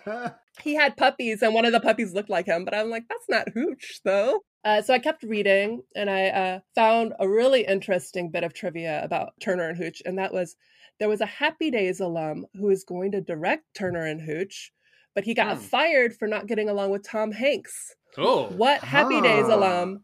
he 0.63 0.75
had 0.75 0.97
puppies 0.97 1.43
and 1.43 1.55
one 1.55 1.65
of 1.65 1.73
the 1.73 1.81
puppies 1.81 2.13
looked 2.15 2.31
like 2.31 2.47
him 2.47 2.65
but 2.65 2.75
i'm 2.75 2.91
like 2.91 3.05
that's 3.09 3.29
not 3.29 3.49
hooch 3.51 4.01
though 4.05 4.41
uh, 4.65 4.81
so 4.83 4.95
i 4.95 4.99
kept 4.99 5.23
reading 5.23 5.83
and 5.97 6.09
i 6.11 6.27
uh, 6.29 6.59
found 6.75 7.13
a 7.21 7.29
really 7.29 7.67
interesting 7.67 8.31
bit 8.31 8.45
of 8.45 8.53
trivia 8.55 9.03
about 9.05 9.33
turner 9.41 9.69
and 9.69 9.77
hooch 9.79 10.03
and 10.05 10.19
that 10.19 10.33
was 10.33 10.57
there 11.01 11.09
was 11.09 11.21
a 11.21 11.27
happy 11.27 11.71
days 11.71 12.01
alum 12.01 12.47
who 12.55 12.67
was 12.67 12.85
going 12.85 13.11
to 13.13 13.21
direct 13.21 13.65
turner 13.75 14.05
and 14.07 14.21
hooch 14.21 14.73
but 15.15 15.25
he 15.25 15.35
got 15.35 15.57
Hmm. 15.57 15.63
fired 15.63 16.15
for 16.15 16.29
not 16.29 16.47
getting 16.47 16.69
along 16.69 16.91
with 16.91 17.03
tom 17.09 17.33
hanks 17.33 17.95
Oh. 18.17 18.47
what 18.49 18.81
happy 18.81 19.21
days 19.21 19.47
Ah. 19.49 19.55
alum 19.57 20.03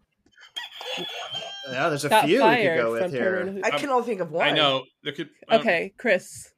yeah, 1.70 1.88
there's 1.88 2.04
a 2.04 2.08
few 2.22 2.26
we 2.26 2.34
could 2.34 2.40
fired 2.40 2.80
go 2.82 2.92
with 2.92 3.02
from 3.02 3.12
turner 3.12 3.36
and 3.40 3.50
here. 3.50 3.62
hooch 3.64 3.74
I 3.74 3.78
can 3.78 3.90
only 3.90 4.06
think 4.06 4.20
of 4.20 4.30
one. 4.32 4.46
I 4.46 4.50
know. 4.50 4.82
There 5.04 5.12
could. 5.12 5.28
um, 5.48 5.60
okay 5.60 5.92
chris 5.96 6.50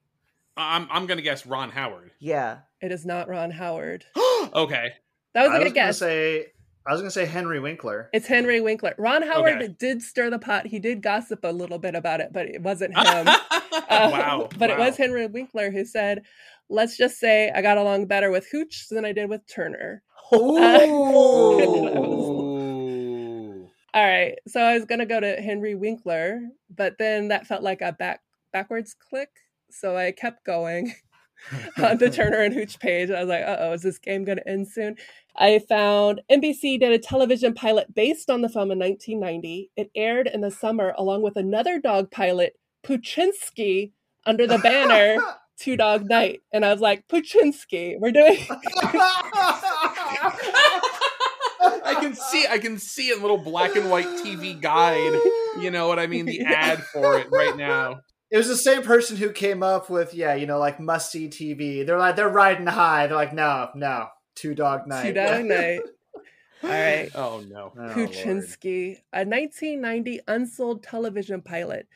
I'm 0.56 0.86
I'm 0.90 1.06
gonna 1.06 1.22
guess 1.22 1.46
Ron 1.46 1.70
Howard. 1.70 2.10
Yeah. 2.20 2.58
it 2.80 2.92
is 2.92 3.04
not 3.06 3.28
ron 3.28 3.50
howard 3.50 4.04
okay. 4.54 4.92
that 5.34 5.42
was 5.42 5.50
a 5.50 5.54
I 5.54 5.58
good 5.58 5.64
was 5.64 5.72
gonna 5.72 5.74
guess 5.74 5.98
say 5.98 6.46
I 6.86 6.92
was 6.92 7.00
gonna 7.00 7.10
say 7.12 7.26
Henry 7.26 7.60
Winkler. 7.60 8.10
It's 8.12 8.26
Henry 8.26 8.60
Winkler. 8.60 8.94
Ron 8.98 9.22
Howard 9.22 9.62
Okay. 9.62 9.74
did 9.78 10.02
stir 10.02 10.30
the 10.30 10.38
pot. 10.40 10.66
He 10.66 10.80
did 10.80 11.00
gossip 11.00 11.44
a 11.44 11.52
little 11.52 11.78
bit 11.78 11.94
about 11.94 12.20
it, 12.20 12.30
but 12.32 12.46
it 12.46 12.60
wasn't 12.60 12.96
him. 12.98 13.28
Uh, 13.28 13.38
wow. 13.90 14.48
But 14.58 14.70
it 14.70 14.78
was 14.78 14.96
Henry 14.96 15.26
Winkler 15.28 15.70
who 15.70 15.84
said, 15.84 16.22
let's 16.68 16.96
just 16.96 17.20
say 17.20 17.52
I 17.54 17.62
got 17.62 17.78
along 17.78 18.06
better 18.06 18.32
with 18.32 18.48
Hooch 18.50 18.88
than 18.90 19.04
I 19.04 19.12
did 19.12 19.28
with 19.30 19.42
Turner. 19.46 20.02
Ooh. 20.34 20.58
All 23.94 24.04
right. 24.04 24.34
So 24.48 24.60
I 24.60 24.74
was 24.74 24.84
going 24.84 24.98
to 25.00 25.06
go 25.06 25.20
to 25.20 25.36
Henry 25.40 25.74
Winkler, 25.76 26.40
but 26.74 26.96
then 26.98 27.28
that 27.28 27.46
felt 27.46 27.62
like 27.62 27.80
a 27.82 27.92
back 27.92 28.20
backwards 28.52 28.96
click. 29.08 29.28
So 29.72 29.96
I 29.96 30.12
kept 30.12 30.44
going 30.44 30.94
on 31.82 31.98
the 31.98 32.10
Turner 32.10 32.40
and 32.40 32.54
Hooch 32.54 32.78
page. 32.78 33.10
I 33.10 33.20
was 33.20 33.28
like, 33.28 33.44
uh 33.44 33.56
oh, 33.58 33.72
is 33.72 33.82
this 33.82 33.98
game 33.98 34.24
going 34.24 34.38
to 34.38 34.48
end 34.48 34.68
soon? 34.68 34.96
I 35.36 35.60
found 35.60 36.20
NBC 36.30 36.78
did 36.78 36.92
a 36.92 36.98
television 36.98 37.54
pilot 37.54 37.94
based 37.94 38.30
on 38.30 38.42
the 38.42 38.48
film 38.48 38.70
in 38.70 38.78
1990. 38.78 39.70
It 39.76 39.90
aired 39.94 40.26
in 40.26 40.42
the 40.42 40.50
summer 40.50 40.94
along 40.98 41.22
with 41.22 41.36
another 41.36 41.78
dog 41.80 42.10
pilot, 42.10 42.54
Poochinski, 42.84 43.92
under 44.26 44.46
the 44.46 44.58
banner 44.58 45.22
Two 45.58 45.76
Dog 45.76 46.08
Night. 46.08 46.40
And 46.52 46.64
I 46.64 46.72
was 46.72 46.80
like, 46.80 47.06
Poochinski, 47.08 47.96
we're 47.98 48.12
doing 48.12 48.38
I 51.84 51.94
can 52.00 52.14
see 52.14 52.46
I 52.48 52.58
can 52.58 52.78
see 52.78 53.10
a 53.10 53.16
little 53.16 53.38
black 53.38 53.76
and 53.76 53.90
white 53.90 54.06
TV 54.06 54.60
guide. 54.60 55.18
You 55.60 55.70
know 55.70 55.88
what 55.88 55.98
I 55.98 56.06
mean? 56.06 56.26
The 56.26 56.42
ad 56.42 56.82
for 56.84 57.18
it 57.18 57.28
right 57.30 57.56
now. 57.56 58.00
It 58.32 58.38
was 58.38 58.48
the 58.48 58.56
same 58.56 58.82
person 58.82 59.18
who 59.18 59.30
came 59.30 59.62
up 59.62 59.90
with, 59.90 60.14
yeah, 60.14 60.34
you 60.34 60.46
know, 60.46 60.58
like 60.58 60.80
must 60.80 61.12
see 61.12 61.28
TV. 61.28 61.84
They're 61.84 61.98
like, 61.98 62.16
they're 62.16 62.30
riding 62.30 62.66
high. 62.66 63.06
They're 63.06 63.14
like, 63.16 63.34
no, 63.34 63.68
no, 63.74 64.08
two 64.34 64.54
dog 64.54 64.86
night. 64.86 65.02
Two 65.02 65.12
Dog 65.12 65.44
Night. 65.44 65.80
All 66.64 66.70
right. 66.70 67.10
Oh 67.16 67.42
no. 67.46 67.72
Oh, 67.76 67.80
Poochinski, 67.92 68.98
a 69.12 69.26
1990 69.26 70.20
unsold 70.28 70.82
television 70.82 71.42
pilot. 71.42 71.86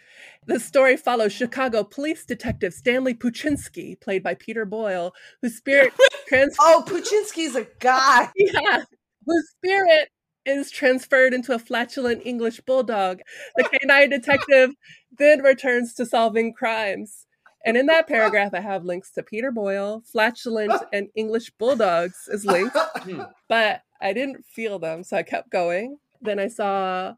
The 0.47 0.61
story 0.61 0.97
follows 0.99 1.32
Chicago 1.32 1.84
police 1.84 2.26
detective 2.26 2.74
Stanley 2.74 3.14
Poochinski, 3.14 3.99
played 4.01 4.22
by 4.22 4.34
Peter 4.34 4.64
Boyle, 4.66 5.14
whose 5.41 5.57
spirit 5.57 5.95
trans- 6.28 6.57
Oh, 6.61 6.84
Poochinski's 6.87 7.57
a 7.57 7.66
guy. 7.78 8.30
yeah, 8.37 8.82
whose 9.24 9.49
spirit 9.57 10.11
is 10.47 10.70
transferred 10.70 11.34
into 11.34 11.55
a 11.55 11.59
flatulent 11.59 12.22
English 12.24 12.61
bulldog. 12.61 13.20
The 13.57 13.64
canine 13.64 14.11
detective 14.11 14.70
then 15.18 15.42
returns 15.42 15.94
to 15.94 16.07
solving 16.07 16.53
crimes. 16.53 17.26
And 17.64 17.76
in 17.76 17.86
that 17.86 18.07
paragraph, 18.07 18.55
I 18.55 18.61
have 18.61 18.84
links 18.84 19.11
to 19.12 19.24
Peter 19.24 19.51
Boyle, 19.51 20.03
flatulent, 20.11 20.72
and 20.92 21.09
English 21.16 21.51
bulldogs 21.59 22.28
as 22.32 22.47
links 22.47 22.78
hmm. 23.01 23.22
but 23.49 23.82
I 24.01 24.12
didn't 24.12 24.44
feel 24.44 24.78
them, 24.78 25.03
so 25.03 25.16
I 25.16 25.22
kept 25.22 25.51
going. 25.51 25.99
Then 26.20 26.38
I 26.38 26.49
saw 26.49 27.14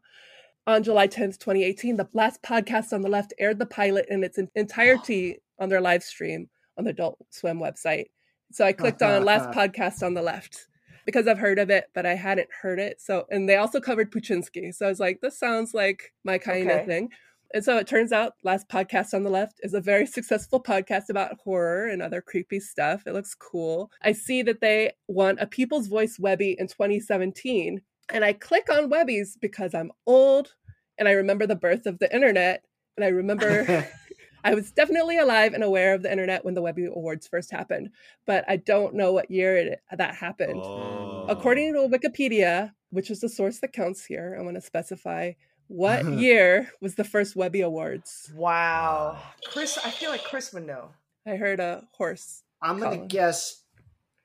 on 0.65 0.83
July 0.83 1.07
10th, 1.07 1.37
2018, 1.39 1.97
the 1.97 2.09
last 2.13 2.41
podcast 2.41 2.93
on 2.93 3.01
the 3.01 3.09
left 3.09 3.33
aired 3.37 3.59
the 3.59 3.65
pilot 3.65 4.05
in 4.09 4.23
its 4.23 4.39
entirety 4.55 5.37
on 5.59 5.69
their 5.69 5.81
live 5.81 6.03
stream 6.03 6.49
on 6.77 6.85
the 6.85 6.91
Adult 6.91 7.17
Swim 7.29 7.59
website. 7.59 8.05
So 8.51 8.65
I 8.65 8.73
clicked 8.73 9.01
on 9.01 9.25
last 9.25 9.49
podcast 9.57 10.03
on 10.03 10.13
the 10.13 10.21
left 10.21 10.68
because 11.09 11.27
I've 11.27 11.39
heard 11.39 11.57
of 11.57 11.71
it, 11.71 11.85
but 11.95 12.05
I 12.05 12.13
hadn't 12.13 12.49
heard 12.61 12.77
it. 12.77 13.01
So, 13.01 13.25
and 13.31 13.49
they 13.49 13.55
also 13.55 13.79
covered 13.79 14.11
Poochinski. 14.11 14.71
So 14.75 14.85
I 14.85 14.89
was 14.89 14.99
like, 14.99 15.21
this 15.21 15.39
sounds 15.39 15.73
like 15.73 16.13
my 16.23 16.37
kind 16.37 16.69
Okay. 16.69 16.81
of 16.81 16.85
thing. 16.85 17.09
And 17.51 17.65
so 17.65 17.77
it 17.77 17.87
turns 17.87 18.11
out 18.11 18.33
Last 18.43 18.69
Podcast 18.69 19.15
on 19.15 19.23
the 19.23 19.31
Left 19.31 19.59
is 19.63 19.73
a 19.73 19.81
very 19.81 20.05
successful 20.17 20.61
podcast 20.61 21.09
about 21.09 21.39
horror 21.43 21.87
and 21.87 21.99
other 22.03 22.21
creepy 22.21 22.59
stuff. 22.59 23.07
It 23.07 23.13
looks 23.13 23.33
cool. 23.33 23.89
I 24.03 24.11
see 24.11 24.43
that 24.43 24.61
they 24.61 24.91
won 25.07 25.39
a 25.39 25.47
People's 25.47 25.87
Voice 25.87 26.19
Webby 26.19 26.55
in 26.59 26.67
2017. 26.67 27.81
And 28.13 28.23
I 28.23 28.33
click 28.33 28.67
on 28.71 28.91
Webby's 28.91 29.35
because 29.41 29.73
I'm 29.73 29.91
old 30.05 30.53
and 30.99 31.07
I 31.07 31.13
remember 31.13 31.47
the 31.47 31.55
birth 31.55 31.87
of 31.87 31.97
the 31.97 32.13
internet. 32.13 32.63
And 32.97 33.03
I 33.03 33.07
remember 33.07 33.65
I 34.43 34.55
was 34.55 34.71
definitely 34.71 35.17
alive 35.17 35.53
and 35.53 35.63
aware 35.63 35.93
of 35.93 36.03
the 36.03 36.11
internet 36.11 36.45
when 36.45 36.53
the 36.53 36.61
Webby 36.61 36.85
Awards 36.85 37.27
first 37.27 37.51
happened, 37.51 37.91
but 38.25 38.45
I 38.47 38.57
don't 38.57 38.95
know 38.95 39.11
what 39.11 39.29
year 39.31 39.57
it, 39.57 39.81
that 39.95 40.15
happened. 40.15 40.61
Oh. 40.63 41.25
According 41.27 41.73
to 41.73 41.79
Wikipedia, 41.87 42.73
which 42.91 43.11
is 43.11 43.19
the 43.19 43.29
source 43.29 43.59
that 43.59 43.73
counts 43.73 44.05
here, 44.05 44.35
I 44.39 44.43
want 44.43 44.55
to 44.55 44.61
specify 44.61 45.33
what 45.67 46.05
year 46.19 46.71
was 46.81 46.95
the 46.95 47.03
first 47.03 47.35
Webby 47.35 47.61
Awards? 47.61 48.31
Wow. 48.35 49.19
Chris, 49.45 49.77
I 49.83 49.91
feel 49.91 50.09
like 50.09 50.23
Chris 50.23 50.53
would 50.53 50.65
know. 50.65 50.89
I 51.25 51.35
heard 51.35 51.59
a 51.59 51.87
horse. 51.93 52.43
I'm 52.61 52.79
gonna 52.79 53.05
guess 53.05 53.63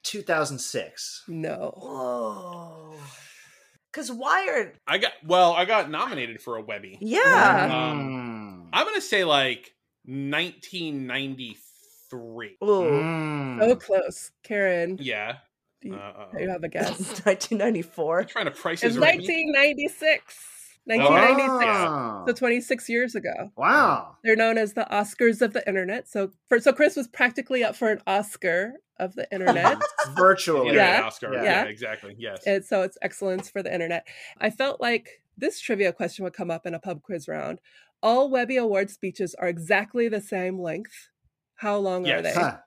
2006. 0.04 1.24
No. 1.28 1.74
Whoa. 1.76 2.94
Because 3.92 4.10
Wired, 4.10 4.78
I 4.86 4.98
got 4.98 5.12
well, 5.24 5.52
I 5.52 5.66
got 5.66 5.90
nominated 5.90 6.40
for 6.40 6.56
a 6.56 6.62
Webby. 6.62 6.98
yeah. 7.00 7.90
Um, 7.90 8.68
I'm 8.72 8.86
gonna 8.86 9.00
say 9.00 9.24
like 9.24 9.73
1993. 10.04 12.56
Ooh. 12.62 12.66
Mm. 12.66 13.60
So 13.60 13.76
close. 13.76 14.30
Karen, 14.42 14.98
Yeah. 15.00 15.36
do 15.80 15.88
you, 15.88 15.94
Uh, 15.96 16.26
do 16.36 16.42
you 16.42 16.48
have 16.50 16.64
a 16.64 16.68
guess? 16.76 16.98
1994. 17.24 18.24
trying 18.24 18.44
to 18.46 18.50
price 18.50 18.82
It's 18.82 18.94
his 18.94 18.98
1996. 18.98 20.50
1996. 20.86 21.88
Oh. 21.88 22.24
So 22.26 22.32
26 22.34 22.88
years 22.90 23.14
ago. 23.14 23.50
Wow. 23.56 24.18
They're 24.22 24.36
known 24.36 24.58
as 24.58 24.74
the 24.74 24.86
Oscars 24.90 25.40
of 25.40 25.54
the 25.54 25.66
internet. 25.66 26.06
So 26.08 26.30
for 26.48 26.60
so 26.60 26.74
Chris 26.74 26.94
was 26.94 27.08
practically 27.08 27.64
up 27.64 27.74
for 27.74 27.90
an 27.90 28.02
Oscar 28.06 28.74
of 28.98 29.14
the 29.14 29.26
internet. 29.32 29.78
Virtually. 30.14 30.68
Internet 30.68 30.98
Yeah. 31.00 31.06
Oscar. 31.06 31.32
Yeah. 31.34 31.42
Yeah. 31.42 31.64
exactly. 31.64 32.14
Yes. 32.18 32.42
and 32.46 32.62
so 32.64 32.82
it's 32.82 32.98
excellence 33.00 33.48
for 33.48 33.62
the 33.62 33.72
internet. 33.72 34.06
I 34.38 34.50
felt 34.50 34.78
like 34.80 35.22
this 35.38 35.58
trivia 35.58 35.90
question 35.92 36.22
would 36.24 36.34
come 36.34 36.50
up 36.50 36.66
in 36.66 36.74
a 36.74 36.78
pub 36.78 37.00
quiz 37.02 37.28
round. 37.28 37.60
All 38.04 38.28
Webby 38.28 38.58
Award 38.58 38.90
speeches 38.90 39.34
are 39.36 39.48
exactly 39.48 40.08
the 40.08 40.20
same 40.20 40.60
length. 40.60 41.08
How 41.56 41.78
long 41.78 42.06
are 42.06 42.20
they? 42.20 42.34
Huh. 42.34 42.58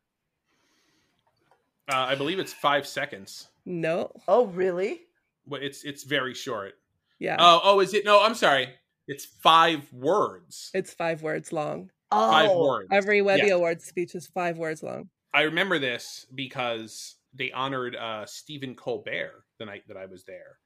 Uh, 1.87 1.95
I 1.95 2.15
believe 2.15 2.39
it's 2.39 2.51
five 2.51 2.87
seconds. 2.87 3.47
No. 3.63 4.11
Oh, 4.27 4.47
really? 4.47 5.01
But 5.45 5.61
it's 5.61 5.83
it's 5.83 6.03
very 6.03 6.33
short. 6.33 6.73
Yeah. 7.19 7.37
Oh, 7.39 7.61
oh, 7.63 7.79
is 7.81 7.93
it? 7.93 8.03
No, 8.03 8.21
I'm 8.21 8.33
sorry. 8.33 8.69
It's 9.07 9.25
five 9.25 9.87
words. 9.93 10.71
it's 10.73 10.93
five 10.93 11.21
words 11.21 11.53
long. 11.53 11.91
Oh, 12.11 12.31
Five 12.31 12.51
words. 12.57 12.87
Every 12.91 13.21
Webby 13.21 13.47
Yeah. 13.47 13.53
Award 13.53 13.81
speech 13.81 14.15
is 14.15 14.27
five 14.27 14.57
words 14.57 14.81
long. 14.81 15.09
I 15.33 15.43
remember 15.43 15.77
this 15.77 16.25
because 16.33 17.15
they 17.33 17.51
honored 17.51 17.95
uh, 17.95 18.25
Stephen 18.25 18.75
Colbert 18.75 19.43
the 19.59 19.65
night 19.65 19.83
that 19.87 19.97
I 19.97 20.07
was 20.07 20.23
there, 20.23 20.57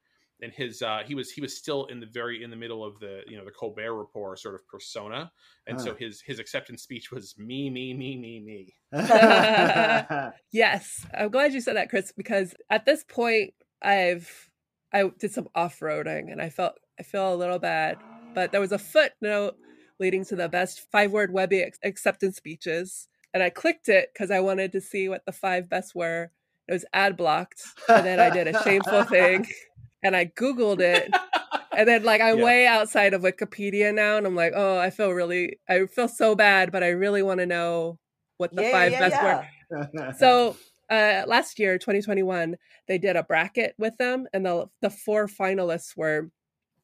and 0.41 0.51
his 0.51 0.81
uh, 0.81 1.01
he 1.05 1.15
was 1.15 1.31
he 1.31 1.41
was 1.41 1.55
still 1.55 1.85
in 1.85 1.99
the 1.99 2.05
very 2.05 2.43
in 2.43 2.49
the 2.49 2.55
middle 2.55 2.83
of 2.83 2.99
the 2.99 3.21
you 3.27 3.37
know 3.37 3.45
the 3.45 3.51
Colbert 3.51 3.93
Report 3.95 4.39
sort 4.39 4.55
of 4.55 4.67
persona, 4.67 5.31
and 5.67 5.79
so 5.79 5.93
his 5.93 6.21
his 6.21 6.39
acceptance 6.39 6.81
speech 6.81 7.11
was 7.11 7.37
me 7.37 7.69
me 7.69 7.93
me 7.93 8.17
me 8.17 8.39
me. 8.39 8.75
Yes. 10.51 11.05
I'm 11.17 11.29
glad 11.29 11.53
you 11.53 11.61
said 11.61 11.77
that, 11.77 11.89
Chris, 11.89 12.11
because 12.11 12.53
at 12.69 12.85
this 12.85 13.03
point 13.03 13.53
I've 13.81 14.49
I 14.93 15.09
did 15.19 15.31
some 15.31 15.47
off-roading 15.55 16.31
and 16.31 16.41
I 16.41 16.49
felt 16.49 16.73
I 16.99 17.03
feel 17.03 17.33
a 17.33 17.35
little 17.35 17.59
bad. 17.59 17.97
But 18.33 18.51
there 18.51 18.61
was 18.61 18.71
a 18.71 18.79
footnote 18.79 19.55
leading 19.99 20.25
to 20.25 20.35
the 20.35 20.49
best 20.49 20.81
five-word 20.91 21.31
Webby 21.33 21.61
ex- 21.61 21.79
acceptance 21.83 22.37
speeches. 22.37 23.07
And 23.33 23.41
I 23.41 23.49
clicked 23.49 23.87
it 23.87 24.09
because 24.13 24.31
I 24.31 24.39
wanted 24.39 24.71
to 24.73 24.81
see 24.81 25.07
what 25.07 25.25
the 25.25 25.31
five 25.31 25.69
best 25.69 25.95
were. 25.95 26.31
It 26.67 26.73
was 26.73 26.85
ad 26.93 27.17
blocked. 27.17 27.63
And 27.87 28.05
then 28.05 28.19
I 28.19 28.29
did 28.29 28.47
a 28.47 28.61
shameful 28.63 29.03
thing 29.03 29.47
and 30.03 30.15
I 30.15 30.25
Googled 30.25 30.79
it. 30.79 31.13
And 31.73 31.87
then 31.87 32.03
like 32.03 32.19
I'm 32.19 32.37
Yeah. 32.37 32.43
way 32.43 32.67
outside 32.67 33.13
of 33.13 33.21
Wikipedia 33.21 33.93
now 33.93 34.17
and 34.17 34.27
I'm 34.27 34.35
like, 34.35 34.51
oh, 34.53 34.77
I 34.77 34.89
feel 34.89 35.11
really 35.11 35.57
I 35.69 35.85
feel 35.85 36.09
so 36.09 36.35
bad, 36.35 36.69
but 36.69 36.83
I 36.83 36.89
really 36.89 37.21
want 37.23 37.39
to 37.39 37.45
know 37.45 37.97
what 38.37 38.53
the 38.53 38.61
yeah, 38.61 38.71
five 38.71 38.91
yeah, 38.91 39.09
best 39.09 39.23
were. 39.71 40.13
so 40.19 40.57
uh, 40.89 41.23
last 41.27 41.59
year 41.59 41.77
2021 41.77 42.57
they 42.89 42.97
did 42.97 43.15
a 43.15 43.23
bracket 43.23 43.73
with 43.77 43.95
them 43.97 44.27
and 44.33 44.45
the 44.45 44.65
the 44.81 44.89
four 44.89 45.27
finalists 45.27 45.95
were 45.95 46.29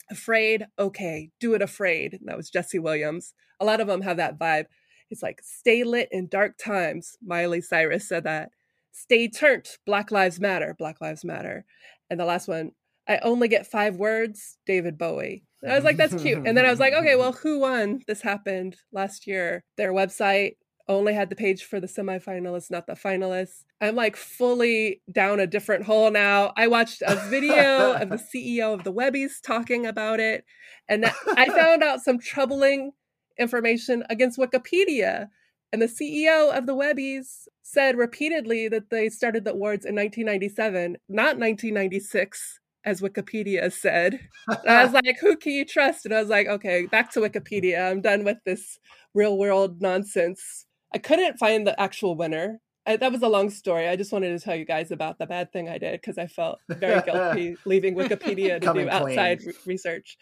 afraid 0.09 0.65
okay 0.79 1.29
do 1.39 1.53
it 1.53 1.61
afraid 1.61 2.13
and 2.13 2.27
that 2.29 2.37
was 2.37 2.49
jesse 2.49 2.79
williams. 2.79 3.33
A 3.59 3.65
lot 3.65 3.81
of 3.81 3.87
them 3.87 4.01
have 4.01 4.17
that 4.17 4.37
vibe. 4.39 4.65
It's 5.09 5.23
like 5.23 5.41
stay 5.43 5.83
lit 5.83 6.09
in 6.11 6.27
dark 6.27 6.57
times. 6.57 7.17
Miley 7.25 7.61
cyrus 7.61 8.07
said 8.07 8.23
that. 8.23 8.51
Stay 8.91 9.27
turned 9.27 9.67
black 9.85 10.11
lives 10.11 10.39
matter 10.39 10.75
black 10.77 11.01
lives 11.01 11.25
matter. 11.25 11.65
And 12.09 12.19
the 12.19 12.25
last 12.25 12.47
one 12.47 12.71
i 13.07 13.17
only 13.19 13.47
get 13.47 13.67
five 13.67 13.95
words 13.95 14.57
david 14.65 14.97
bowie 14.97 15.43
and 15.61 15.71
i 15.71 15.75
was 15.75 15.83
like 15.83 15.97
that's 15.97 16.21
cute 16.21 16.45
and 16.45 16.57
then 16.57 16.65
i 16.65 16.69
was 16.69 16.79
like 16.79 16.93
okay 16.93 17.15
well 17.15 17.31
who 17.43 17.59
won 17.59 18.01
this 18.07 18.21
happened 18.21 18.75
last 18.91 19.27
year 19.27 19.63
their 19.77 19.93
website 19.93 20.53
only 20.89 21.13
had 21.13 21.29
the 21.29 21.35
page 21.35 21.65
for 21.65 21.79
the 21.79 21.87
semifinalists, 21.87 22.71
not 22.71 22.87
the 22.87 22.93
finalists. 22.93 23.63
I'm 23.81 23.95
like 23.95 24.15
fully 24.15 25.01
down 25.11 25.39
a 25.39 25.47
different 25.47 25.85
hole 25.85 26.11
now. 26.11 26.53
I 26.55 26.67
watched 26.67 27.01
a 27.05 27.15
video 27.29 27.93
of 27.93 28.09
the 28.09 28.15
CEO 28.35 28.73
of 28.73 28.83
the 28.83 28.93
Webbies 28.93 29.41
talking 29.45 29.85
about 29.85 30.19
it, 30.19 30.45
and 30.87 31.03
that- 31.03 31.15
I 31.35 31.47
found 31.49 31.83
out 31.83 32.01
some 32.01 32.19
troubling 32.19 32.91
information 33.37 34.03
against 34.09 34.39
Wikipedia. 34.39 35.27
And 35.73 35.81
the 35.81 35.87
CEO 35.87 36.57
of 36.57 36.65
the 36.65 36.75
Webbies 36.75 37.47
said 37.61 37.97
repeatedly 37.97 38.69
that 38.69 38.89
they 38.89 39.09
started 39.09 39.43
the 39.43 39.51
awards 39.51 39.85
in 39.85 39.95
1997, 39.95 40.97
not 41.09 41.37
1996, 41.37 42.59
as 42.85 43.01
Wikipedia 43.01 43.71
said. 43.71 44.19
And 44.47 44.69
I 44.69 44.83
was 44.83 44.93
like, 44.93 45.17
who 45.19 45.35
can 45.35 45.51
you 45.51 45.65
trust? 45.65 46.05
And 46.05 46.13
I 46.13 46.19
was 46.19 46.29
like, 46.29 46.47
okay, 46.47 46.85
back 46.85 47.11
to 47.11 47.19
Wikipedia. 47.19 47.89
I'm 47.89 48.01
done 48.01 48.23
with 48.23 48.37
this 48.45 48.79
real 49.13 49.37
world 49.37 49.81
nonsense. 49.81 50.65
I 50.93 50.97
couldn't 50.97 51.37
find 51.37 51.67
the 51.67 51.79
actual 51.79 52.15
winner. 52.15 52.59
I, 52.85 52.95
that 52.95 53.11
was 53.11 53.21
a 53.21 53.27
long 53.27 53.49
story. 53.49 53.87
I 53.87 53.97
just 53.97 54.13
wanted 54.13 54.29
to 54.29 54.43
tell 54.43 54.55
you 54.55 54.63
guys 54.63 54.91
about 54.91 55.19
the 55.19 55.25
bad 55.25 55.51
thing 55.51 55.67
I 55.67 55.77
did 55.77 55.99
because 55.99 56.17
I 56.17 56.27
felt 56.27 56.59
very 56.69 57.01
guilty 57.01 57.57
leaving 57.65 57.95
Wikipedia 57.95 58.61
to 58.61 58.73
do 58.73 58.89
outside 58.89 59.41
re- 59.45 59.53
research. 59.65 60.17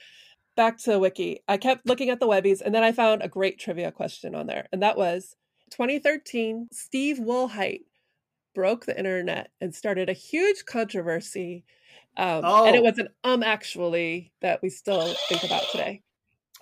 Back 0.55 0.79
to 0.83 0.97
Wiki. 0.97 1.41
I 1.47 1.57
kept 1.57 1.85
looking 1.85 2.09
at 2.09 2.19
the 2.19 2.27
Webbies 2.27 2.61
and 2.61 2.73
then 2.73 2.83
I 2.83 2.91
found 2.91 3.21
a 3.21 3.27
great 3.27 3.59
trivia 3.59 3.91
question 3.91 4.33
on 4.33 4.47
there. 4.47 4.67
And 4.71 4.81
that 4.81 4.97
was 4.97 5.35
2013, 5.71 6.69
Steve 6.71 7.17
Wilhite 7.17 7.85
broke 8.55 8.85
the 8.85 8.97
internet 8.97 9.51
and 9.61 9.75
started 9.75 10.09
a 10.09 10.13
huge 10.13 10.65
controversy. 10.65 11.65
Um, 12.17 12.45
And 12.45 12.75
it 12.75 12.79
Oh. 12.79 12.83
was 12.83 12.97
an 12.97 13.09
um 13.23 13.43
actually 13.43 14.31
that 14.41 14.61
we 14.61 14.69
still 14.69 15.13
think 15.29 15.43
about 15.43 15.63
today. 15.71 16.01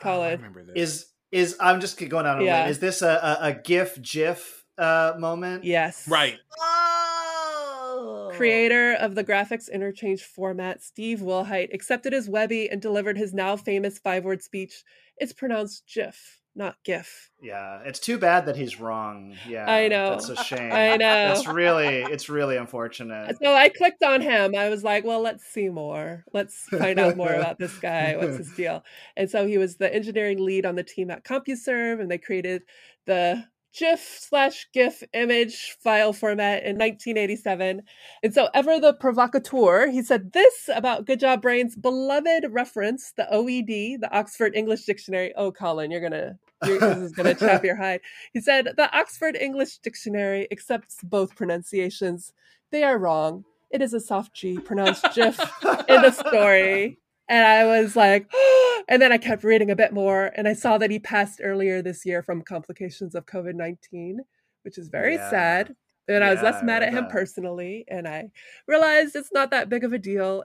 Oh, 0.04 0.10
I 0.10 0.14
Colin. 0.16 0.36
remember 0.38 0.64
this. 0.64 0.76
is 0.76 1.06
is 1.32 1.58
I'm 1.60 1.80
just 1.82 1.98
going 1.98 2.26
out 2.26 2.36
on 2.38 2.42
a 2.42 2.46
Yeah. 2.46 2.62
limb. 2.62 2.70
Is 2.72 2.80
this 2.80 3.02
a, 3.02 3.08
a, 3.42 3.48
a 3.50 3.54
GIF 3.54 4.02
GIF 4.02 4.66
uh, 4.78 5.14
moment? 5.18 5.64
Yes. 5.64 6.08
right. 6.08 6.38
Oh. 6.60 8.32
creator 8.34 8.94
of 8.94 9.16
the 9.16 9.24
graphics 9.24 9.72
interchange 9.72 10.24
format, 10.24 10.82
Steve 10.82 11.20
Wilhite, 11.20 11.74
accepted 11.74 12.14
his 12.14 12.28
Webby 12.30 12.70
and 12.70 12.82
delivered 12.82 13.18
his 13.18 13.34
now 13.34 13.56
famous 13.56 14.00
five 14.00 14.24
word 14.26 14.42
speech. 14.42 14.84
It's 15.18 15.34
pronounced 15.34 15.84
GIF, 15.88 16.40
not 16.56 16.76
GIF. 16.84 17.32
Yeah, 17.42 17.82
it's 17.84 18.00
too 18.00 18.18
bad 18.18 18.46
that 18.46 18.56
he's 18.56 18.80
wrong. 18.80 19.36
Yeah, 19.48 19.70
I 19.70 19.88
know. 19.88 20.12
That's 20.12 20.30
a 20.30 20.36
shame. 20.44 20.72
I 20.72 20.98
know. 20.98 21.34
It's 21.34 21.48
really, 21.48 22.04
it's 22.04 22.30
really 22.30 22.58
unfortunate. 22.58 23.38
So 23.42 23.54
I 23.54 23.70
clicked 23.70 24.04
on 24.04 24.22
him. 24.22 24.56
I 24.56 24.70
was 24.70 24.84
like, 24.84 25.04
well, 25.04 25.22
let's 25.22 25.44
see 25.46 25.70
more. 25.70 26.24
Let's 26.32 26.68
find 26.70 27.00
out 27.00 27.18
more 27.18 27.34
about 27.34 27.58
this 27.58 27.76
guy. 27.80 28.16
What's 28.18 28.38
his 28.38 28.52
deal? 28.56 28.84
And 29.18 29.30
so 29.30 29.48
he 29.48 29.58
was 29.58 29.78
the 29.78 29.94
engineering 29.94 30.44
lead 30.44 30.66
on 30.66 30.76
the 30.76 30.84
team 30.84 31.10
at 31.10 31.24
CompuServe, 31.24 32.00
and 32.00 32.10
they 32.10 32.18
created 32.20 32.64
the 33.06 33.44
GIF 33.74 34.18
slash 34.20 34.68
GIF 34.72 35.04
image 35.14 35.78
file 35.80 36.14
format 36.14 36.64
in 36.64 36.78
1987. 36.78 37.82
And 38.22 38.34
so, 38.34 38.50
ever 38.54 38.80
the 38.80 38.94
provocateur, 38.94 39.90
he 39.90 40.04
said 40.04 40.34
this 40.34 40.70
about 40.74 41.06
Good 41.06 41.20
Job 41.20 41.42
Brain's 41.42 41.76
beloved 41.76 42.46
reference, 42.50 43.14
the 43.18 43.28
OED, 43.32 44.00
the 44.00 44.10
Oxford 44.12 44.56
English 44.56 44.86
Dictionary. 44.86 45.34
Oh, 45.36 45.52
Colin, 45.52 45.90
you're 45.90 46.02
gonna, 46.02 46.38
this 46.62 46.84
is 46.84 47.12
gonna 47.12 47.34
chap 47.34 47.64
your 47.64 47.76
hide. 47.76 48.02
He 48.32 48.42
said 48.42 48.70
the 48.78 48.96
Oxford 48.96 49.36
English 49.36 49.80
Dictionary 49.80 50.48
accepts 50.52 51.00
both 51.04 51.36
pronunciations. 51.36 52.34
They 52.72 52.84
are 52.84 52.98
wrong. 52.98 53.44
It 53.72 53.82
is 53.82 53.94
a 53.94 54.00
soft 54.00 54.36
G, 54.36 54.60
pronounced 54.60 55.06
GIF 55.16 55.40
in 55.90 56.02
the 56.02 56.12
story. 56.12 57.00
And 57.30 57.46
I 57.46 57.66
was 57.66 57.96
like, 57.96 58.32
and 58.88 59.02
then 59.02 59.12
I 59.12 59.18
kept 59.18 59.44
reading 59.44 59.72
a 59.72 59.76
bit 59.76 59.94
more, 59.94 60.32
and 60.36 60.48
I 60.48 60.54
saw 60.54 60.78
that 60.78 60.92
he 60.92 61.00
passed 61.00 61.42
earlier 61.44 61.82
this 61.82 62.06
year 62.06 62.22
from 62.24 62.42
complications 62.42 63.16
of 63.16 63.26
COVID 63.26 63.56
19, 63.56 64.20
which 64.64 64.78
is 64.78 64.90
very 64.90 65.16
Yeah. 65.16 65.30
sad. 65.30 65.76
And 66.10 66.22
I 66.24 66.32
was 66.32 66.42
less 66.42 66.62
I 66.62 66.66
mad 66.66 66.84
at 66.84 66.90
him 66.92 67.06
that. 67.06 67.12
personally, 67.12 67.86
and 67.88 68.08
I 68.08 68.30
realized 68.68 69.16
it's 69.16 69.32
not 69.32 69.52
that 69.52 69.70
big 69.70 69.84
of 69.86 69.94
a 69.94 69.98
deal. 69.98 70.44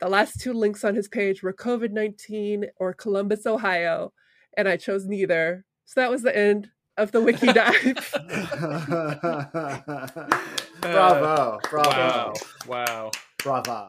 The 0.00 0.08
last 0.08 0.38
two 0.40 0.52
links 0.52 0.84
on 0.84 0.94
his 0.94 1.08
page 1.08 1.42
were 1.42 1.52
COVID 1.54 1.90
19 1.92 2.66
or 2.76 2.92
Columbus, 2.92 3.46
Ohio, 3.46 4.12
and 4.56 4.68
I 4.68 4.76
chose 4.76 5.06
neither. 5.06 5.64
So 5.86 6.00
that 6.00 6.10
was 6.10 6.22
the 6.22 6.36
end 6.36 6.70
of 6.98 7.10
the 7.12 7.22
wiki 7.22 7.52
dive. 7.52 8.14
Uh, 10.80 10.92
bravo, 10.92 11.58
bravo, 11.70 11.90
Wow. 11.90 12.34
Wow. 12.68 13.10
bravo. 13.38 13.88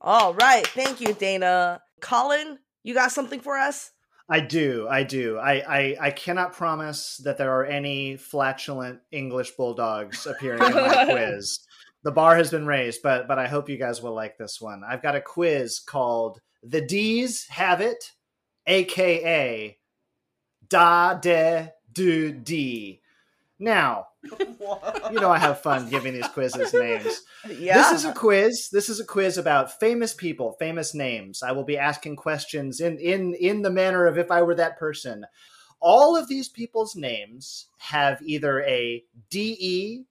All 0.00 0.34
right. 0.34 0.66
Thank 0.66 1.00
you, 1.00 1.12
Dana. 1.12 1.82
Colin, 2.00 2.58
you 2.82 2.94
got 2.94 3.12
something 3.12 3.40
for 3.40 3.58
us? 3.58 3.92
I 4.28 4.38
do, 4.38 4.86
I 4.88 5.02
do. 5.02 5.38
I, 5.38 5.52
I, 5.68 5.96
I 6.00 6.10
cannot 6.12 6.52
promise 6.52 7.16
that 7.24 7.36
there 7.36 7.52
are 7.52 7.64
any 7.64 8.16
flatulent 8.16 9.00
English 9.10 9.50
bulldogs 9.52 10.24
appearing 10.24 10.62
in 10.62 10.72
my 10.72 11.04
quiz. 11.10 11.58
The 12.04 12.12
bar 12.12 12.36
has 12.36 12.50
been 12.50 12.64
raised, 12.64 13.02
but 13.02 13.26
but 13.26 13.40
I 13.40 13.48
hope 13.48 13.68
you 13.68 13.76
guys 13.76 14.00
will 14.00 14.14
like 14.14 14.38
this 14.38 14.60
one. 14.60 14.82
I've 14.88 15.02
got 15.02 15.16
a 15.16 15.20
quiz 15.20 15.80
called 15.80 16.40
"The 16.62 16.80
D's 16.80 17.46
Have 17.48 17.80
It," 17.80 18.12
aka 18.66 19.76
Da 20.68 21.14
De 21.14 21.72
Do 21.92 22.32
D. 22.32 23.02
Now, 23.58 24.06
you 24.40 25.20
know 25.20 25.30
I 25.30 25.38
have 25.38 25.60
fun 25.60 25.88
giving 25.88 26.12
these 26.12 26.28
quizzes 26.28 26.74
names. 26.74 27.22
yeah. 27.48 27.78
This 27.78 27.92
is 27.92 28.04
a 28.04 28.12
quiz. 28.12 28.68
This 28.70 28.88
is 28.88 29.00
a 29.00 29.04
quiz 29.04 29.38
about 29.38 29.78
famous 29.80 30.12
people, 30.12 30.56
famous 30.58 30.94
names. 30.94 31.42
I 31.42 31.52
will 31.52 31.64
be 31.64 31.78
asking 31.78 32.16
questions 32.16 32.80
in 32.80 32.98
in 32.98 33.34
in 33.34 33.62
the 33.62 33.70
manner 33.70 34.06
of 34.06 34.18
if 34.18 34.30
I 34.30 34.42
were 34.42 34.54
that 34.56 34.78
person. 34.78 35.24
All 35.80 36.14
of 36.16 36.28
these 36.28 36.48
people's 36.48 36.94
names 36.94 37.66
have 37.78 38.20
either 38.22 38.62
a 38.64 39.02
DE, 39.30 40.04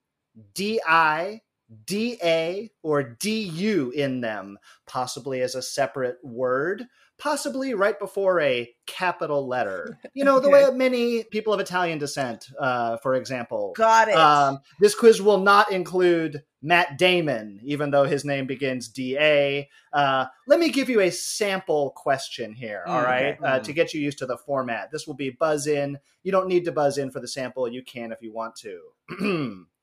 DI, 0.54 1.42
DA, 1.84 2.70
or 2.82 3.02
DU 3.02 3.92
in 3.94 4.20
them, 4.20 4.58
possibly 4.86 5.40
as 5.40 5.54
a 5.54 5.62
separate 5.62 6.16
word, 6.22 6.84
possibly 7.18 7.74
right 7.74 7.98
before 7.98 8.40
a 8.40 8.68
capital 8.86 9.46
letter. 9.46 9.98
You 10.14 10.24
know, 10.24 10.40
the 10.40 10.50
way 10.50 10.64
Okay. 10.66 10.76
many 10.76 11.24
people 11.24 11.54
of 11.54 11.60
Italian 11.60 11.98
descent, 11.98 12.48
uh, 12.58 12.96
for 12.98 13.14
example, 13.14 13.72
got 13.76 14.08
it. 14.08 14.16
um, 14.16 14.58
this 14.80 14.94
quiz 14.94 15.22
will 15.22 15.38
not 15.38 15.70
include 15.70 16.42
Matt 16.60 16.98
Damon, 16.98 17.60
even 17.62 17.90
though 17.90 18.04
his 18.04 18.24
name 18.24 18.46
begins 18.46 18.88
DA. 18.88 19.68
Uh, 19.92 20.26
let 20.46 20.58
me 20.60 20.68
give 20.70 20.90
you 20.90 21.00
a 21.00 21.10
sample 21.10 21.92
question 21.96 22.52
here, 22.52 22.84
all 22.86 23.00
Mm, 23.00 23.04
right, 23.04 23.34
okay. 23.40 23.46
uh, 23.46 23.58
to 23.60 23.72
get 23.72 23.94
you 23.94 24.00
used 24.00 24.18
to 24.18 24.26
the 24.26 24.36
format. 24.36 24.90
This 24.90 25.06
will 25.06 25.14
be 25.14 25.30
buzz 25.30 25.66
in. 25.66 25.98
You 26.22 26.32
don't 26.32 26.48
need 26.48 26.64
to 26.66 26.72
buzz 26.72 26.98
in 26.98 27.10
for 27.10 27.20
the 27.20 27.28
sample. 27.28 27.66
You 27.68 27.82
can 27.82 28.12
if 28.12 28.20
you 28.20 28.32
want 28.32 28.56
to. 28.56 29.66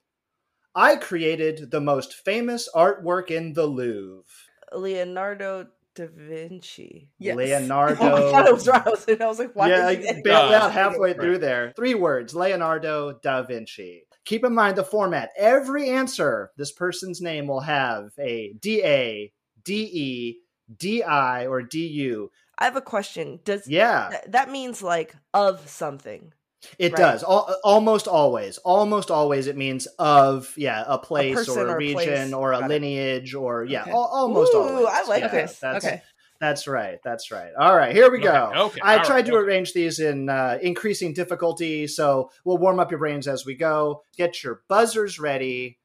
I 0.77 0.95
created 0.95 1.71
the 1.71 1.81
most 1.81 2.13
famous 2.13 2.69
artwork 2.75 3.31
in 3.31 3.53
the 3.53 3.65
Louvre. 3.65 4.23
Leonardo 4.71 5.65
da 5.95 6.05
Vinci. 6.05 7.09
Yes. 7.17 7.35
Leonardo. 7.35 7.95
Oh, 7.99 8.27
I 8.27 8.31
thought 8.31 8.45
it 8.45 8.53
was 8.53 8.67
right. 8.67 8.85
I 8.85 8.89
was, 8.91 9.05
I 9.09 9.25
was 9.25 9.39
like, 9.39 9.55
why 9.55 9.69
yeah, 9.69 9.89
is 9.89 10.07
I 10.07 10.21
bailed 10.21 10.53
out 10.53 10.71
halfway 10.71 11.09
right. 11.09 11.19
through 11.19 11.39
there. 11.39 11.73
Three 11.75 11.95
words: 11.95 12.35
Leonardo 12.35 13.13
da 13.23 13.41
Vinci. 13.41 14.03
Keep 14.23 14.45
in 14.45 14.53
mind 14.53 14.77
the 14.77 14.83
format. 14.83 15.31
Every 15.35 15.89
answer, 15.89 16.51
this 16.57 16.71
person's 16.71 17.21
name 17.21 17.47
will 17.47 17.61
have 17.61 18.11
a 18.19 18.53
D 18.59 18.83
A, 18.83 19.33
D 19.63 19.89
E, 19.91 20.37
D 20.77 21.01
I, 21.01 21.47
or 21.47 21.63
D 21.63 21.87
U. 21.87 22.29
I 22.59 22.65
have 22.65 22.75
a 22.75 22.81
question. 22.81 23.39
Does 23.43 23.67
Yeah, 23.67 24.09
th- 24.11 24.23
that 24.27 24.51
means 24.51 24.83
like 24.83 25.15
of 25.33 25.67
something? 25.67 26.33
It 26.79 26.91
right. 26.93 26.97
does. 26.97 27.23
Al- 27.23 27.55
almost 27.63 28.07
always, 28.07 28.57
almost 28.59 29.11
always, 29.11 29.47
it 29.47 29.57
means 29.57 29.85
of 29.99 30.53
yeah 30.57 30.83
a 30.87 30.97
place 30.97 31.35
person 31.35 31.57
or 31.59 31.67
a 31.67 31.71
or 31.73 31.77
region 31.77 31.95
place. 31.95 32.33
or 32.33 32.53
a 32.53 32.59
Got 32.59 32.65
it. 32.65 32.73
lineage 32.73 33.33
or 33.33 33.63
yeah, 33.65 33.81
Okay. 33.83 33.91
al- 33.91 33.97
almost 34.13 34.53
Ooh, 34.53 34.59
always. 34.59 34.85
I 34.89 35.03
like 35.03 35.21
Yeah, 35.23 35.27
this. 35.29 35.59
That's, 35.59 35.85
okay. 35.85 36.01
That's 36.39 36.67
right. 36.67 36.99
That's 37.03 37.31
right. 37.31 37.51
All 37.59 37.75
right, 37.75 37.95
here 37.95 38.11
we 38.11 38.19
Okay, 38.19 38.27
go. 38.27 38.51
okay, 38.65 38.79
I 38.83 38.97
all 38.97 39.05
tried 39.05 39.15
right, 39.15 39.25
to 39.25 39.35
okay. 39.35 39.43
arrange 39.47 39.73
these 39.73 39.99
in 39.99 40.29
uh, 40.29 40.59
increasing 40.61 41.13
difficulty, 41.13 41.87
so 41.87 42.29
we'll 42.45 42.59
warm 42.59 42.79
up 42.79 42.91
your 42.91 42.99
brains 42.99 43.27
as 43.27 43.43
we 43.45 43.55
go. 43.55 44.03
Get 44.17 44.43
your 44.43 44.61
buzzers 44.69 45.19
ready. 45.19 45.79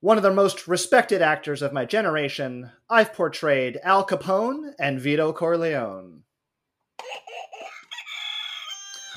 One 0.00 0.16
of 0.18 0.22
the 0.22 0.32
most 0.32 0.68
respected 0.68 1.22
actors 1.22 1.60
of 1.62 1.72
my 1.72 1.84
generation, 1.86 2.70
I've 2.90 3.12
portrayed 3.14 3.78
Al 3.82 4.06
Capone 4.06 4.72
and 4.78 5.00
Vito 5.00 5.32
Corleone. 5.32 6.24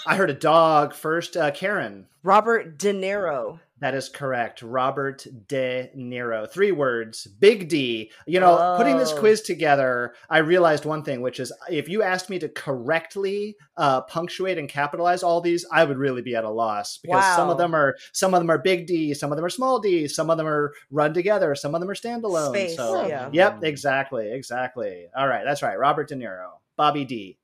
I 0.07 0.15
heard 0.15 0.29
a 0.29 0.33
dog 0.33 0.93
first. 0.93 1.35
Uh, 1.35 1.51
Karen. 1.51 2.07
Robert 2.23 2.77
De 2.79 2.93
Niro. 2.93 3.59
That 3.79 3.93
is 3.93 4.09
correct. 4.09 4.63
Robert 4.63 5.27
De 5.47 5.91
Niro. 5.95 6.49
Three 6.49 6.71
words. 6.71 7.27
Big 7.27 7.69
D. 7.69 8.09
You 8.25 8.39
know, 8.39 8.73
putting 8.77 8.97
this 8.97 9.11
Oh. 9.11 9.19
quiz 9.19 9.41
together, 9.41 10.15
I 10.29 10.39
realized 10.39 10.85
one 10.85 11.03
thing, 11.03 11.21
which 11.21 11.39
is 11.39 11.51
if 11.69 11.87
you 11.87 12.01
asked 12.01 12.29
me 12.29 12.39
to 12.39 12.49
correctly 12.49 13.55
uh, 13.75 14.01
punctuate 14.01 14.57
and 14.57 14.67
capitalize 14.67 15.21
all 15.21 15.41
these, 15.41 15.63
I 15.71 15.83
would 15.83 15.97
really 15.97 16.23
be 16.23 16.35
at 16.35 16.43
a 16.43 16.49
loss 16.49 16.97
because 16.97 17.35
some 17.35 17.49
of 17.49 17.59
them 17.59 17.75
are 17.75 17.97
some 18.13 18.33
of 18.33 18.39
them 18.39 18.49
are 18.49 18.57
big 18.57 18.87
D, 18.87 19.13
some 19.13 19.31
of 19.31 19.35
them 19.35 19.45
are 19.45 19.49
small 19.49 19.77
D, 19.79 20.07
some 20.07 20.31
of 20.31 20.37
them 20.37 20.47
are 20.47 20.73
run 20.89 21.13
together, 21.13 21.53
some 21.53 21.75
of 21.75 21.81
them 21.81 21.89
are 21.89 21.95
standalone. 21.95 22.49
Space, 22.49 22.77
so, 22.77 23.05
yeah. 23.07 23.29
yep, 23.31 23.63
exactly, 23.63 24.31
exactly. 24.31 25.05
All 25.15 25.27
right, 25.27 25.43
that's 25.45 25.61
right. 25.61 25.77
Robert 25.77 26.07
De 26.07 26.15
Niro, 26.15 26.49
Bobby 26.77 27.05
D. 27.05 27.37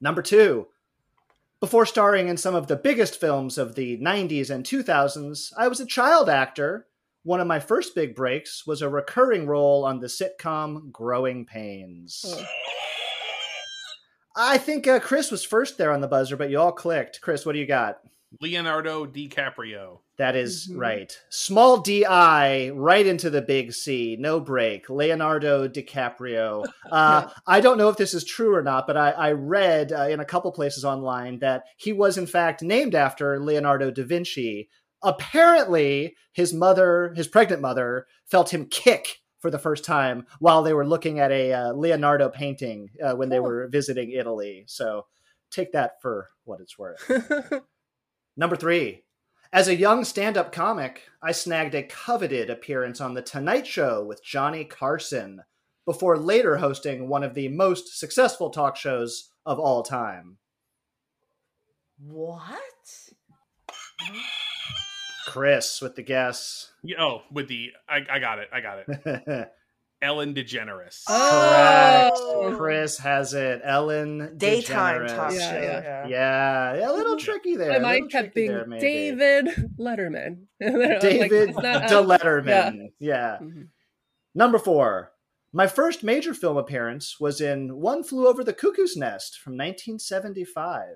Number 0.00 0.22
two. 0.22 0.66
Before 1.62 1.86
starring 1.86 2.26
in 2.26 2.36
some 2.38 2.56
of 2.56 2.66
the 2.66 2.74
biggest 2.74 3.20
films 3.20 3.56
of 3.56 3.76
the 3.76 3.96
90s 3.98 4.50
and 4.50 4.64
2000s, 4.64 5.52
I 5.56 5.68
was 5.68 5.78
a 5.78 5.86
child 5.86 6.28
actor. 6.28 6.88
One 7.22 7.38
of 7.38 7.46
my 7.46 7.60
first 7.60 7.94
big 7.94 8.16
breaks 8.16 8.66
was 8.66 8.82
a 8.82 8.88
recurring 8.88 9.46
role 9.46 9.84
on 9.84 10.00
the 10.00 10.08
sitcom 10.08 10.90
Growing 10.90 11.46
Pains. 11.46 12.24
Oh. 12.26 12.44
I 14.34 14.58
think 14.58 14.88
uh, 14.88 14.98
Chris 14.98 15.30
was 15.30 15.44
first 15.44 15.78
there 15.78 15.92
on 15.92 16.00
the 16.00 16.08
buzzer, 16.08 16.36
but 16.36 16.50
you 16.50 16.58
all 16.58 16.72
clicked. 16.72 17.20
Chris, 17.20 17.46
what 17.46 17.52
do 17.52 17.60
you 17.60 17.66
got? 17.66 18.00
Leonardo 18.40 19.06
DiCaprio. 19.06 20.00
That 20.18 20.36
is 20.36 20.68
Mhm. 20.70 20.78
right. 20.78 21.18
Small 21.30 21.78
DI 21.78 22.70
right 22.70 23.06
into 23.06 23.30
the 23.30 23.42
big 23.42 23.72
C. 23.72 24.16
No 24.18 24.40
break. 24.40 24.88
Leonardo 24.88 25.68
DiCaprio. 25.68 26.64
Uh, 26.92 27.30
I 27.46 27.60
don't 27.60 27.78
know 27.78 27.88
if 27.88 27.96
this 27.96 28.12
is 28.14 28.24
true 28.24 28.54
or 28.54 28.62
not, 28.62 28.86
but 28.86 28.96
I, 28.96 29.10
I 29.12 29.32
read 29.32 29.92
uh, 29.92 30.02
in 30.08 30.20
a 30.20 30.24
couple 30.26 30.52
places 30.52 30.84
online 30.84 31.38
that 31.38 31.64
he 31.78 31.92
was, 31.92 32.18
in 32.18 32.26
fact, 32.26 32.62
named 32.62 32.94
after 32.94 33.40
Leonardo 33.40 33.90
da 33.90 34.04
Vinci. 34.04 34.68
Apparently, 35.02 36.14
his 36.32 36.52
mother, 36.52 37.12
his 37.16 37.28
pregnant 37.28 37.62
mother, 37.62 38.06
felt 38.30 38.52
him 38.52 38.66
kick 38.66 39.20
for 39.40 39.50
the 39.50 39.58
first 39.58 39.84
time 39.84 40.26
while 40.38 40.62
they 40.62 40.72
were 40.74 40.86
looking 40.86 41.18
at 41.18 41.32
a 41.32 41.52
uh, 41.52 41.72
Leonardo 41.72 42.28
painting 42.28 42.88
uh, 43.02 43.14
when 43.14 43.28
they 43.28 43.40
were 43.40 43.68
visiting 43.68 44.10
Italy. 44.12 44.64
So 44.68 45.06
take 45.50 45.72
that 45.72 45.92
for 46.02 46.28
what 46.44 46.60
it's 46.60 46.78
worth. 46.78 47.00
Number 48.36 48.56
three. 48.56 49.02
As 49.52 49.68
a 49.68 49.76
young 49.76 50.04
stand 50.04 50.38
up 50.38 50.50
comic, 50.50 51.02
I 51.22 51.32
snagged 51.32 51.74
a 51.74 51.82
coveted 51.82 52.48
appearance 52.48 53.00
on 53.02 53.12
The 53.12 53.20
Tonight 53.20 53.66
Show 53.66 54.02
with 54.02 54.24
Johnny 54.24 54.64
Carson 54.64 55.42
before 55.84 56.16
later 56.16 56.56
hosting 56.56 57.08
one 57.08 57.22
of 57.22 57.34
the 57.34 57.48
most 57.48 57.98
successful 57.98 58.48
talk 58.48 58.76
shows 58.76 59.30
of 59.44 59.58
all 59.58 59.82
time. 59.82 60.38
What? 61.98 62.62
Chris 65.26 65.82
with 65.82 65.96
the 65.96 66.02
guess. 66.02 66.72
Yeah, 66.82 66.96
Oh, 67.00 67.22
with 67.30 67.48
the 67.48 67.72
I, 67.88 68.00
I 68.10 68.18
got 68.18 68.38
it. 68.38 68.48
I 68.52 68.60
got 68.60 68.78
it. 68.86 69.52
Correct. 70.02 70.10
Ellen 70.10 70.34
DeGeneres. 70.34 71.04
Oh. 71.08 72.54
Chris 72.56 72.98
has 72.98 73.34
it. 73.34 73.60
Ellen 73.64 74.34
Daytime 74.36 75.02
DeGeneres. 75.02 75.14
talk 75.16 75.32
Yeah, 75.32 75.50
show. 75.50 75.58
yeah. 75.60 75.82
Yeah. 75.82 76.06
Yeah, 76.08 76.74
yeah, 76.80 76.90
a 76.90 76.92
little 76.92 77.16
tricky 77.16 77.56
there. 77.56 77.70
I 77.72 77.76
a 77.76 77.78
little 77.78 77.88
might 77.88 78.02
have 78.02 78.10
tricky 78.32 78.48
been 78.48 78.70
there. 78.70 78.80
David 78.80 79.46
Letterman. 79.78 80.44
David 80.60 81.50
it's 81.50 81.58
not 81.58 81.88
De 81.88 81.98
us. 82.00 82.06
Letterman. 82.22 82.92
Yeah. 82.98 83.38
Mhm. 83.40 83.68
Number 84.34 84.58
four. 84.58 85.12
My 85.54 85.66
first 85.66 86.02
major 86.02 86.32
film 86.32 86.56
appearance 86.56 87.20
was 87.20 87.40
in 87.42 87.76
One 87.76 88.02
Flew 88.02 88.26
Over 88.26 88.42
the 88.42 88.54
Cuckoo's 88.54 88.96
Nest 88.96 89.38
from 89.38 89.52
1975. 89.52 90.86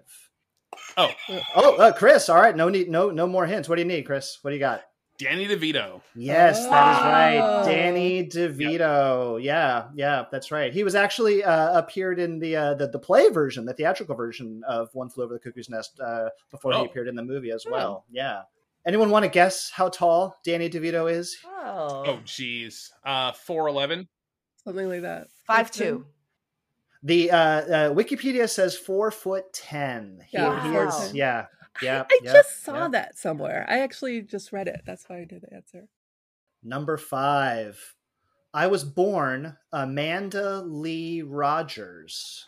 Oh, 0.97 1.11
Oh, 1.55 1.77
uh, 1.77 1.93
Chris. 1.93 2.29
All 2.31 2.37
right, 2.41 2.57
no 2.57 2.71
need, 2.71 2.89
no, 2.89 3.11
no 3.11 3.27
more 3.27 3.45
hints. 3.47 3.69
What 3.69 3.77
do 3.77 3.83
you 3.83 3.89
need, 3.89 4.05
Chris? 4.07 4.39
What 4.41 4.51
do 4.51 4.55
you 4.57 4.61
got? 4.61 4.83
Danny 5.19 5.47
DeVito. 5.47 6.01
Yes, 6.15 6.65
that 6.67 6.97
is 6.99 7.03
right. 7.05 7.39
Oh. 7.39 7.65
Danny 7.65 8.27
DeVito. 8.27 9.43
Yeah, 9.43 9.89
yeah, 9.95 10.25
that's 10.31 10.51
right. 10.51 10.73
He 10.73 10.85
was 10.85 10.95
actually 10.95 11.43
uh, 11.45 11.79
appeared 11.79 12.19
in 12.19 12.39
the, 12.39 12.57
uh, 12.57 12.75
the 12.75 12.89
the 12.89 12.99
play 12.99 13.31
version, 13.31 13.65
the 13.65 13.73
theatrical 13.75 14.15
version 14.15 14.63
of 14.69 14.89
One 14.95 15.09
Flew 15.09 15.25
Over 15.25 15.35
the 15.35 15.41
Cuckoo's 15.41 15.69
Nest 15.71 15.99
uh, 16.01 16.29
before 16.51 16.75
Oh. 16.75 16.81
he 16.81 16.87
appeared 16.87 17.09
in 17.09 17.15
the 17.17 17.23
movie 17.25 17.51
as 17.51 17.65
well. 17.71 18.05
Yeah. 18.11 18.43
Anyone 18.87 19.11
want 19.11 19.25
to 19.25 19.29
guess 19.29 19.71
how 19.75 19.89
tall 19.89 20.37
Danny 20.45 20.71
DeVito 20.71 21.11
is? 21.11 21.37
Oh. 21.45 22.05
Oh, 22.07 22.21
geez. 22.25 22.93
Uh, 23.05 23.33
four 23.33 23.69
eleven. 23.69 24.07
Something 24.65 24.89
like 24.89 25.03
that. 25.03 25.29
Five 25.47 25.71
two. 25.71 26.07
The 27.03 27.31
uh, 27.31 27.37
uh, 27.39 27.95
Wikipedia 27.95 28.49
says 28.49 28.77
four 28.77 29.11
foot 29.11 29.53
ten. 29.53 30.21
He, 30.29 30.37
Yeah, 30.39 30.73
Wow. 30.73 30.89
is. 30.89 31.15
Yeah, 31.15 31.47
yeah. 31.83 32.05
I 32.11 32.19
yeah, 32.23 32.33
just 32.33 32.65
saw 32.65 32.83
yeah. 32.83 32.89
that 32.89 33.19
somewhere. 33.19 33.67
I 33.69 33.81
actually 33.81 34.23
just 34.23 34.53
read 34.53 34.69
it. 34.69 34.83
That's 34.87 35.05
why 35.09 35.19
I 35.21 35.25
did 35.25 35.43
the 35.43 35.55
answer. 35.55 35.89
Number 36.63 36.97
five. 36.97 37.95
I 38.55 38.69
was 38.69 38.85
born 38.85 39.57
Amanda 39.73 40.63
Lee 40.63 41.21
Rogers, 41.21 42.47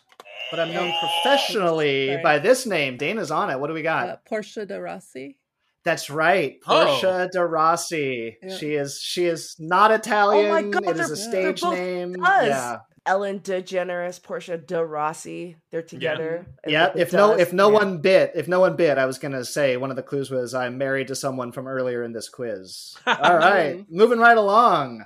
but 0.49 0.59
I'm 0.59 0.73
known 0.73 0.91
professionally 0.99 2.07
Sorry. 2.07 2.23
by 2.23 2.39
this 2.39 2.65
name. 2.65 2.97
Dana's 2.97 3.29
on 3.29 3.51
it. 3.51 3.59
What 3.59 3.67
do 3.67 3.73
we 3.73 3.83
got? 3.83 4.09
Uh, 4.09 4.15
Portia 4.27 4.65
de 4.65 4.81
Rossi. 4.81 5.37
That's 5.85 6.09
right, 6.09 6.57
Oh. 6.67 6.85
Portia 6.99 7.29
de 7.31 7.45
Rossi. 7.45 8.37
Yeah. 8.41 8.57
She 8.57 8.73
is. 8.73 8.99
She 8.99 9.25
is 9.27 9.55
not 9.59 9.91
Italian. 9.91 10.47
Oh 10.47 10.49
my 10.49 10.63
God, 10.63 10.83
it 10.87 10.99
is 10.99 11.11
a 11.11 11.15
stage 11.15 11.61
both 11.61 11.75
name. 11.75 12.15
us. 12.23 12.47
Yeah, 12.47 12.77
Ellen 13.05 13.39
DeGeneres, 13.39 14.21
Portia 14.21 14.57
de 14.57 14.83
Rossi. 14.83 15.55
They're 15.71 15.81
together. 15.81 16.45
and 16.63 16.71
yeah. 16.71 16.87
with 16.87 16.93
the 16.95 17.01
If 17.01 17.13
no, 17.13 17.33
if 17.33 17.53
no 17.53 17.69
yeah. 17.69 17.77
one 17.77 17.97
bit, 17.99 18.31
if 18.35 18.47
no 18.47 18.59
one 18.59 18.75
bit, 18.75 18.97
I 18.97 19.05
was 19.05 19.17
gonna 19.17 19.45
say 19.45 19.77
one 19.77 19.89
of 19.89 19.95
the 19.95 20.03
clues 20.03 20.31
was 20.31 20.53
I'm 20.53 20.77
married 20.77 21.07
to 21.07 21.15
someone 21.15 21.51
from 21.51 21.67
earlier 21.67 22.03
in 22.03 22.13
this 22.13 22.29
quiz. 22.29 22.95
All 23.07 23.37
right, 23.37 23.85
moving 23.89 24.19
right 24.19 24.37
along. 24.37 25.05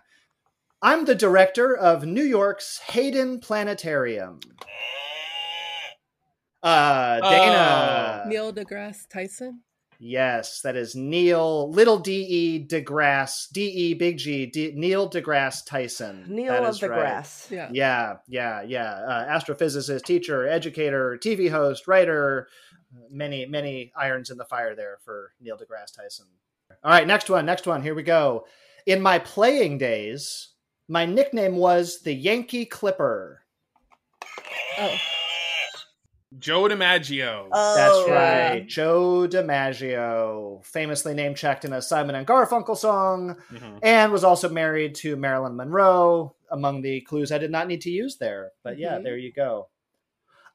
I'm 0.82 1.06
the 1.06 1.16
director 1.16 1.76
of 1.76 2.06
New 2.06 2.24
York's 2.24 2.80
Hayden 2.90 3.40
Planetarium. 3.40 4.42
Uh, 6.62 7.20
Dana. 7.22 8.24
Oh. 8.26 8.30
Neil 8.30 8.54
deGrasse 8.54 9.08
Tyson. 9.08 9.62
Yes, 10.06 10.60
that 10.64 10.76
is 10.76 10.96
Neil 10.96 11.72
Little 11.72 11.98
D 11.98 12.12
E 12.12 12.68
DeGrasse 12.68 13.50
D 13.54 13.62
E 13.64 13.94
Big 13.94 14.18
G 14.18 14.46
D, 14.46 14.74
Neil 14.76 15.10
deGrasse 15.10 15.66
Tyson. 15.66 16.26
Neil 16.28 16.52
That 16.52 16.64
of 16.64 16.70
is 16.72 16.82
the 16.82 16.90
right. 16.90 17.26
Yeah. 17.50 17.70
Yeah, 17.72 18.16
yeah, 18.28 18.62
yeah. 18.64 18.92
Uh, 18.92 19.40
astrophysicist, 19.40 20.04
teacher, 20.04 20.46
educator, 20.46 21.18
TV 21.18 21.50
host, 21.50 21.88
writer. 21.88 22.50
Many, 23.10 23.46
many 23.46 23.94
irons 23.96 24.30
in 24.30 24.38
the 24.38 24.44
fire 24.44 24.76
there 24.76 24.98
for 25.06 25.32
Neil 25.40 25.56
deGrasse 25.56 25.96
Tyson. 25.96 26.26
All 26.84 26.92
right, 26.92 27.08
next 27.08 27.30
one. 27.30 27.46
Next 27.46 27.66
one. 27.66 27.82
Here 27.82 27.96
we 27.96 28.04
go. 28.04 28.46
In 28.86 29.02
my 29.02 29.20
playing 29.20 29.78
days, 29.78 30.50
my 30.90 31.06
nickname 31.06 31.56
was 31.56 32.02
the 32.02 32.14
Yankee 32.14 32.66
Clipper. 32.66 33.40
Oh, 34.78 34.98
Joe 36.40 36.64
DiMaggio. 36.64 37.48
Oh, 37.52 37.76
That's 37.76 38.08
yeah. 38.08 38.50
right, 38.52 38.68
Joe 38.68 39.28
DiMaggio, 39.30 40.66
famously 40.66 41.14
name 41.14 41.36
checked 41.36 41.66
in 41.66 41.74
a 41.74 41.82
Simon 41.82 42.16
and 42.16 42.28
Garfunkel 42.28 42.78
song, 42.78 43.38
Mhm. 43.52 43.80
and 43.82 44.12
was 44.12 44.24
also 44.24 44.50
married 44.50 44.96
to 44.96 45.16
Marilyn 45.16 45.56
Monroe. 45.56 46.36
Among 46.52 46.82
the 46.82 47.02
clues 47.02 47.32
I 47.32 47.38
did 47.40 47.52
not 47.52 47.68
need 47.68 47.82
to 47.82 47.90
use 47.90 48.18
there, 48.18 48.52
but 48.64 48.78
yeah, 48.78 48.98
Mhm. 48.98 49.04
there 49.04 49.18
you 49.18 49.32
go. 49.34 49.70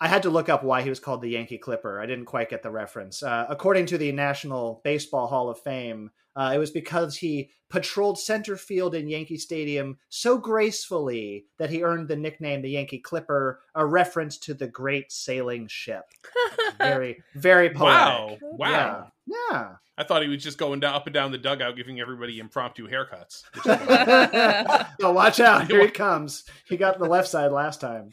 I 0.01 0.07
had 0.07 0.23
to 0.23 0.31
look 0.31 0.49
up 0.49 0.63
why 0.63 0.83
he 0.83 0.89
was 0.89 1.01
called 1.01 1.23
the 1.23 1.31
Yankee 1.31 1.59
Clipper. 1.59 2.01
I 2.01 2.07
didn't 2.07 2.27
quite 2.27 2.49
get 2.51 2.63
the 2.63 2.71
reference. 2.71 3.21
Uh, 3.23 3.47
according 3.49 3.87
to 3.87 3.99
the 3.99 4.13
National 4.13 4.81
Baseball 4.85 5.27
Hall 5.27 5.49
of 5.51 5.59
Fame, 5.59 6.13
uh, 6.39 6.53
it 6.55 6.59
was 6.59 6.71
because 6.71 7.17
he 7.17 7.51
patrolled 7.69 8.17
center 8.17 8.57
field 8.57 8.95
in 8.95 9.09
Yankee 9.09 9.37
Stadium 9.37 9.99
so 10.09 10.39
gracefully 10.39 11.47
that 11.59 11.69
he 11.69 11.83
earned 11.83 12.07
the 12.07 12.15
nickname 12.15 12.63
the 12.63 12.71
Yankee 12.71 13.01
Clipper, 13.01 13.59
a 13.75 13.85
reference 13.85 14.39
to 14.39 14.55
the 14.55 14.69
great 14.69 15.11
sailing 15.11 15.67
ship. 15.67 16.05
Very, 16.79 17.21
very 17.35 17.71
poetic. 17.71 17.81
Wow. 17.81 18.39
Wow. 18.41 19.13
Yeah. 19.27 19.35
Yeah. 19.51 19.69
I 19.97 20.05
thought 20.05 20.23
he 20.23 20.29
was 20.29 20.41
just 20.41 20.59
going 20.59 20.79
down, 20.79 20.95
up 20.95 21.09
and 21.09 21.15
down 21.15 21.33
the 21.33 21.39
dugout 21.39 21.75
giving 21.75 21.99
everybody 21.99 22.39
impromptu 22.39 22.89
haircuts. 22.89 23.43
which 23.55 23.67
is 23.67 23.87
fine. 23.87 24.87
oh, 25.03 25.11
watch 25.11 25.41
out. 25.41 25.67
Here 25.71 25.83
he 25.83 25.91
comes. 25.91 26.45
He 26.69 26.77
got 26.77 27.01
the 27.01 27.07
left 27.07 27.27
side 27.27 27.51
last 27.51 27.81
time. 27.81 28.13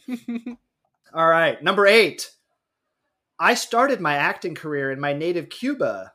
All 1.13 1.27
right. 1.27 1.61
Number 1.61 1.85
eight. 1.85 2.31
I 3.37 3.53
started 3.53 4.01
my 4.01 4.15
acting 4.15 4.55
career 4.55 4.91
in 4.91 4.99
my 4.99 5.13
native 5.13 5.49
Cuba. 5.49 6.13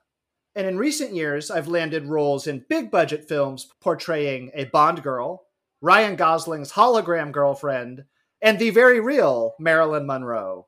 And 0.61 0.69
in 0.69 0.77
recent 0.77 1.15
years, 1.15 1.51
I've 1.51 1.69
landed 1.69 2.05
roles 2.05 2.47
in 2.47 2.67
big 2.69 2.91
budget 2.91 3.27
films 3.27 3.71
portraying 3.81 4.51
a 4.53 4.65
Bond 4.67 5.03
girl, 5.03 5.47
Ryan 5.81 6.17
Gosling's 6.17 6.73
hologram 6.73 7.33
girlfriend, 7.33 8.05
and 8.43 8.59
the 8.59 8.69
very 8.69 9.01
real 9.01 9.55
Marilyn 9.59 10.07
Monroe. 10.07 10.67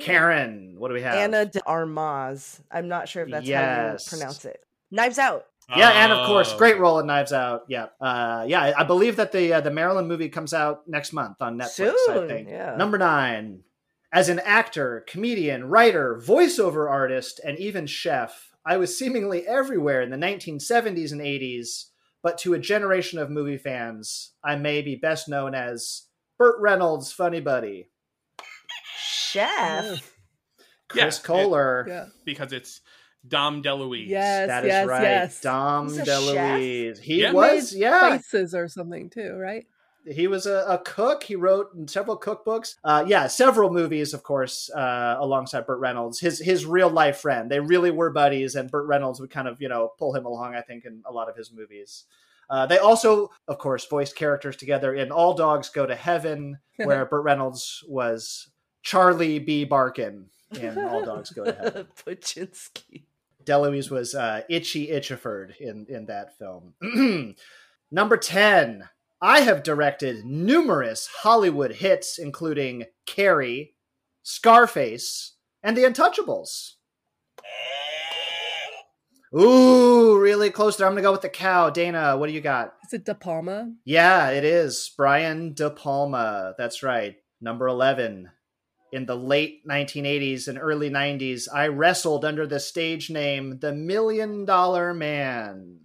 Karen, 0.00 0.74
what 0.78 0.88
do 0.88 0.94
we 0.94 1.02
have? 1.02 1.14
Ana 1.14 1.46
de 1.46 1.64
Armas. 1.64 2.60
I'm 2.72 2.88
not 2.88 3.08
sure 3.08 3.22
if 3.22 3.30
that's 3.30 3.46
Yes. 3.46 4.10
how 4.10 4.16
you 4.16 4.18
pronounce 4.20 4.44
it. 4.44 4.64
Knives 4.90 5.20
Out. 5.20 5.46
Yeah, 5.76 5.90
and 5.90 6.12
of 6.12 6.26
course, 6.26 6.52
Oh. 6.52 6.58
great 6.58 6.80
role 6.80 6.98
in 6.98 7.06
Knives 7.06 7.32
Out. 7.32 7.66
Yeah, 7.68 7.86
uh, 8.00 8.44
yeah. 8.48 8.62
I- 8.62 8.80
I 8.80 8.82
believe 8.82 9.14
that 9.16 9.30
the 9.30 9.52
uh, 9.52 9.60
the 9.60 9.70
Marilyn 9.70 10.08
movie 10.08 10.28
comes 10.28 10.52
out 10.52 10.88
next 10.88 11.12
month 11.12 11.40
on 11.40 11.56
Netflix. 11.56 11.94
Soon, 12.08 12.24
I 12.24 12.26
think. 12.26 12.48
yeah. 12.48 12.74
Number 12.74 12.98
nine. 12.98 13.62
As 14.12 14.28
an 14.28 14.40
actor, 14.40 15.04
comedian, 15.06 15.68
writer, 15.68 16.20
voiceover 16.20 16.90
artist, 16.90 17.40
and 17.44 17.56
even 17.60 17.86
chef, 17.86 18.52
I 18.66 18.76
was 18.78 18.98
seemingly 18.98 19.46
everywhere 19.46 20.02
in 20.02 20.10
the 20.10 20.16
1970s 20.16 21.12
and 21.12 21.20
80s. 21.20 21.84
But 22.22 22.38
to 22.38 22.54
a 22.54 22.58
generation 22.58 23.20
of 23.20 23.30
movie 23.30 23.58
fans, 23.58 24.32
I 24.42 24.56
may 24.56 24.82
be 24.82 24.96
best 24.96 25.28
known 25.28 25.54
as 25.54 26.06
Burt 26.38 26.56
Reynolds' 26.60 27.12
funny 27.12 27.40
buddy, 27.40 27.88
Chef. 28.98 30.12
Chris 30.88 31.18
it- 31.18 31.22
Kohler. 31.24 31.84
yeah. 31.88 32.06
because 32.24 32.52
it's 32.52 32.80
Dom 33.26 33.62
DeLuise. 33.62 34.08
Yes, 34.08 34.48
That 34.48 34.64
is 34.64 34.68
yes, 34.68 34.86
right, 34.86 35.02
yes. 35.02 35.40
Dom 35.40 35.88
He's 35.88 35.98
a 35.98 36.02
DeLuise. 36.04 36.98
He 36.98 37.20
Yeah. 37.22 37.32
was, 37.32 37.72
Made 37.72 37.80
yeah. 37.80 37.98
Spices 38.18 38.54
or 38.54 38.68
something 38.68 39.10
too, 39.10 39.34
right? 39.34 39.66
He 40.10 40.26
was 40.26 40.46
a, 40.46 40.64
a 40.68 40.78
cook. 40.78 41.24
He 41.24 41.36
wrote 41.36 41.90
several 41.90 42.18
cookbooks. 42.18 42.76
Uh, 42.84 43.04
yeah, 43.06 43.26
several 43.26 43.70
movies, 43.70 44.14
of 44.14 44.22
course, 44.22 44.70
uh, 44.70 45.16
alongside 45.18 45.66
Burt 45.66 45.80
Reynolds, 45.80 46.20
his 46.20 46.38
his 46.38 46.64
real 46.64 46.90
life 46.90 47.18
friend. 47.18 47.50
They 47.50 47.60
really 47.60 47.90
were 47.90 48.10
buddies, 48.10 48.54
and 48.54 48.70
Burt 48.70 48.86
Reynolds 48.86 49.20
would 49.20 49.30
kind 49.30 49.48
of 49.48 49.60
you 49.60 49.68
know 49.68 49.92
pull 49.98 50.14
him 50.14 50.26
along. 50.26 50.54
I 50.54 50.62
think 50.62 50.84
in 50.84 51.02
a 51.06 51.12
lot 51.12 51.28
of 51.28 51.36
his 51.36 51.52
movies. 51.52 52.04
Uh, 52.48 52.66
they 52.66 52.78
also, 52.78 53.30
of 53.48 53.58
course, 53.58 53.84
voiced 53.86 54.14
characters 54.14 54.56
together 54.56 54.94
in 54.94 55.10
All 55.10 55.34
Dogs 55.34 55.68
Go 55.68 55.84
to 55.84 55.96
Heaven, 55.96 56.58
where 56.76 57.04
Burt 57.06 57.24
Reynolds 57.24 57.82
was 57.88 58.48
Charlie 58.82 59.40
B. 59.40 59.64
Barkin 59.64 60.26
in 60.52 60.78
All 60.78 61.04
Dogs 61.04 61.30
Go 61.30 61.44
to 61.44 61.52
Heaven. 61.52 61.88
Poochinski. 62.06 63.02
DeLuise 63.44 63.90
was 63.90 64.14
uh, 64.14 64.42
Itchy 64.48 64.88
Itchiford 64.88 65.56
in, 65.58 65.86
in 65.88 66.06
that 66.06 66.36
film. 66.38 66.74
Number 67.90 68.16
10. 68.16 68.88
I 69.20 69.40
have 69.40 69.62
directed 69.62 70.24
numerous 70.24 71.08
Hollywood 71.22 71.72
hits, 71.76 72.18
including 72.18 72.84
Carrie, 73.06 73.74
Scarface, 74.22 75.36
and 75.62 75.76
The 75.76 75.84
Untouchables. 75.84 76.72
Ooh, 79.34 80.18
really 80.18 80.50
close 80.50 80.76
there. 80.76 80.86
I'm 80.86 80.92
going 80.92 81.02
to 81.02 81.06
go 81.06 81.12
with 81.12 81.22
the 81.22 81.28
cow. 81.28 81.70
Dana, 81.70 82.16
what 82.16 82.28
do 82.28 82.32
you 82.32 82.40
got? 82.40 82.74
Is 82.86 82.92
it 82.92 83.04
De 83.04 83.14
Palma? 83.14 83.72
Yeah, 83.84 84.30
it 84.30 84.44
is. 84.44 84.92
Brian 84.96 85.52
De 85.54 85.70
Palma. 85.70 86.54
That's 86.56 86.82
right. 86.82 87.16
Number 87.40 87.66
11. 87.66 88.30
In 88.92 89.06
the 89.06 89.16
late 89.16 89.66
1980s 89.68 90.46
and 90.46 90.58
early 90.58 90.90
90s, 90.90 91.48
I 91.52 91.68
wrestled 91.68 92.24
under 92.24 92.46
the 92.46 92.60
stage 92.60 93.10
name 93.10 93.58
The 93.60 93.72
Million 93.72 94.44
Dollar 94.44 94.94
Man. 94.94 95.80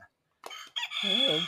Oh. 1.03 1.45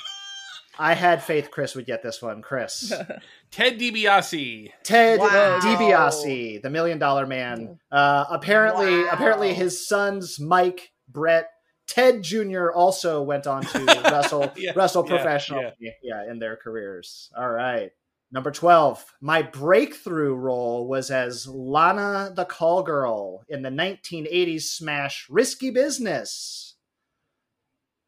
I 0.78 0.94
had 0.96 1.24
faith 1.24 1.52
Chris 1.52 1.76
would 1.76 1.86
get 1.86 2.02
this 2.04 2.22
one. 2.22 2.42
Chris. 2.42 2.92
Ted 3.52 3.80
DiBiase. 3.80 4.72
Ted 4.84 5.20
Wow. 5.20 5.60
DiBiase, 5.62 6.62
the 6.62 6.70
Million 6.70 6.98
Dollar 7.00 7.26
Man. 7.28 7.80
Uh, 7.92 8.26
apparently, 8.30 9.04
Wow. 9.04 9.10
apparently 9.12 9.54
his 9.54 9.88
sons 9.88 10.40
Mike, 10.40 10.92
Brett, 11.08 11.50
Ted 11.88 12.24
Jr. 12.24 12.72
also 12.72 13.22
went 13.22 13.46
on 13.46 13.64
to 13.64 13.80
wrestle 14.12 14.52
Yeah, 14.56 14.72
wrestle 14.76 15.04
yeah, 15.06 15.10
professionally, 15.10 15.72
yeah. 16.02 16.24
in 16.30 16.40
their 16.40 16.56
careers. 16.56 17.30
All 17.38 17.50
right. 17.50 17.92
Number 18.32 18.50
12. 18.50 19.06
My 19.22 19.44
breakthrough 19.44 20.34
role 20.34 20.88
was 20.88 21.12
as 21.12 21.46
Lana 21.48 22.32
the 22.36 22.46
Call 22.46 22.82
Girl 22.82 23.44
in 23.48 23.62
the 23.62 23.70
1980s 23.70 24.64
smash 24.64 25.28
Risky 25.30 25.70
Business. 25.70 26.73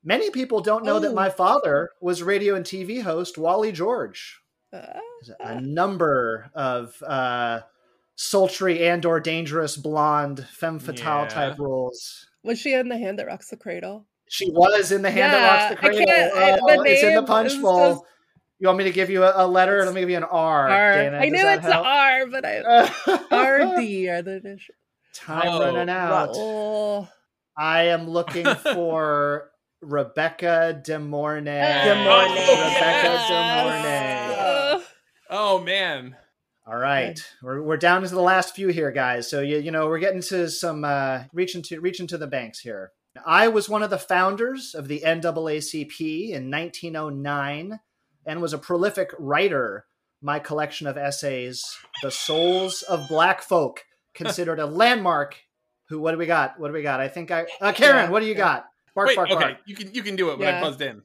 Many 0.08 0.30
people 0.30 0.62
don't 0.62 0.86
know 0.86 1.00
that 1.00 1.10
Oh. 1.12 1.14
my 1.16 1.30
father 1.30 1.90
was 2.00 2.22
radio 2.24 2.54
and 2.56 2.64
TV 2.64 3.02
host 3.02 3.38
Wally 3.38 3.72
George. 3.72 4.40
Uh, 4.72 5.00
A 5.40 5.60
number 5.60 6.52
of 6.54 6.96
uh, 7.06 7.62
sultry 8.16 8.88
and 8.88 9.04
or 9.06 9.20
dangerous 9.20 9.76
blonde 9.76 10.46
femme 10.52 10.80
fatale 10.80 11.24
Yeah. 11.24 11.28
type 11.30 11.60
roles. 11.60 12.28
was 12.44 12.60
she 12.60 12.74
in 12.74 12.90
the 12.90 12.98
hand 12.98 13.18
that 13.18 13.26
rocks 13.26 13.50
the 13.50 13.58
cradle? 13.58 14.06
She 14.30 14.50
was 14.52 14.92
in 14.92 15.02
the 15.02 15.10
hand 15.10 15.34
that 15.34 15.72
rocks 15.72 15.82
the 15.82 15.88
Yeah, 15.88 15.90
I 15.90 15.96
cradle. 15.96 16.06
can't- 16.06 16.34
I- 16.36 16.52
the 16.76 16.80
Oh, 16.80 16.82
it's 16.84 17.04
in 17.04 17.16
the 17.16 17.24
punch 17.24 17.60
bowl. 17.62 17.90
just- 17.96 18.04
You 18.60 18.68
want 18.68 18.78
me 18.78 18.84
to 18.86 18.92
give 18.92 19.10
you 19.10 19.24
a, 19.24 19.34
a 19.44 19.48
letter? 19.48 19.84
Let 19.84 19.94
me 19.96 20.02
give 20.02 20.10
you 20.12 20.18
an 20.18 20.24
R. 20.24 20.70
R. 20.70 20.92
Dana. 20.94 21.18
I 21.18 21.30
knew 21.30 21.46
it's 21.48 21.66
the 21.66 21.74
help? 21.74 21.86
R, 21.86 22.26
but 22.28 22.46
I 22.46 22.60
RD 23.32 24.08
are 24.08 24.22
the 24.22 24.38
initials. 24.38 24.78
Time 25.14 25.48
Oh, 25.48 25.60
running 25.60 25.90
out. 25.90 26.30
Oh, 26.34 27.08
I 27.58 27.84
am 27.88 28.08
looking 28.10 28.46
for 28.74 29.50
Rebecca 29.82 30.80
De 30.84 30.98
Mornay. 31.00 31.84
De 31.84 31.96
Mornay. 31.96 32.48
Rebecca 32.48 33.12
Yes. 33.14 33.28
De 33.28 34.78
Mornay. 34.80 34.86
Oh 35.30 35.60
man. 35.62 36.16
All 36.68 36.78
right, 36.78 37.20
we're, 37.44 37.62
we're 37.62 37.78
down 37.78 38.02
to 38.02 38.08
the 38.10 38.20
last 38.22 38.56
few 38.56 38.70
here, 38.70 38.92
guys. 38.92 39.30
So 39.30 39.42
you 39.42 39.58
you 39.60 39.70
know 39.72 39.88
we're 39.88 40.00
getting 40.00 40.22
to 40.24 40.50
some 40.50 40.84
uh, 40.84 41.24
reaching 41.32 41.62
to 41.64 41.80
reaching 41.80 42.08
to 42.08 42.18
the 42.18 42.26
banks 42.28 42.60
here. 42.60 42.92
I 43.26 43.48
was 43.50 43.70
one 43.70 43.84
of 43.84 43.92
the 43.92 44.00
founders 44.00 44.74
of 44.74 44.88
the 44.88 45.02
NAACP 45.06 46.32
in 46.32 46.50
1909 46.52 47.80
and 48.26 48.42
was 48.42 48.54
a 48.54 48.58
prolific 48.58 49.12
writer. 49.20 49.86
My 50.22 50.40
collection 50.40 50.88
of 50.88 50.98
essays, 50.98 51.64
"The 52.02 52.10
Souls 52.10 52.82
of 52.82 53.08
Black 53.08 53.44
Folk," 53.44 53.84
considered 54.16 54.60
a 54.60 54.66
landmark. 54.82 55.36
Who? 55.90 56.00
What 56.00 56.12
do 56.14 56.18
we 56.18 56.26
got? 56.26 56.60
What 56.60 56.70
do 56.70 56.74
we 56.74 56.82
got? 56.82 57.00
I 57.00 57.10
think 57.10 57.30
I. 57.30 57.46
Uh, 57.62 57.74
Karen, 57.74 58.10
what 58.10 58.22
do 58.22 58.26
you 58.26 58.34
got? 58.34 58.66
Bark, 58.96 59.08
Wait, 59.10 59.16
bark, 59.18 59.30
okay, 59.32 59.40
bark. 59.40 59.58
you 59.66 59.76
can 59.76 59.94
you 59.94 60.02
can 60.04 60.16
do 60.16 60.32
it, 60.32 60.40
but 60.40 60.48
I 60.48 60.62
buzzed 60.62 60.82
in. 60.82 61.02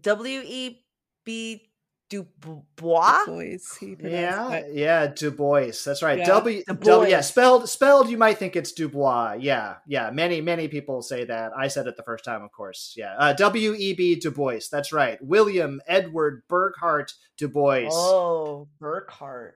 W 0.00 0.42
E 0.46 0.84
B 1.24 1.68
Dubois. 2.08 3.24
boys, 3.26 3.78
Yeah, 3.80 4.52
it. 4.52 4.74
yeah, 4.74 5.06
Du 5.06 5.30
Bois. 5.30 5.72
That's 5.84 6.02
right. 6.02 6.18
Yeah. 6.18 6.26
W, 6.26 6.62
Du 6.66 6.74
W, 6.74 7.10
yeah, 7.10 7.20
spelled 7.22 7.68
spelled. 7.68 8.10
You 8.10 8.18
might 8.18 8.38
think 8.38 8.54
it's 8.54 8.72
Dubois. 8.72 9.36
Yeah, 9.40 9.76
yeah. 9.86 10.10
Many 10.10 10.40
many 10.40 10.68
people 10.68 11.02
say 11.02 11.24
that. 11.24 11.52
I 11.56 11.68
said 11.68 11.86
it 11.86 11.96
the 11.96 12.02
first 12.02 12.24
time, 12.24 12.42
of 12.42 12.52
course. 12.52 12.94
Yeah, 12.96 13.14
uh, 13.18 13.32
W 13.32 13.74
E 13.74 13.94
B 13.94 14.14
Du 14.16 14.30
Bois. 14.30 14.60
That's 14.70 14.92
right. 14.92 15.18
William 15.22 15.80
Edward 15.86 16.42
Burghardt 16.48 17.14
Du 17.38 17.48
Bois, 17.48 17.88
Oh, 17.90 18.68
Burkhart. 18.80 19.52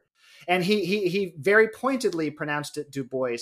and 0.48 0.64
he 0.64 0.84
he 0.86 1.08
he 1.08 1.34
very 1.38 1.68
pointedly 1.68 2.30
pronounced 2.30 2.76
it 2.78 2.90
Du 2.90 3.04
Bois 3.04 3.36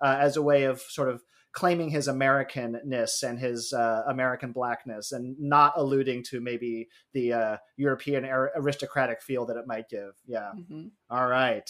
uh, 0.00 0.16
as 0.20 0.36
a 0.36 0.42
way 0.42 0.64
of 0.64 0.80
sort 0.80 1.08
of 1.08 1.22
claiming 1.52 1.88
his 1.90 2.08
Americanness 2.08 3.22
and 3.22 3.38
his 3.38 3.72
uh, 3.72 4.02
American 4.08 4.52
blackness, 4.52 5.12
and 5.12 5.36
not 5.40 5.72
alluding 5.76 6.22
to 6.24 6.40
maybe 6.40 6.88
the 7.12 7.32
uh, 7.32 7.56
European 7.76 8.24
ar- 8.24 8.52
aristocratic 8.56 9.22
feel 9.22 9.46
that 9.46 9.56
it 9.56 9.66
might 9.66 9.88
give. 9.88 10.12
Yeah. 10.26 10.52
Mhm. 10.56 10.90
All 11.10 11.26
right. 11.26 11.68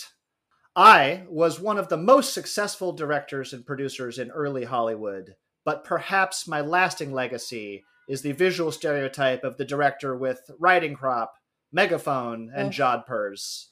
I 0.76 1.24
was 1.29 1.59
one 1.59 1.79
of 1.79 1.89
the 1.89 1.97
most 1.97 2.33
successful 2.35 2.93
directors 2.93 3.53
and 3.53 3.66
producers 3.66 4.18
in 4.18 4.31
early 4.31 4.64
Hollywood, 4.64 5.35
but 5.64 5.83
perhaps 5.85 6.47
my 6.47 6.61
lasting 6.61 7.12
legacy 7.12 7.85
is 8.09 8.22
the 8.22 8.33
visual 8.33 8.70
stereotype 8.72 9.43
of 9.45 9.57
the 9.57 9.64
director 9.64 10.16
with 10.16 10.41
riding 10.59 10.95
crop, 10.95 11.35
megaphone, 11.72 12.51
and 12.55 12.68
Oh. 12.68 12.70
jodhpurs. 12.72 13.66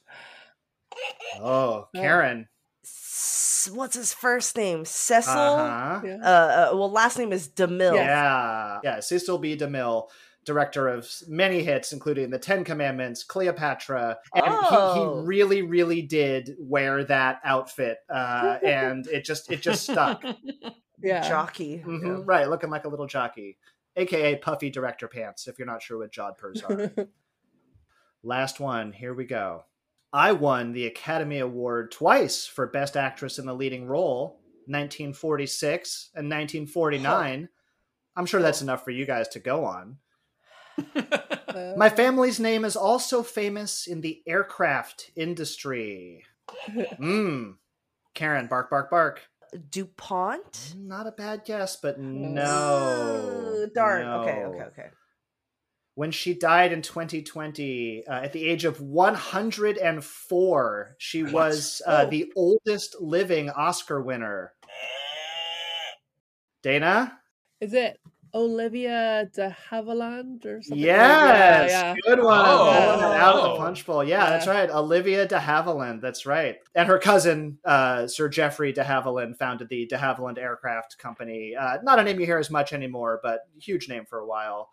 Oh, 1.41 1.89
Karen. 1.95 2.49
What's 3.71 3.97
his 3.97 4.13
first 4.15 4.57
name? 4.57 4.85
Cecil. 4.85 5.33
Uh-huh. 5.33 6.01
Yeah. 6.05 6.17
Uh, 6.23 6.71
uh, 6.73 6.77
well, 6.77 6.91
last 6.91 7.19
name 7.19 7.33
is 7.33 7.49
DeMille. 7.49 7.95
Yeah. 7.95 8.79
Yeah, 8.83 9.01
Cecil 9.01 9.39
B. 9.39 9.57
DeMille, 9.57 10.09
director 10.45 10.89
of 10.89 11.09
many 11.29 11.63
hits, 11.63 11.93
including 11.93 12.31
The 12.31 12.39
Ten 12.39 12.65
Commandments, 12.65 13.25
Cleopatra. 13.25 14.19
And 14.35 14.45
Oh. 14.49 14.95
he, 14.95 15.21
he 15.21 15.27
really, 15.27 15.63
really 15.63 16.03
did 16.03 16.55
wear 16.59 17.05
that 17.05 17.41
outfit. 17.45 17.99
Uh, 18.09 18.59
and 18.65 19.07
it 19.09 19.25
just 19.25 19.51
it 19.51 19.63
just 19.63 19.83
stuck. 19.85 20.23
Yeah. 21.03 21.29
Jockey. 21.29 21.83
Mhm, 21.87 22.23
Right, 22.27 22.49
looking 22.49 22.71
like 22.71 22.87
a 22.87 22.89
little 22.89 23.07
jockey. 23.07 23.59
AKA 23.97 24.37
puffy 24.37 24.71
director 24.71 25.09
pants, 25.09 25.47
if 25.47 25.59
you're 25.59 25.67
not 25.67 25.83
sure 25.83 25.99
what 25.99 26.11
jodhpurs 26.11 26.63
are. 26.69 27.07
Last 28.23 28.61
one, 28.61 28.93
here 28.93 29.13
we 29.13 29.27
go. 29.27 29.65
I 30.17 30.33
won 30.33 30.73
the 30.73 30.87
Academy 30.87 31.41
Award 31.41 31.93
twice 31.93 32.47
for 32.47 32.67
Best 32.67 32.97
Actress 32.97 33.39
in 33.39 33.45
the 33.45 33.53
Leading 33.53 33.87
Role, 33.87 34.41
1946 34.65 36.09
and 36.15 36.31
1949. 36.31 37.51
I'm 38.17 38.25
sure 38.27 38.41
that's 38.41 38.63
enough 38.63 38.83
for 38.83 38.93
you 38.93 39.05
guys 39.05 39.29
to 39.29 39.41
go 39.41 39.67
on. 39.67 39.99
Uh, 40.97 41.75
My 41.77 41.91
family's 41.91 42.41
name 42.41 42.65
is 42.65 42.77
also 42.77 43.23
famous 43.23 43.87
in 43.87 44.01
the 44.01 44.23
aircraft 44.27 45.11
industry. 45.17 46.25
Mmm. 46.71 47.57
Karen, 48.15 48.47
bark, 48.47 48.71
bark, 48.71 48.91
bark. 48.91 49.21
DuPont. 49.71 50.77
Not 50.79 51.07
a 51.07 51.13
bad 51.13 51.45
guess, 51.45 51.77
but 51.77 52.01
no. 52.01 53.55
Ooh, 53.55 53.71
darn. 53.75 54.07
Okay, 54.07 54.45
okay, 54.45 54.63
okay. 54.63 54.89
When 55.97 56.11
she 56.11 56.35
died 56.35 56.73
in 56.75 56.83
2020, 56.83 58.05
uh, 58.07 58.13
at 58.21 58.35
the 58.35 58.45
age 58.47 58.67
of 58.67 58.83
104, 58.83 60.95
she 60.99 61.23
was 61.23 61.81
uh, 61.87 62.05
Oh. 62.07 62.11
the 62.11 62.31
oldest 62.37 63.01
living 63.01 63.49
Oscar 63.49 64.03
winner. 64.03 64.53
Dana? 66.63 67.19
Is 67.63 67.73
it 67.73 67.99
Olivia 68.35 69.31
de 69.35 69.57
Havilland 69.71 70.45
or 70.45 70.61
something? 70.61 70.85
Yes, 70.85 71.71
Yeah, 71.71 71.95
yeah. 71.95 71.97
good 72.05 72.23
one. 72.23 72.41
Oh. 72.45 72.69
Out 72.69 73.37
of 73.37 73.43
the 73.45 73.51
Oh. 73.53 73.57
punch 73.57 73.87
bowl. 73.87 74.05
Yeah, 74.05 74.29
that's 74.29 74.47
right. 74.47 74.69
Olivia 74.69 75.27
de 75.27 75.39
Havilland. 75.39 76.03
That's 76.03 76.27
right. 76.27 76.59
And 76.75 76.87
her 76.89 76.99
cousin, 76.99 77.57
uh, 77.65 78.07
Sir 78.07 78.29
Geoffrey 78.29 78.71
de 78.73 78.85
Havilland, 78.85 79.39
founded 79.39 79.71
the 79.71 79.87
de 79.87 79.97
Havilland 79.97 80.37
Aircraft 80.37 80.99
Company. 80.99 81.57
Uh, 81.57 81.79
not 81.83 81.99
a 81.99 82.03
name 82.03 82.21
you 82.21 82.27
hear 82.27 82.37
as 82.37 82.51
much 82.51 82.75
anymore, 82.75 83.19
but 83.23 83.49
huge 83.59 83.89
name 83.89 84.05
for 84.05 84.19
a 84.19 84.27
while. 84.27 84.69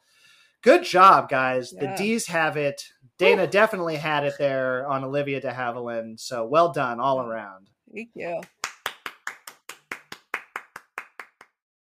Good 0.64 0.86
job, 0.86 1.28
guys. 1.28 1.72
The 1.72 1.94
D's 1.98 2.28
have 2.28 2.56
it. 2.56 2.82
Dana 3.18 3.48
definitely 3.48 3.98
had 3.98 4.24
it 4.24 4.36
there 4.40 4.88
on 4.88 5.04
Olivia 5.04 5.42
de 5.42 5.52
Havilland. 5.52 6.22
So 6.22 6.46
well 6.46 6.72
done 6.72 7.02
all 7.02 7.20
around. 7.22 7.70
Thank 7.94 8.10
you. 8.16 8.40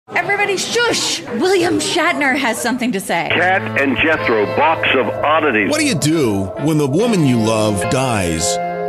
Everybody 0.08 0.56
shush! 0.56 1.22
William 1.22 1.78
Shatner 1.78 2.36
has 2.36 2.60
something 2.60 2.92
to 2.92 3.00
say. 3.00 3.30
Kat 3.32 3.80
and 3.80 3.96
Jethro, 3.96 4.44
box 4.56 4.88
of 4.94 5.06
oddities. 5.06 5.70
What 5.70 5.78
do 5.78 5.86
you 5.86 5.94
do 5.94 6.42
when 6.64 6.76
the 6.76 6.86
woman 6.86 7.24
you 7.24 7.38
love 7.38 7.80
dies? 7.90 8.56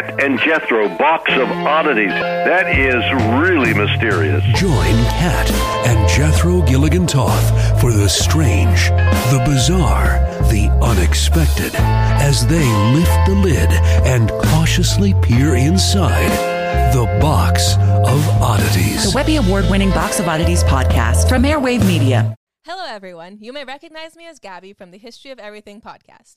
Kat 0.00 0.20
and 0.22 0.38
Jethro, 0.38 0.88
box 0.96 1.30
of 1.32 1.50
oddities. 1.50 2.08
That 2.10 2.78
is 2.78 3.04
really 3.42 3.74
mysterious. 3.74 4.42
Join 4.58 4.94
Kat 5.18 5.50
and 5.86 6.08
Jethro 6.08 6.62
Gilligan 6.62 7.06
Toth 7.06 7.80
for 7.80 7.92
the 7.92 8.08
strange, 8.08 8.88
the 9.30 9.42
bizarre, 9.44 10.18
the 10.48 10.68
unexpected 10.82 11.74
as 11.74 12.46
they 12.46 12.66
lift 12.94 13.26
the 13.26 13.34
lid 13.34 13.70
and 14.06 14.30
cautiously 14.44 15.14
peer 15.22 15.56
inside 15.56 16.30
the 16.94 17.04
box 17.20 17.74
of 17.76 18.28
oddities. 18.40 19.04
The 19.04 19.12
Webby 19.14 19.36
Award 19.36 19.66
winning 19.70 19.90
Box 19.90 20.18
of 20.18 20.28
Oddities 20.28 20.64
podcast 20.64 21.28
from 21.28 21.42
Airwave 21.42 21.86
Media. 21.86 22.34
Hello, 22.64 22.84
everyone. 22.86 23.38
You 23.40 23.52
may 23.52 23.64
recognize 23.64 24.16
me 24.16 24.26
as 24.26 24.38
Gabby 24.38 24.72
from 24.72 24.92
the 24.92 24.98
History 24.98 25.30
of 25.30 25.38
Everything 25.38 25.80
podcast. 25.80 26.36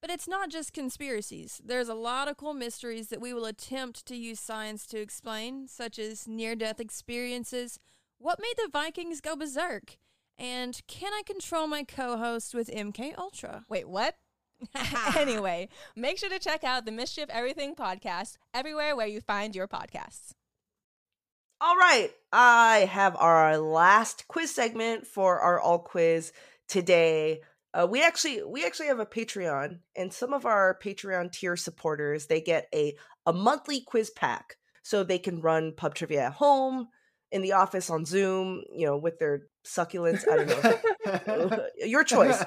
But 0.00 0.10
it's 0.10 0.28
not 0.28 0.50
just 0.50 0.72
conspiracies. 0.72 1.60
There's 1.64 1.88
a 1.88 1.94
lot 1.94 2.28
of 2.28 2.36
cool 2.36 2.54
mysteries 2.54 3.08
that 3.08 3.20
we 3.20 3.34
will 3.34 3.44
attempt 3.44 4.06
to 4.06 4.16
use 4.16 4.40
science 4.40 4.86
to 4.86 4.98
explain, 4.98 5.68
such 5.68 5.98
as 5.98 6.26
near 6.26 6.54
death 6.54 6.80
experiences, 6.80 7.78
what 8.18 8.38
made 8.40 8.54
the 8.56 8.70
Vikings 8.70 9.20
go 9.20 9.34
berserk, 9.34 9.96
and 10.38 10.80
can 10.86 11.12
I 11.12 11.22
control 11.26 11.66
my 11.66 11.84
co 11.84 12.16
host 12.16 12.54
with 12.54 12.70
MK 12.70 13.16
Ultra? 13.16 13.64
Wait, 13.68 13.88
what? 13.88 14.16
anyway, 15.16 15.68
make 15.96 16.18
sure 16.18 16.28
to 16.28 16.38
check 16.38 16.64
out 16.64 16.84
the 16.84 16.92
Mystery 16.92 17.22
of 17.22 17.30
Everything 17.30 17.74
podcast 17.74 18.36
everywhere 18.52 18.94
where 18.94 19.06
you 19.06 19.20
find 19.20 19.54
your 19.54 19.68
podcasts. 19.68 20.32
All 21.62 21.76
right, 21.76 22.10
I 22.32 22.88
have 22.90 23.16
our 23.16 23.58
last 23.58 24.28
quiz 24.28 24.54
segment 24.54 25.06
for 25.06 25.40
our 25.40 25.60
all 25.60 25.78
quiz 25.78 26.32
today. 26.68 27.40
Uh, 27.72 27.86
we 27.88 28.02
actually 28.02 28.42
we 28.42 28.64
actually 28.64 28.88
have 28.88 28.98
a 28.98 29.06
Patreon, 29.06 29.78
and 29.96 30.12
some 30.12 30.32
of 30.32 30.44
our 30.44 30.78
Patreon 30.82 31.32
tier 31.32 31.56
supporters 31.56 32.26
they 32.26 32.40
get 32.40 32.66
a 32.74 32.96
a 33.26 33.32
monthly 33.32 33.80
quiz 33.80 34.10
pack, 34.10 34.56
so 34.82 35.02
they 35.02 35.18
can 35.18 35.40
run 35.40 35.74
pub 35.76 35.94
trivia 35.94 36.26
at 36.26 36.32
home, 36.32 36.88
in 37.32 37.42
the 37.42 37.52
office, 37.52 37.90
on 37.90 38.04
Zoom, 38.04 38.62
you 38.74 38.86
know, 38.86 38.96
with 38.96 39.18
their 39.18 39.46
succulents. 39.64 40.28
I 40.28 40.36
don't 40.36 41.48
know, 41.50 41.66
your 41.86 42.04
choice. 42.04 42.42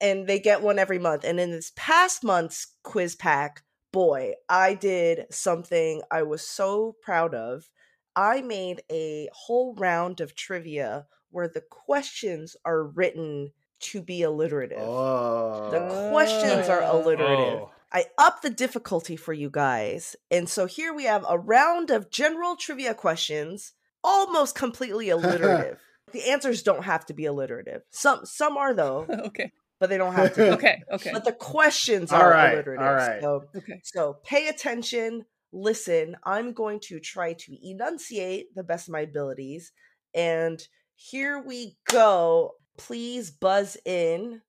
And 0.00 0.26
they 0.26 0.38
get 0.38 0.62
one 0.62 0.78
every 0.78 0.98
month. 0.98 1.24
And 1.24 1.38
in 1.38 1.50
this 1.50 1.72
past 1.76 2.24
month's 2.24 2.74
quiz 2.82 3.14
pack, 3.16 3.62
boy, 3.92 4.32
I 4.48 4.74
did 4.74 5.26
something 5.30 6.02
I 6.10 6.22
was 6.22 6.46
so 6.46 6.96
proud 7.02 7.34
of. 7.34 7.68
I 8.16 8.42
made 8.42 8.82
a 8.90 9.28
whole 9.32 9.74
round 9.74 10.20
of 10.20 10.34
trivia 10.34 11.06
where 11.30 11.48
the 11.48 11.60
questions 11.60 12.56
are 12.64 12.84
written 12.84 13.52
to 13.80 14.02
be 14.02 14.22
alliterative. 14.22 14.78
Oh. 14.80 15.70
The 15.70 16.10
questions 16.10 16.68
are 16.68 16.82
oh. 16.82 17.02
alliterative. 17.02 17.60
Oh. 17.60 17.70
I 17.92 18.04
up 18.18 18.42
the 18.42 18.50
difficulty 18.50 19.16
for 19.16 19.32
you 19.32 19.50
guys. 19.50 20.14
And 20.30 20.48
so 20.48 20.66
here 20.66 20.94
we 20.94 21.04
have 21.04 21.24
a 21.28 21.38
round 21.38 21.90
of 21.90 22.10
general 22.10 22.54
trivia 22.56 22.94
questions, 22.94 23.72
almost 24.04 24.54
completely 24.54 25.08
alliterative. 25.10 25.78
the 26.12 26.30
answers 26.30 26.62
don't 26.62 26.84
have 26.84 27.04
to 27.06 27.14
be 27.14 27.24
alliterative. 27.26 27.82
Some 27.90 28.24
some 28.26 28.56
are 28.56 28.74
though. 28.74 29.06
okay. 29.26 29.52
But 29.80 29.88
they 29.88 29.96
don't 29.96 30.14
have 30.14 30.34
to. 30.34 30.42
be. 30.42 30.50
Okay. 30.50 30.82
Okay. 30.92 31.10
But 31.12 31.24
the 31.24 31.32
questions 31.32 32.12
All 32.12 32.20
are 32.20 32.30
right, 32.30 32.52
alliterative. 32.52 32.84
all 32.86 32.94
right. 32.94 33.22
So, 33.22 33.44
Okay. 33.56 33.80
so 33.82 34.18
pay 34.24 34.48
attention, 34.48 35.24
listen. 35.52 36.16
I'm 36.22 36.52
going 36.52 36.80
to 36.88 37.00
try 37.00 37.32
to 37.32 37.56
enunciate 37.68 38.54
the 38.54 38.62
best 38.62 38.88
of 38.88 38.92
my 38.92 39.00
abilities. 39.00 39.72
And 40.14 40.60
here 40.96 41.42
we 41.42 41.78
go. 41.90 42.52
Please 42.76 43.30
buzz 43.30 43.76
in. 43.84 44.42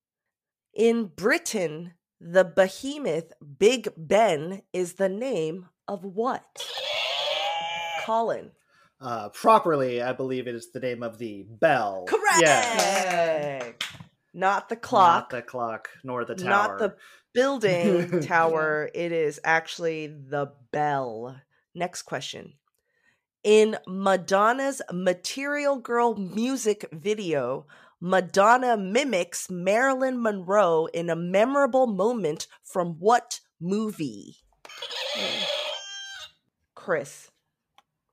In 0.73 1.05
Britain, 1.05 1.93
the 2.19 2.43
behemoth 2.45 3.33
Big 3.59 3.89
Ben 3.97 4.61
is 4.71 4.93
the 4.93 5.09
name 5.09 5.67
of 5.87 6.03
what? 6.03 6.65
Colin. 8.05 8.51
Uh, 9.01 9.29
properly, 9.29 10.01
I 10.01 10.13
believe 10.13 10.47
it 10.47 10.55
is 10.55 10.71
the 10.71 10.79
name 10.79 11.01
of 11.01 11.17
the 11.17 11.45
bell. 11.49 12.05
Correct. 12.07 12.41
Yes. 12.41 13.73
Not 14.33 14.69
the 14.69 14.75
clock. 14.75 15.23
Not 15.23 15.29
the 15.31 15.41
clock, 15.41 15.89
nor 16.03 16.23
the 16.23 16.35
tower. 16.35 16.49
Not 16.49 16.79
the 16.79 16.95
building 17.33 18.21
tower. 18.21 18.89
It 18.93 19.11
is 19.11 19.39
actually 19.43 20.07
the 20.07 20.51
bell. 20.71 21.35
Next 21.73 22.03
question. 22.03 22.53
In 23.43 23.77
Madonna's 23.87 24.81
Material 24.93 25.77
Girl 25.77 26.15
music 26.15 26.85
video, 26.91 27.65
Madonna 28.01 28.75
mimics 28.75 29.49
Marilyn 29.49 30.21
Monroe 30.21 30.87
in 30.87 31.09
a 31.09 31.15
memorable 31.15 31.85
moment 31.85 32.47
from 32.63 32.95
what 32.99 33.39
movie? 33.59 34.37
Chris. 36.73 37.29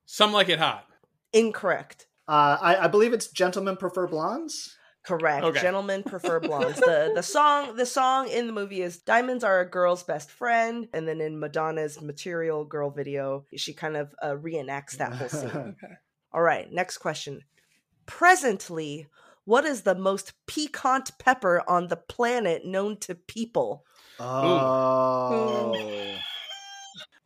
Some 0.04 0.32
like 0.32 0.50
it 0.50 0.58
hot. 0.58 0.86
Incorrect. 1.32 2.06
Uh, 2.28 2.58
I, 2.60 2.76
I 2.84 2.88
believe 2.88 3.14
it's 3.14 3.28
Gentlemen 3.28 3.76
Prefer 3.76 4.06
Blondes. 4.06 4.76
Correct. 5.08 5.42
Okay. 5.42 5.60
Gentlemen 5.60 6.02
prefer 6.02 6.38
blondes. 6.40 6.78
the 6.80 7.12
the 7.14 7.22
song 7.22 7.76
the 7.76 7.86
song 7.86 8.28
in 8.28 8.46
the 8.46 8.52
movie 8.52 8.82
is 8.82 8.98
Diamonds 8.98 9.42
Are 9.42 9.60
a 9.60 9.70
Girl's 9.70 10.02
Best 10.02 10.30
Friend. 10.30 10.86
And 10.92 11.08
then 11.08 11.22
in 11.22 11.40
Madonna's 11.40 12.02
Material 12.02 12.66
Girl 12.66 12.90
video, 12.90 13.46
she 13.56 13.72
kind 13.72 13.96
of 13.96 14.14
uh, 14.20 14.34
reenacts 14.34 14.98
that 14.98 15.14
whole 15.14 15.28
scene. 15.28 15.48
Okay. 15.48 15.94
All 16.32 16.42
right, 16.42 16.70
next 16.70 16.98
question. 16.98 17.40
Presently, 18.04 19.06
what 19.48 19.64
is 19.64 19.80
the 19.82 19.94
most 19.94 20.34
piquant 20.46 21.10
pepper 21.18 21.62
on 21.66 21.88
the 21.88 21.96
planet 21.96 22.66
known 22.66 22.98
to 22.98 23.14
people? 23.14 23.82
Oh. 24.20 25.72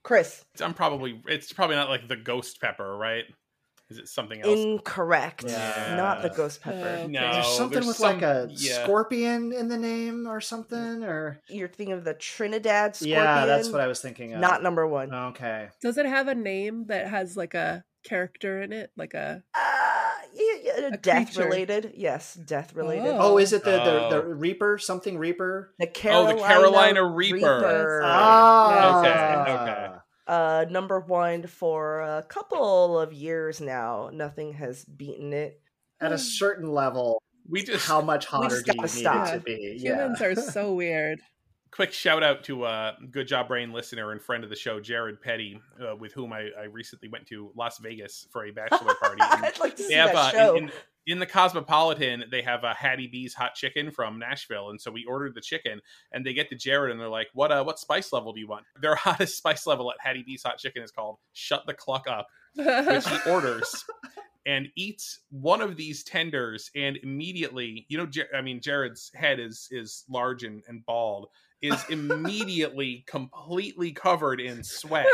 Chris. 0.04 0.44
I'm 0.60 0.72
probably 0.74 1.20
it's 1.26 1.52
probably 1.52 1.74
not 1.76 1.88
like 1.88 2.06
the 2.06 2.16
ghost 2.16 2.60
pepper, 2.60 2.96
right? 2.96 3.24
Is 3.90 3.98
it 3.98 4.08
something 4.08 4.40
else? 4.40 4.58
Incorrect. 4.58 5.44
Yeah. 5.48 5.94
Not 5.96 6.22
the 6.22 6.30
ghost 6.30 6.62
pepper. 6.62 7.06
no, 7.08 7.32
There's 7.32 7.46
something 7.48 7.74
there's 7.74 7.86
with 7.88 7.96
some- 7.96 8.14
like 8.20 8.22
a 8.22 8.48
yeah. 8.52 8.84
scorpion 8.84 9.52
in 9.52 9.66
the 9.68 9.76
name 9.76 10.26
or 10.28 10.40
something, 10.40 11.02
or 11.04 11.40
You're 11.48 11.68
thinking 11.68 11.92
of 11.92 12.04
the 12.04 12.14
Trinidad 12.14 12.94
scorpion? 12.96 13.18
yeah, 13.18 13.46
that's 13.46 13.68
what 13.68 13.80
I 13.80 13.88
was 13.88 14.00
thinking 14.00 14.32
of. 14.32 14.40
Not 14.40 14.62
number 14.62 14.86
one. 14.86 15.12
Okay. 15.12 15.68
Does 15.82 15.98
it 15.98 16.06
have 16.06 16.28
a 16.28 16.34
name 16.36 16.86
that 16.86 17.08
has 17.08 17.36
like 17.36 17.54
a 17.54 17.84
character 18.04 18.62
in 18.62 18.72
it? 18.72 18.90
Like 18.96 19.12
a 19.14 19.42
Uh, 19.54 19.58
yeah, 19.58 19.72
yeah, 19.74 19.81
A 20.78 20.96
death 20.96 21.26
creature. 21.34 21.44
related. 21.44 21.92
Yes, 21.96 22.34
death 22.34 22.74
related. 22.74 23.14
Oh, 23.18 23.38
is 23.38 23.52
it 23.52 23.64
the, 23.64 23.70
the, 23.72 24.08
the 24.10 24.22
Oh. 24.22 24.34
Reaper? 24.34 24.78
Something 24.78 25.18
Reaper? 25.18 25.74
The 25.78 25.86
Carolina, 25.86 26.38
Oh, 26.40 26.46
Carolina, 26.46 26.66
the 26.66 26.74
Carolina 27.00 27.04
Reaper. 27.14 28.02
Ah. 28.04 28.98
Okay, 29.00 29.52
okay. 29.72 29.88
Uh, 30.26 30.64
number 30.70 31.00
one 31.00 31.46
for 31.46 32.00
a 32.00 32.22
couple 32.28 32.98
of 32.98 33.12
years 33.12 33.60
now. 33.60 34.10
Nothing 34.12 34.52
has 34.54 34.84
beaten 34.84 35.32
it. 35.32 35.60
At 36.00 36.12
a 36.12 36.18
certain 36.18 36.70
level, 36.72 37.20
We 37.48 37.62
just 37.64 37.86
how 37.86 38.00
much 38.00 38.26
We 38.30 38.36
hotter 38.38 38.62
just 38.62 38.66
do 38.66 38.72
you 38.72 38.76
gotta 38.82 38.94
need 38.94 39.00
stop. 39.00 39.28
it 39.28 39.32
to 39.32 39.40
be? 39.40 39.76
Yeah. 39.80 39.94
humans 40.04 40.20
are 40.22 40.34
so 40.36 40.74
weird. 40.74 41.18
Quick 41.72 41.92
shout 41.92 42.22
out 42.22 42.44
to 42.44 42.66
a 42.66 42.96
good 43.10 43.26
job 43.26 43.48
brain 43.48 43.72
listener 43.72 44.12
and 44.12 44.20
friend 44.20 44.44
of 44.44 44.50
the 44.50 44.56
show 44.56 44.78
jared 44.78 45.20
petty 45.20 45.58
uh, 45.82 45.96
with 45.96 46.12
whom 46.12 46.32
I, 46.32 46.50
I 46.58 46.64
recently 46.64 47.08
went 47.08 47.26
to 47.28 47.50
las 47.56 47.78
vegas 47.78 48.28
for 48.30 48.44
a 48.44 48.50
bachelor 48.52 48.94
party. 49.02 49.22
I'd 49.22 49.58
like 49.58 49.76
to 49.76 49.82
see 49.82 49.94
have 49.94 50.12
that 50.12 50.16
uh, 50.16 50.30
show. 50.30 50.56
in, 50.56 50.64
in, 50.64 50.72
in 51.06 51.18
the 51.18 51.26
cosmopolitan 51.26 52.24
they 52.30 52.42
have 52.42 52.62
a 52.62 52.74
hattie 52.74 53.08
b's 53.08 53.34
hot 53.34 53.54
chicken 53.54 53.90
from 53.90 54.18
nashville. 54.18 54.70
And 54.70 54.80
so 54.80 54.90
we 54.90 55.04
ordered 55.06 55.34
the 55.34 55.40
chicken 55.40 55.80
and 56.12 56.24
they 56.24 56.34
get 56.34 56.50
to 56.50 56.54
jared 56.54 56.92
and 56.92 57.00
they're 57.00 57.08
like 57.08 57.28
what 57.32 57.50
uh 57.50 57.64
what 57.64 57.78
spice 57.78 58.12
level 58.12 58.32
do 58.32 58.40
you 58.40 58.48
want? 58.48 58.64
Their 58.80 58.94
hottest 58.96 59.38
spice 59.38 59.66
level 59.66 59.90
at 59.90 59.96
hattie 59.98 60.22
b's 60.22 60.42
hot 60.42 60.58
chicken 60.58 60.82
is 60.82 60.92
called 60.92 61.16
shut 61.32 61.64
the 61.66 61.74
cluck 61.74 62.06
up 62.06 62.28
which 62.54 63.08
he 63.08 63.18
orders 63.30 63.84
and 64.44 64.68
eats 64.76 65.20
one 65.30 65.60
of 65.60 65.76
these 65.76 66.02
tenders 66.02 66.70
and 66.74 66.98
immediately 67.02 67.86
you 67.88 67.96
know 67.96 68.06
Jer- 68.06 68.28
i 68.34 68.42
mean 68.42 68.60
jared's 68.60 69.10
head 69.14 69.38
is 69.38 69.68
is 69.70 70.04
large 70.08 70.42
and, 70.42 70.62
and 70.66 70.84
bald 70.84 71.28
is 71.62 71.82
immediately 71.90 73.04
completely 73.06 73.92
covered 73.92 74.40
in 74.40 74.62
sweat 74.64 75.06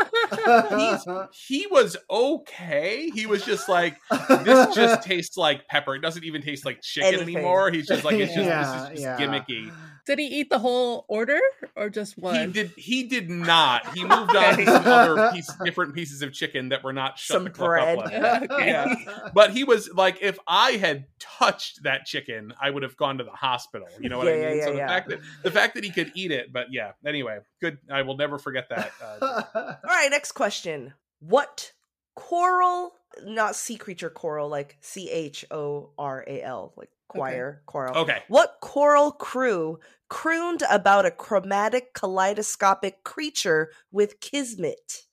He's, 0.69 1.05
he 1.47 1.67
was 1.67 1.95
okay 2.09 3.09
he 3.13 3.25
was 3.25 3.43
just 3.45 3.69
like 3.69 3.97
this 4.29 4.75
just 4.75 5.03
tastes 5.07 5.37
like 5.37 5.67
pepper 5.67 5.95
it 5.95 6.01
doesn't 6.01 6.23
even 6.23 6.41
taste 6.41 6.65
like 6.65 6.81
chicken 6.81 7.13
Anything. 7.15 7.35
anymore 7.37 7.71
he's 7.71 7.87
just 7.87 8.03
like 8.03 8.15
it's 8.15 8.33
just 8.33 8.45
Yeah, 8.45 8.63
this 8.63 8.81
is 8.83 8.89
just 8.89 9.01
yeah. 9.03 9.17
gimmicky 9.27 9.71
Did 10.05 10.17
he 10.19 10.25
eat 10.25 10.49
the 10.49 10.57
whole 10.59 11.05
order 11.07 11.39
or 11.75 11.89
just 11.89 12.15
he 12.15 12.21
one? 12.21 12.51
did. 12.51 12.71
He 12.77 13.03
did 13.03 13.29
not. 13.29 13.95
He 13.95 14.03
moved 14.03 14.35
on 14.35 14.57
to 14.57 14.65
some 14.65 14.87
other 14.87 15.31
piece, 15.31 15.51
different 15.63 15.93
pieces 15.93 16.23
of 16.23 16.33
chicken 16.33 16.69
that 16.69 16.83
were 16.83 16.93
not 16.93 17.19
shut 17.19 17.35
Some 17.35 17.43
the 17.43 17.49
bread. 17.51 17.99
up 17.99 18.05
okay. 18.51 18.67
Yeah. 18.67 18.95
But 19.35 19.51
he 19.51 19.63
was 19.63 19.87
like, 19.93 20.17
if 20.21 20.39
I 20.47 20.71
had 20.71 21.05
touched 21.19 21.83
that 21.83 22.05
chicken, 22.05 22.53
I 22.59 22.71
would 22.71 22.81
have 22.81 22.97
gone 22.97 23.19
to 23.19 23.23
the 23.23 23.29
hospital. 23.31 23.87
You 24.01 24.09
know 24.09 24.17
what 24.17 24.25
Yeah, 24.27 24.33
I 24.33 24.35
mean? 24.49 24.57
yeah, 24.57 24.65
so 24.65 24.71
the 24.71 24.77
yeah. 24.77 24.87
fact 24.87 25.09
that 25.09 25.19
the 25.43 25.51
fact 25.51 25.75
that 25.75 25.83
he 25.83 25.91
could 25.91 26.11
eat 26.15 26.31
it, 26.31 26.38
but 26.51 26.67
yeah. 26.71 26.91
Anyway, 27.05 27.39
good. 27.61 27.77
I 27.91 28.01
will 28.01 28.17
never 28.17 28.37
forget 28.37 28.69
that. 28.69 28.91
Uh, 29.01 29.43
All 29.55 29.77
right, 29.85 30.09
next 30.11 30.33
question. 30.33 30.93
What 31.19 31.71
coral, 32.15 32.91
not 33.25 33.55
sea 33.55 33.77
creature 33.77 34.09
coral, 34.09 34.49
like 34.49 34.77
C 34.81 35.09
H 35.09 35.45
O 35.51 35.91
R 35.97 36.23
A 36.27 36.41
L, 36.41 36.73
like 36.75 36.89
choir, 37.07 37.61
coral. 37.65 37.97
okay. 37.97 38.23
What 38.27 38.57
coral 38.61 39.11
crew 39.11 39.79
crooned 40.09 40.63
about 40.69 41.05
a 41.05 41.11
chromatic 41.11 41.93
kaleidoscopic 41.93 43.03
creature 43.03 43.71
with 43.91 44.19
kismet? 44.19 45.05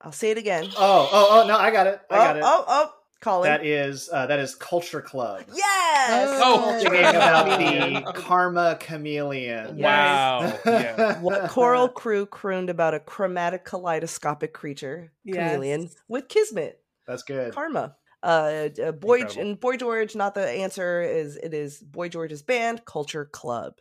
I'll 0.00 0.12
say 0.12 0.32
it 0.32 0.38
again. 0.38 0.66
Oh, 0.76 1.08
oh, 1.12 1.28
oh, 1.30 1.46
no, 1.46 1.56
I 1.56 1.70
got 1.70 1.86
it. 1.86 2.00
I 2.10 2.16
got 2.16 2.36
oh, 2.36 2.38
it. 2.38 2.42
oh, 2.44 2.64
oh, 2.66 2.92
Colin. 3.22 3.48
That 3.50 3.64
is 3.64 4.10
uh, 4.12 4.26
that 4.26 4.38
is 4.38 4.54
Culture 4.54 5.00
Club. 5.00 5.44
yes. 5.54 6.40
Oh, 6.44 6.78
Singing 6.80 7.04
about 7.04 7.58
the 7.58 8.12
karma 8.12 8.76
chameleon. 8.80 9.78
Wow. 9.78 10.58
Yeah. 10.66 11.20
what 11.20 11.48
choral 11.50 11.88
crew 11.88 12.26
crooned 12.26 12.68
about 12.68 12.92
a 12.94 13.00
chromatic 13.00 13.64
kaleidoscopic 13.64 14.52
creature, 14.52 15.12
chameleon, 15.26 15.82
Yes. 15.82 15.94
with 16.08 16.28
Kismet, 16.28 16.80
That's 17.06 17.22
good. 17.22 17.54
Karma. 17.54 17.96
Uh, 18.24 18.68
uh, 18.84 18.92
Boy 18.92 19.20
Incredible. 19.20 19.40
and 19.42 19.60
Boy 19.60 19.76
George, 19.76 20.14
not 20.14 20.34
the 20.34 20.48
answer. 20.48 21.02
Is 21.02 21.36
it 21.36 21.52
is 21.54 21.78
Boy 21.80 22.08
George's 22.08 22.42
band, 22.42 22.84
Culture 22.84 23.24
Club. 23.24 23.74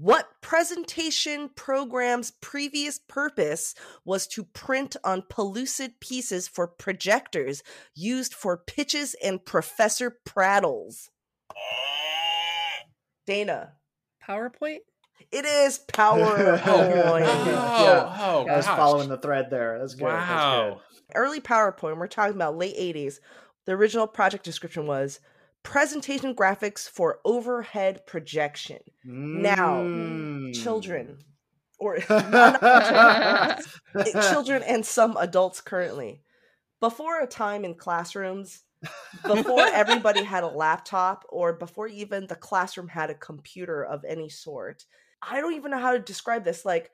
What 0.00 0.28
presentation 0.42 1.50
program's 1.56 2.30
previous 2.30 3.00
purpose 3.08 3.74
was 4.04 4.28
to 4.28 4.44
print 4.44 4.94
on 5.02 5.22
pellucid 5.28 5.98
pieces 5.98 6.46
for 6.46 6.68
projectors 6.68 7.64
used 7.96 8.32
for 8.32 8.56
pitches 8.56 9.16
and 9.22 9.44
professor 9.44 10.16
prattles? 10.24 11.10
Dana. 13.26 13.72
PowerPoint? 14.26 14.78
It 15.32 15.44
is 15.44 15.80
PowerPoint. 15.92 16.62
Oh, 16.66 16.92
oh, 16.92 17.16
Yeah. 17.18 18.16
oh, 18.20 18.46
I 18.48 18.56
was 18.56 18.66
gosh. 18.66 18.76
following 18.76 19.08
the 19.08 19.18
thread 19.18 19.50
there. 19.50 19.78
That's 19.80 19.94
good. 19.94 20.06
That's 20.06 20.30
Wow. 20.30 20.80
Early 21.14 21.40
PowerPoint, 21.40 21.98
we're 21.98 22.06
talking 22.06 22.36
about 22.36 22.56
late 22.56 22.76
80s. 22.76 23.18
The 23.66 23.72
original 23.72 24.06
project 24.06 24.44
description 24.44 24.86
was 24.86 25.18
presentation 25.62 26.34
graphics 26.34 26.88
for 26.88 27.20
overhead 27.24 28.06
projection. 28.06 28.78
good. 29.04 29.12
Now, 29.12 29.82
Mm. 29.82 30.54
Children, 30.62 31.18
or 31.78 31.98
not- 32.08 32.62
not 32.62 33.60
children, 33.92 34.22
children 34.32 34.62
and 34.62 34.84
some 34.86 35.16
adults 35.16 35.60
currently. 35.60 36.22
Before 36.80 37.20
a 37.20 37.26
time 37.26 37.64
in 37.64 37.74
classrooms, 37.74 38.62
before 39.26 39.60
everybody 39.66 40.22
had 40.22 40.44
a 40.44 40.48
laptop, 40.48 41.24
or 41.28 41.52
before 41.52 41.88
even 41.88 42.26
the 42.28 42.36
classroom 42.36 42.86
had 42.88 43.10
a 43.10 43.14
computer 43.14 43.84
of 43.84 44.04
any 44.04 44.28
sort, 44.28 44.84
I 45.20 45.40
don't 45.40 45.54
even 45.54 45.72
know 45.72 45.78
how 45.80 45.92
to 45.92 45.98
describe 45.98 46.44
this. 46.44 46.64
Like, 46.64 46.92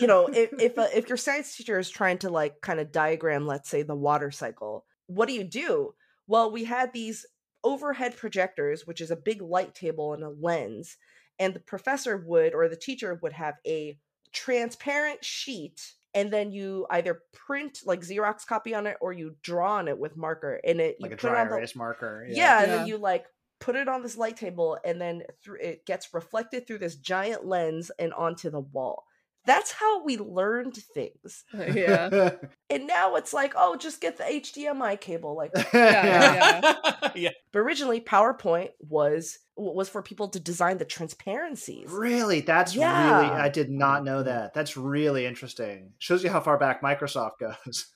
you 0.00 0.08
know, 0.08 0.26
if 0.26 0.50
if, 0.60 0.76
uh, 0.78 0.88
if 0.92 1.08
your 1.08 1.16
science 1.16 1.56
teacher 1.56 1.78
is 1.78 1.88
trying 1.88 2.18
to 2.18 2.30
like 2.30 2.60
kind 2.60 2.80
of 2.80 2.90
diagram, 2.90 3.46
let's 3.46 3.68
say 3.70 3.82
the 3.82 3.94
water 3.94 4.32
cycle, 4.32 4.84
what 5.06 5.28
do 5.28 5.34
you 5.34 5.44
do? 5.44 5.94
Well, 6.26 6.50
we 6.50 6.64
had 6.64 6.92
these 6.92 7.24
overhead 7.64 8.16
projectors, 8.16 8.86
which 8.86 9.00
is 9.00 9.10
a 9.10 9.16
big 9.16 9.42
light 9.42 9.74
table 9.74 10.12
and 10.14 10.22
a 10.22 10.28
lens, 10.28 10.96
and 11.38 11.54
the 11.54 11.60
professor 11.60 12.16
would 12.16 12.54
or 12.54 12.68
the 12.68 12.76
teacher 12.76 13.18
would 13.22 13.32
have 13.32 13.56
a 13.66 13.98
transparent 14.32 15.24
sheet 15.24 15.94
and 16.12 16.32
then 16.32 16.52
you 16.52 16.86
either 16.90 17.22
print 17.32 17.80
like 17.84 18.00
xerox 18.00 18.46
copy 18.46 18.74
on 18.74 18.86
it 18.86 18.96
or 19.00 19.12
you 19.12 19.36
draw 19.42 19.76
on 19.76 19.88
it 19.88 19.98
with 19.98 20.16
marker 20.16 20.60
and 20.64 20.80
it 20.80 20.96
you 20.98 21.04
like 21.04 21.12
a 21.12 21.16
put 21.16 21.30
it 21.30 21.30
dry 21.30 21.40
on 21.40 21.48
the 21.48 21.54
erase 21.56 21.76
marker. 21.76 22.26
yeah, 22.28 22.62
and 22.62 22.70
Yeah. 22.70 22.78
then 22.78 22.86
you 22.86 22.98
like 22.98 23.26
put 23.60 23.76
it 23.76 23.88
on 23.88 24.02
this 24.02 24.16
light 24.16 24.36
table 24.36 24.78
and 24.84 25.00
then 25.00 25.22
through 25.42 25.58
it 25.60 25.86
gets 25.86 26.12
reflected 26.12 26.66
through 26.66 26.78
this 26.78 26.96
giant 26.96 27.44
lens 27.46 27.90
and 27.98 28.12
onto 28.12 28.50
the 28.50 28.60
wall 28.60 29.04
that's 29.46 29.72
how 29.72 30.02
we 30.04 30.16
learned 30.16 30.76
things 30.94 31.44
Yeah. 31.54 32.30
and 32.70 32.86
now 32.86 33.16
it's 33.16 33.32
like 33.32 33.52
oh 33.56 33.76
just 33.76 34.00
get 34.00 34.16
the 34.16 34.24
hdmi 34.24 35.00
cable 35.00 35.36
like 35.36 35.52
Yeah, 35.74 36.60
yeah. 36.62 37.10
yeah. 37.14 37.30
but 37.52 37.58
originally 37.60 38.00
powerpoint 38.00 38.70
was 38.80 39.38
was 39.56 39.88
for 39.88 40.02
people 40.02 40.28
to 40.28 40.40
design 40.40 40.78
the 40.78 40.84
transparencies 40.84 41.88
Really? 41.90 42.40
That's 42.40 42.74
Yeah. 42.74 43.20
really 43.20 43.30
I 43.40 43.48
did 43.48 43.70
not 43.70 44.04
know 44.04 44.22
that. 44.22 44.52
That's 44.54 44.76
really 44.76 45.26
interesting. 45.26 45.92
Shows 45.98 46.24
you 46.24 46.30
how 46.30 46.40
far 46.40 46.58
back 46.58 46.82
Microsoft 46.82 47.38
goes. 47.38 47.92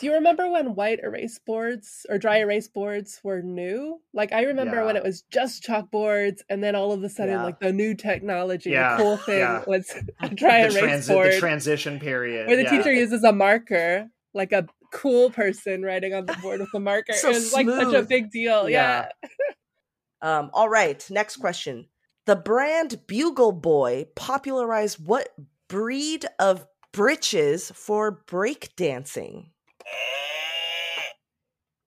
Do 0.00 0.06
you 0.06 0.14
remember 0.14 0.50
when 0.50 0.74
white 0.74 1.00
erase 1.02 1.38
boards 1.38 2.06
or 2.08 2.16
dry 2.18 2.38
erase 2.38 2.68
boards 2.68 3.20
were 3.22 3.42
new? 3.42 4.00
Like 4.14 4.32
I 4.32 4.44
remember 4.44 4.84
when 4.86 4.96
it 4.96 5.02
was 5.04 5.22
just 5.30 5.62
chalkboards, 5.62 6.38
and 6.48 6.64
then 6.64 6.74
all 6.74 6.92
of 6.92 7.02
a 7.04 7.08
sudden, 7.10 7.34
Yeah. 7.34 7.44
like 7.44 7.60
the 7.60 7.72
new 7.72 7.94
technology, 7.94 8.70
Yeah, 8.70 8.96
the 8.96 9.02
cool 9.02 9.16
thing 9.18 9.38
yeah. 9.40 9.62
was 9.66 9.94
a 10.20 10.28
dry 10.34 10.60
erase 10.60 10.76
transi- 10.76 11.08
board, 11.08 11.32
the 11.34 11.38
transition 11.38 12.00
period. 12.00 12.46
where 12.48 12.56
the 12.56 12.62
yeah. 12.62 12.70
teacher 12.70 12.92
uses 12.92 13.22
a 13.24 13.32
marker, 13.32 14.08
like 14.34 14.52
a 14.52 14.66
cool 14.92 15.28
person 15.30 15.82
writing 15.82 16.14
on 16.14 16.24
the 16.26 16.32
board 16.42 16.60
with 16.60 16.72
a 16.74 16.80
marker. 16.80 17.12
So 17.12 17.28
it 17.28 17.34
was 17.34 17.52
like 17.52 17.66
such 17.68 17.94
a 17.94 18.02
big 18.02 18.30
deal. 18.30 18.68
Yeah. 18.70 19.08
Yeah. 19.22 19.28
Um, 20.22 20.50
all 20.54 20.68
right, 20.68 21.06
next 21.10 21.36
question. 21.36 21.86
The 22.26 22.36
brand 22.36 23.06
Bugle 23.06 23.52
Boy 23.52 24.06
popularized 24.16 24.98
what 25.04 25.28
breed 25.68 26.26
of 26.38 26.66
breeches 26.92 27.70
for 27.74 28.22
breakdancing? 28.26 29.46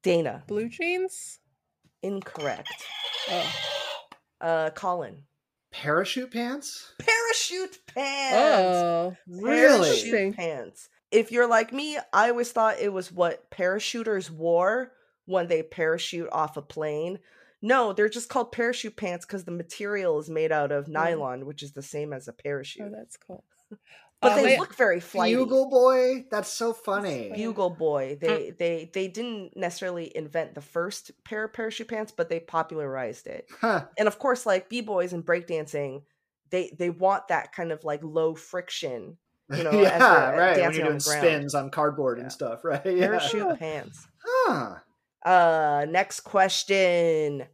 Dana, 0.03 0.43
Blue 0.47 0.69
jeans. 0.69 1.39
incorrect. 2.01 2.69
Oh. 3.29 3.53
Uh, 4.41 4.69
Colin, 4.71 5.23
parachute 5.71 6.31
pants. 6.31 6.93
parachute 6.99 7.79
pants. 7.87 8.35
Oh. 8.37 9.15
Really? 9.27 10.01
Parachute 10.01 10.35
pants. 10.35 10.89
If 11.11 11.31
you're 11.31 11.47
like 11.47 11.71
me, 11.71 11.97
I 12.11 12.29
always 12.29 12.51
thought 12.51 12.79
it 12.79 12.91
was 12.91 13.11
what 13.11 13.49
parachuters 13.51 14.29
wore 14.29 14.91
when 15.25 15.47
they 15.47 15.63
parachute 15.63 16.27
off 16.31 16.57
a 16.57 16.61
plane. 16.61 17.19
No, 17.61 17.93
they're 17.93 18.09
just 18.09 18.27
called 18.29 18.51
parachute 18.51 18.97
pants 18.97 19.25
because 19.25 19.45
the 19.45 19.51
material 19.51 20.19
is 20.19 20.29
made 20.29 20.51
out 20.51 20.71
of 20.73 20.89
nylon, 20.89 21.45
which 21.45 21.63
is 21.63 21.71
the 21.71 21.81
same 21.81 22.11
as 22.11 22.27
a 22.27 22.33
parachute. 22.33 22.87
Oh, 22.87 22.91
that's 22.93 23.15
cool. 23.15 23.45
But 24.23 24.31
Uh, 24.31 24.35
they 24.37 24.53
my- 24.55 24.59
look 24.59 24.73
very 24.75 24.99
flighty. 24.99 25.35
Bugle 25.35 25.69
boy. 25.69 26.25
That's 26.31 26.49
so 26.49 26.73
funny. 26.73 27.31
Bugle 27.35 27.69
Boy. 27.69 28.17
They 28.19 28.51
they 28.57 28.89
they 28.93 29.07
didn't 29.07 29.55
necessarily 29.55 30.11
invent 30.15 30.55
the 30.55 30.61
first 30.61 31.11
pair 31.23 31.43
of 31.43 31.53
parachute 31.53 31.87
pants, 31.89 32.11
but 32.15 32.29
they 32.29 32.39
popularized 32.39 33.27
it. 33.27 33.47
Huh. 33.61 33.85
And 33.97 34.07
of 34.07 34.17
course, 34.17 34.45
like 34.45 34.69
b 34.69 34.81
boys 34.81 35.13
and 35.13 35.23
breakdancing, 35.25 36.03
they 36.49 36.71
they 36.77 36.89
want 36.89 37.27
that 37.27 37.51
kind 37.53 37.71
of 37.71 37.83
like 37.83 38.01
low 38.03 38.33
friction. 38.35 39.17
You 39.49 39.63
know, 39.63 39.69
as 39.71 39.81
yeah, 39.81 39.99
they're 39.99 40.39
right. 40.39 40.51
When 40.51 40.57
you're 40.57 40.65
on 40.65 40.71
doing 40.73 40.85
the 40.97 41.03
ground. 41.03 41.03
spins 41.03 41.55
on 41.55 41.69
cardboard 41.69 42.17
Yeah. 42.17 42.23
and 42.23 42.31
stuff, 42.31 42.59
right? 42.63 42.81
Yeah. 42.85 43.07
Parachute 43.07 43.59
pants. 43.59 44.07
Huh. 44.23 44.75
Uh, 45.25 45.85
next 45.89 46.21
question. 46.21 47.45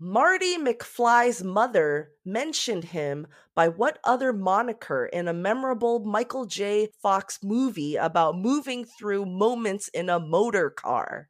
Marty 0.00 0.58
McFly's 0.58 1.42
mother 1.42 2.10
mentioned 2.24 2.84
him 2.84 3.26
by 3.54 3.68
what 3.68 3.98
other 4.04 4.32
moniker 4.32 5.06
in 5.06 5.28
a 5.28 5.32
memorable 5.32 6.00
Michael 6.04 6.46
J. 6.46 6.88
Fox 7.00 7.38
movie 7.42 7.94
about 7.96 8.36
moving 8.36 8.84
through 8.84 9.24
moments 9.24 9.88
in 9.88 10.08
a 10.08 10.18
motor 10.18 10.68
car? 10.70 11.28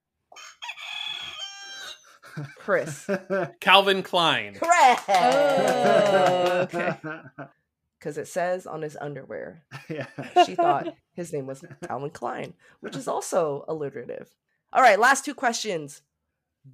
Chris. 2.56 3.08
Calvin 3.60 4.02
Klein. 4.02 4.54
Correct. 4.54 5.02
Oh, 5.08 6.58
okay. 6.62 6.94
Because 7.98 8.18
it 8.18 8.28
says 8.28 8.66
on 8.66 8.82
his 8.82 8.98
underwear. 9.00 9.64
yeah. 9.88 10.04
She 10.44 10.54
thought 10.54 10.94
his 11.14 11.32
name 11.32 11.46
was 11.46 11.64
Calvin 11.88 12.10
Klein, 12.10 12.52
which 12.80 12.96
is 12.96 13.08
also 13.08 13.64
alliterative. 13.66 14.28
All 14.74 14.82
right, 14.82 15.00
last 15.00 15.24
two 15.24 15.32
questions. 15.32 16.02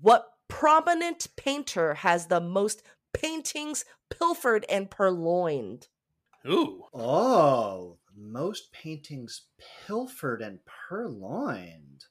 What 0.01 0.27
prominent 0.51 1.29
painter 1.37 1.95
has 1.95 2.27
the 2.27 2.41
most 2.41 2.83
paintings 3.15 3.87
pilfered 4.11 4.67
and 4.69 4.91
purloined? 4.91 5.89
Ooh. 6.47 6.85
Oh, 6.93 7.97
most 8.15 8.73
paintings 8.73 9.43
pilfered 9.87 10.43
and 10.43 10.59
purloined. 10.67 12.05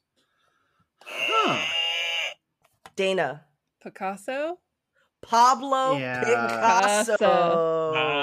Huh. 1.04 1.64
Dana. 2.96 3.44
Picasso. 3.82 4.58
Pablo 5.22 5.98
Yeah. 5.98 6.20
Picasso. 6.20 7.92
Ah. 7.94 8.19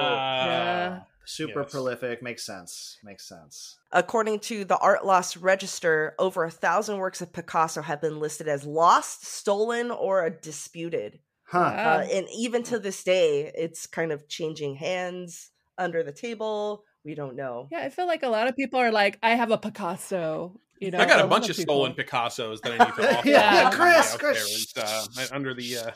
Yeah. 1.27 1.45
Super 1.45 1.61
Yes. 1.61 1.71
prolific. 1.71 2.23
Makes 2.23 2.45
sense. 2.45 2.97
Makes 3.03 3.27
sense. 3.27 3.77
According 3.91 4.39
to 4.41 4.63
the 4.65 4.77
Art 4.77 5.05
Loss 5.05 5.37
Register, 5.37 6.15
over 6.19 6.43
a 6.45 6.51
thousand 6.51 6.97
works 6.97 7.21
of 7.21 7.33
Picasso 7.33 7.81
have 7.81 8.01
been 8.01 8.19
listed 8.19 8.47
as 8.47 8.65
lost, 8.65 9.25
stolen, 9.25 9.91
or 9.91 10.29
disputed. 10.29 11.19
Huh. 11.49 11.59
Uh, 11.59 12.07
and 12.11 12.27
even 12.35 12.63
to 12.63 12.79
this 12.79 13.03
day, 13.03 13.51
it's 13.55 13.87
kind 13.87 14.11
of 14.11 14.27
changing 14.27 14.75
hands 14.75 15.51
under 15.77 16.03
the 16.03 16.11
table. 16.11 16.83
We 17.05 17.15
don't 17.15 17.35
know. 17.35 17.67
Yeah, 17.71 17.79
I 17.81 17.89
feel 17.89 18.07
like 18.07 18.23
a 18.23 18.27
lot 18.29 18.47
of 18.47 18.55
people 18.55 18.79
are 18.79 18.91
like, 18.91 19.17
I 19.23 19.31
have 19.35 19.51
a 19.51 19.57
Picasso. 19.57 20.59
You 20.79 20.91
know, 20.91 20.99
I 20.99 21.05
got 21.05 21.21
a 21.21 21.23
a 21.23 21.27
bunch 21.27 21.49
of 21.49 21.55
people- 21.55 21.75
stolen 21.75 21.93
Picassos 21.93 22.61
that 22.61 22.79
I 22.79 22.85
need 22.85 22.95
to 22.95 23.17
offer. 23.17 23.29
Yeah, 23.29 23.69
to 23.69 23.75
Chris, 23.75 24.15
Chris. 24.17 24.73
there. 24.73 24.85
Uh, 24.85 25.05
under 25.31 25.53
the 25.53 25.77
uh, 25.77 25.91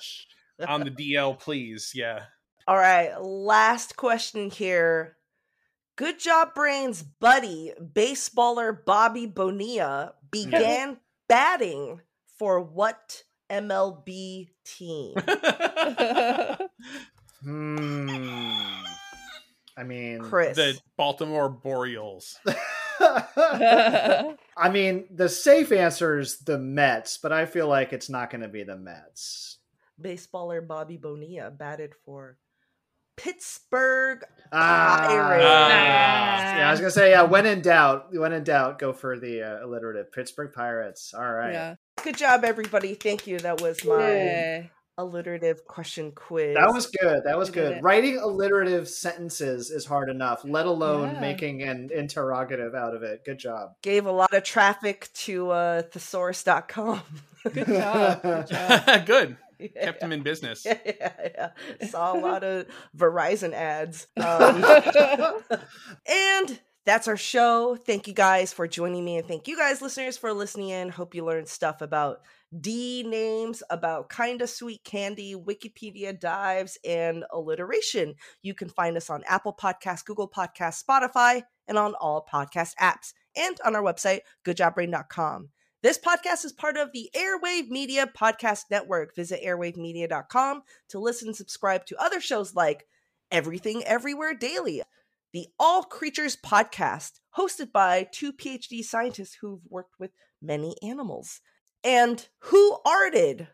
on 0.68 0.82
the 0.82 0.92
DL, 0.92 1.38
please. 1.40 1.92
Yeah. 1.94 2.24
All 2.68 2.78
right, 2.78 3.12
last 3.22 3.98
question 3.98 4.50
here. 4.50 5.18
Good 6.02 6.20
job, 6.20 6.56
Brains 6.56 7.04
buddy, 7.04 7.74
baseballer 7.80 8.76
Bobby 8.84 9.28
Bonilla 9.28 10.16
began 10.32 10.98
batting 11.30 12.02
for 12.40 12.60
what 12.60 13.22
MLB 13.52 14.50
team? 14.66 15.14
Hmm. 17.44 18.08
I 19.76 19.84
mean, 19.84 20.20
Chris. 20.22 20.56
the 20.56 20.80
Baltimore 20.96 21.50
Boreals. 21.50 22.36
I 23.00 24.70
mean, 24.72 25.06
the 25.10 25.28
safe 25.28 25.72
answer 25.72 26.20
is 26.20 26.38
the 26.38 26.60
Mets, 26.60 27.18
but 27.18 27.32
I 27.32 27.48
feel 27.48 27.68
like 27.68 27.94
it's 27.94 28.10
not 28.10 28.30
going 28.30 28.42
to 28.42 28.48
be 28.48 28.62
the 28.62 28.78
Mets. 28.78 29.58
Baseballer 30.00 30.68
Bobby 30.68 30.98
Bonilla 30.98 31.50
batted 31.50 31.94
for 32.06 32.38
Pittsburgh 33.22 34.24
Ah, 34.52 35.06
Pirates. 35.08 35.44
yeah, 35.44 36.66
I 36.68 36.72
was 36.72 36.80
gonna 36.80 36.92
say, 36.92 37.12
yeah. 37.12 37.22
When 37.24 37.46
in 37.46 37.62
doubt, 37.62 38.08
when 38.14 38.34
in 38.34 38.44
doubt, 38.44 38.80
go 38.80 38.92
for 38.94 39.18
the 39.20 39.44
uh, 39.44 39.66
alliterative 39.66 40.12
Pittsburgh 40.12 40.52
Pirates. 40.54 41.14
All 41.14 41.32
right. 41.32 41.54
Yeah. 41.54 41.76
Good 42.04 42.18
job, 42.18 42.44
everybody. 42.44 42.96
Thank 42.96 43.28
you. 43.28 43.40
That 43.40 43.62
was 43.62 43.86
my 43.86 44.00
Yay. 44.00 44.72
alliterative 44.98 45.66
question 45.66 46.12
quiz. 46.12 46.56
That 46.58 46.74
was 46.74 46.88
good. 46.88 47.24
That 47.26 47.38
was 47.38 47.50
good. 47.50 47.82
Writing 47.84 48.18
alliterative 48.18 48.90
sentences 48.90 49.70
is 49.72 49.86
hard 49.86 50.10
enough, 50.10 50.42
let 50.44 50.66
alone 50.66 51.12
Yeah. 51.14 51.22
making 51.22 51.62
an 51.64 51.90
interrogative 51.94 52.74
out 52.76 52.94
of 52.96 53.04
it. 53.04 53.24
Good 53.24 53.38
job. 53.40 53.76
gave 53.84 54.06
a 54.06 54.12
lot 54.12 54.34
of 54.34 54.44
traffic 54.44 55.10
to 55.14 55.52
uh, 55.52 55.82
thesaurus.com. 55.84 57.02
Good 57.54 57.68
job. 57.68 58.22
Good 58.22 58.48
job. 58.48 59.06
Good. 59.06 59.38
Yeah. 59.62 59.68
Kept 59.86 60.02
him 60.02 60.12
in 60.12 60.24
business. 60.24 60.66
yeah, 60.66 60.78
yeah, 60.86 61.12
yeah. 61.80 61.88
Saw 61.88 62.14
a 62.14 62.20
lot 62.20 62.44
of 62.44 62.68
Verizon 62.98 63.54
ads. 63.54 64.08
Um, 64.18 64.64
and 66.08 66.60
that's 66.86 67.08
our 67.08 67.18
show. 67.18 67.76
Thank 67.76 68.08
you 68.08 68.14
guys 68.14 68.54
for 68.54 68.68
joining 68.68 69.06
me, 69.06 69.18
and 69.18 69.28
thank 69.28 69.48
you 69.48 69.56
guys, 69.56 69.82
listeners, 69.82 70.18
for 70.18 70.34
listening 70.34 70.70
in. 70.70 70.90
Hope 70.90 71.14
you 71.14 71.24
learned 71.24 71.48
stuff 71.48 71.82
about 71.82 72.22
D 72.60 73.04
names, 73.04 73.62
about 73.70 74.10
kinda 74.10 74.48
sweet 74.48 74.84
candy, 74.84 75.36
Wikipedia 75.36 76.20
dives, 76.20 76.78
and 76.84 77.24
alliteration. 77.32 78.16
You 78.42 78.54
can 78.54 78.70
find 78.70 78.98
us 78.98 79.10
on 79.10 79.24
Apple 79.28 79.56
Podcasts, 79.60 80.04
Google 80.04 80.30
Podcasts, 80.30 80.84
Spotify, 80.84 81.44
and 81.68 81.78
on 81.78 81.94
all 81.96 82.28
podcast 82.32 82.74
apps, 82.82 83.14
and 83.36 83.58
on 83.64 83.76
our 83.76 83.84
website, 83.84 84.22
goodjobbrain.com. 84.44 85.50
This 85.84 85.98
podcast 85.98 86.46
is 86.46 86.54
part 86.54 86.78
of 86.78 86.92
the 86.94 87.10
Airwave 87.16 87.70
Media 87.70 88.06
Podcast 88.06 88.66
Network. 88.70 89.16
Visit 89.16 89.42
airwavemedia.com 89.44 90.62
to 90.90 91.00
listen 91.00 91.30
and 91.30 91.36
subscribe 91.36 91.86
to 91.88 92.00
other 92.00 92.22
shows 92.22 92.54
like 92.54 92.86
Everything 93.32 93.84
Everywhere 93.86 94.36
Daily, 94.36 94.84
the 95.34 95.48
All 95.60 95.84
Creatures 95.84 96.38
Podcast, 96.38 97.14
hosted 97.36 97.72
by 97.72 98.08
two 98.12 98.32
PhD 98.32 98.84
scientists 98.84 99.38
who've 99.42 99.62
worked 99.70 99.96
with 100.00 100.12
many 100.40 100.76
animals, 100.84 101.42
and 101.84 102.28
Who 102.42 102.78
Arted, 102.86 103.48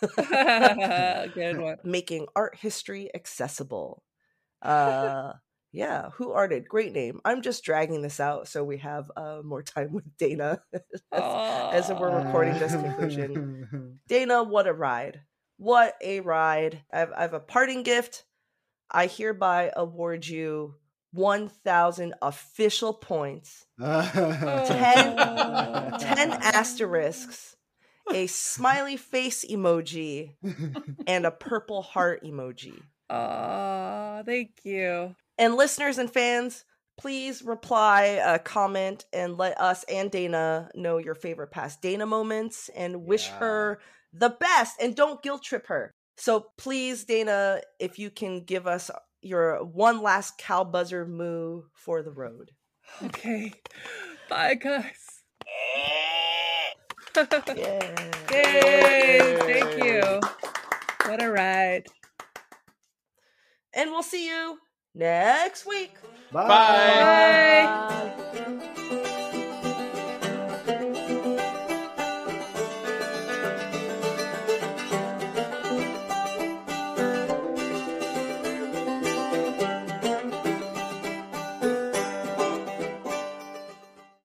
Good 0.16 1.60
one. 1.60 1.76
making 1.84 2.26
art 2.34 2.56
history 2.56 3.08
accessible. 3.14 4.02
Uh, 4.62 5.34
yeah, 5.72 6.10
Who 6.14 6.32
Arted, 6.32 6.68
great 6.68 6.92
name. 6.92 7.20
I'm 7.24 7.42
just 7.42 7.64
dragging 7.64 8.02
this 8.02 8.20
out 8.20 8.48
so 8.48 8.64
we 8.64 8.78
have 8.78 9.10
uh, 9.16 9.40
more 9.44 9.62
time 9.62 9.92
with 9.92 10.16
Dana 10.16 10.62
as, 11.12 11.90
as 11.90 11.98
we're 11.98 12.24
recording 12.24 12.54
this 12.54 12.72
conclusion. 12.72 13.98
Dana, 14.08 14.42
what 14.42 14.66
a 14.66 14.72
ride. 14.72 15.20
What 15.58 15.94
a 16.02 16.20
ride. 16.20 16.82
I 16.92 16.98
have, 17.00 17.12
I 17.12 17.22
have 17.22 17.34
a 17.34 17.40
parting 17.40 17.82
gift. 17.82 18.24
I 18.90 19.06
hereby 19.06 19.70
award 19.76 20.26
you 20.26 20.76
1,000 21.12 22.14
official 22.22 22.94
points, 22.94 23.66
10, 23.78 23.96
10 24.66 25.18
asterisks, 25.98 27.56
a 28.10 28.26
smiley 28.26 28.96
face 28.96 29.44
emoji, 29.44 30.36
and 31.06 31.26
a 31.26 31.30
purple 31.30 31.82
heart 31.82 32.24
emoji. 32.24 32.80
Aw, 33.10 34.22
thank 34.24 34.52
you. 34.64 35.14
And 35.38 35.54
listeners 35.54 35.98
and 35.98 36.10
fans, 36.10 36.64
please 36.98 37.42
reply, 37.42 38.20
uh, 38.24 38.38
comment, 38.38 39.06
and 39.12 39.38
let 39.38 39.58
us 39.60 39.84
and 39.84 40.10
Dana 40.10 40.68
know 40.74 40.98
your 40.98 41.14
favorite 41.14 41.52
past 41.52 41.80
Dana 41.80 42.06
moments 42.06 42.68
and 42.74 43.04
wish 43.04 43.28
her 43.28 43.78
the 44.12 44.30
best 44.30 44.80
and 44.82 44.96
don't 44.96 45.22
guilt 45.22 45.44
trip 45.44 45.68
her. 45.68 45.92
So 46.16 46.46
please, 46.58 47.04
Dana, 47.04 47.60
if 47.78 47.98
you 47.98 48.10
can 48.10 48.44
give 48.44 48.66
us 48.66 48.90
your 49.22 49.64
one 49.64 50.02
last 50.02 50.38
cow 50.38 50.64
buzzer 50.64 51.06
moo 51.06 51.62
for 51.74 52.02
the 52.02 52.10
road. 52.10 52.50
Okay. 53.02 53.52
Bye, 54.28 54.54
guys. 54.54 55.22
Yeah. 57.56 58.10
Yay! 58.30 59.36
Thank 59.40 59.84
you. 59.84 60.20
What 61.06 61.22
a 61.22 61.30
ride. 61.30 61.86
And 63.74 63.90
we'll 63.90 64.04
see 64.04 64.28
you 64.28 64.58
next 64.98 65.66
week. 65.66 65.94
Bye. 66.32 66.46
Bye. 66.48 67.64
Bye. 68.34 68.94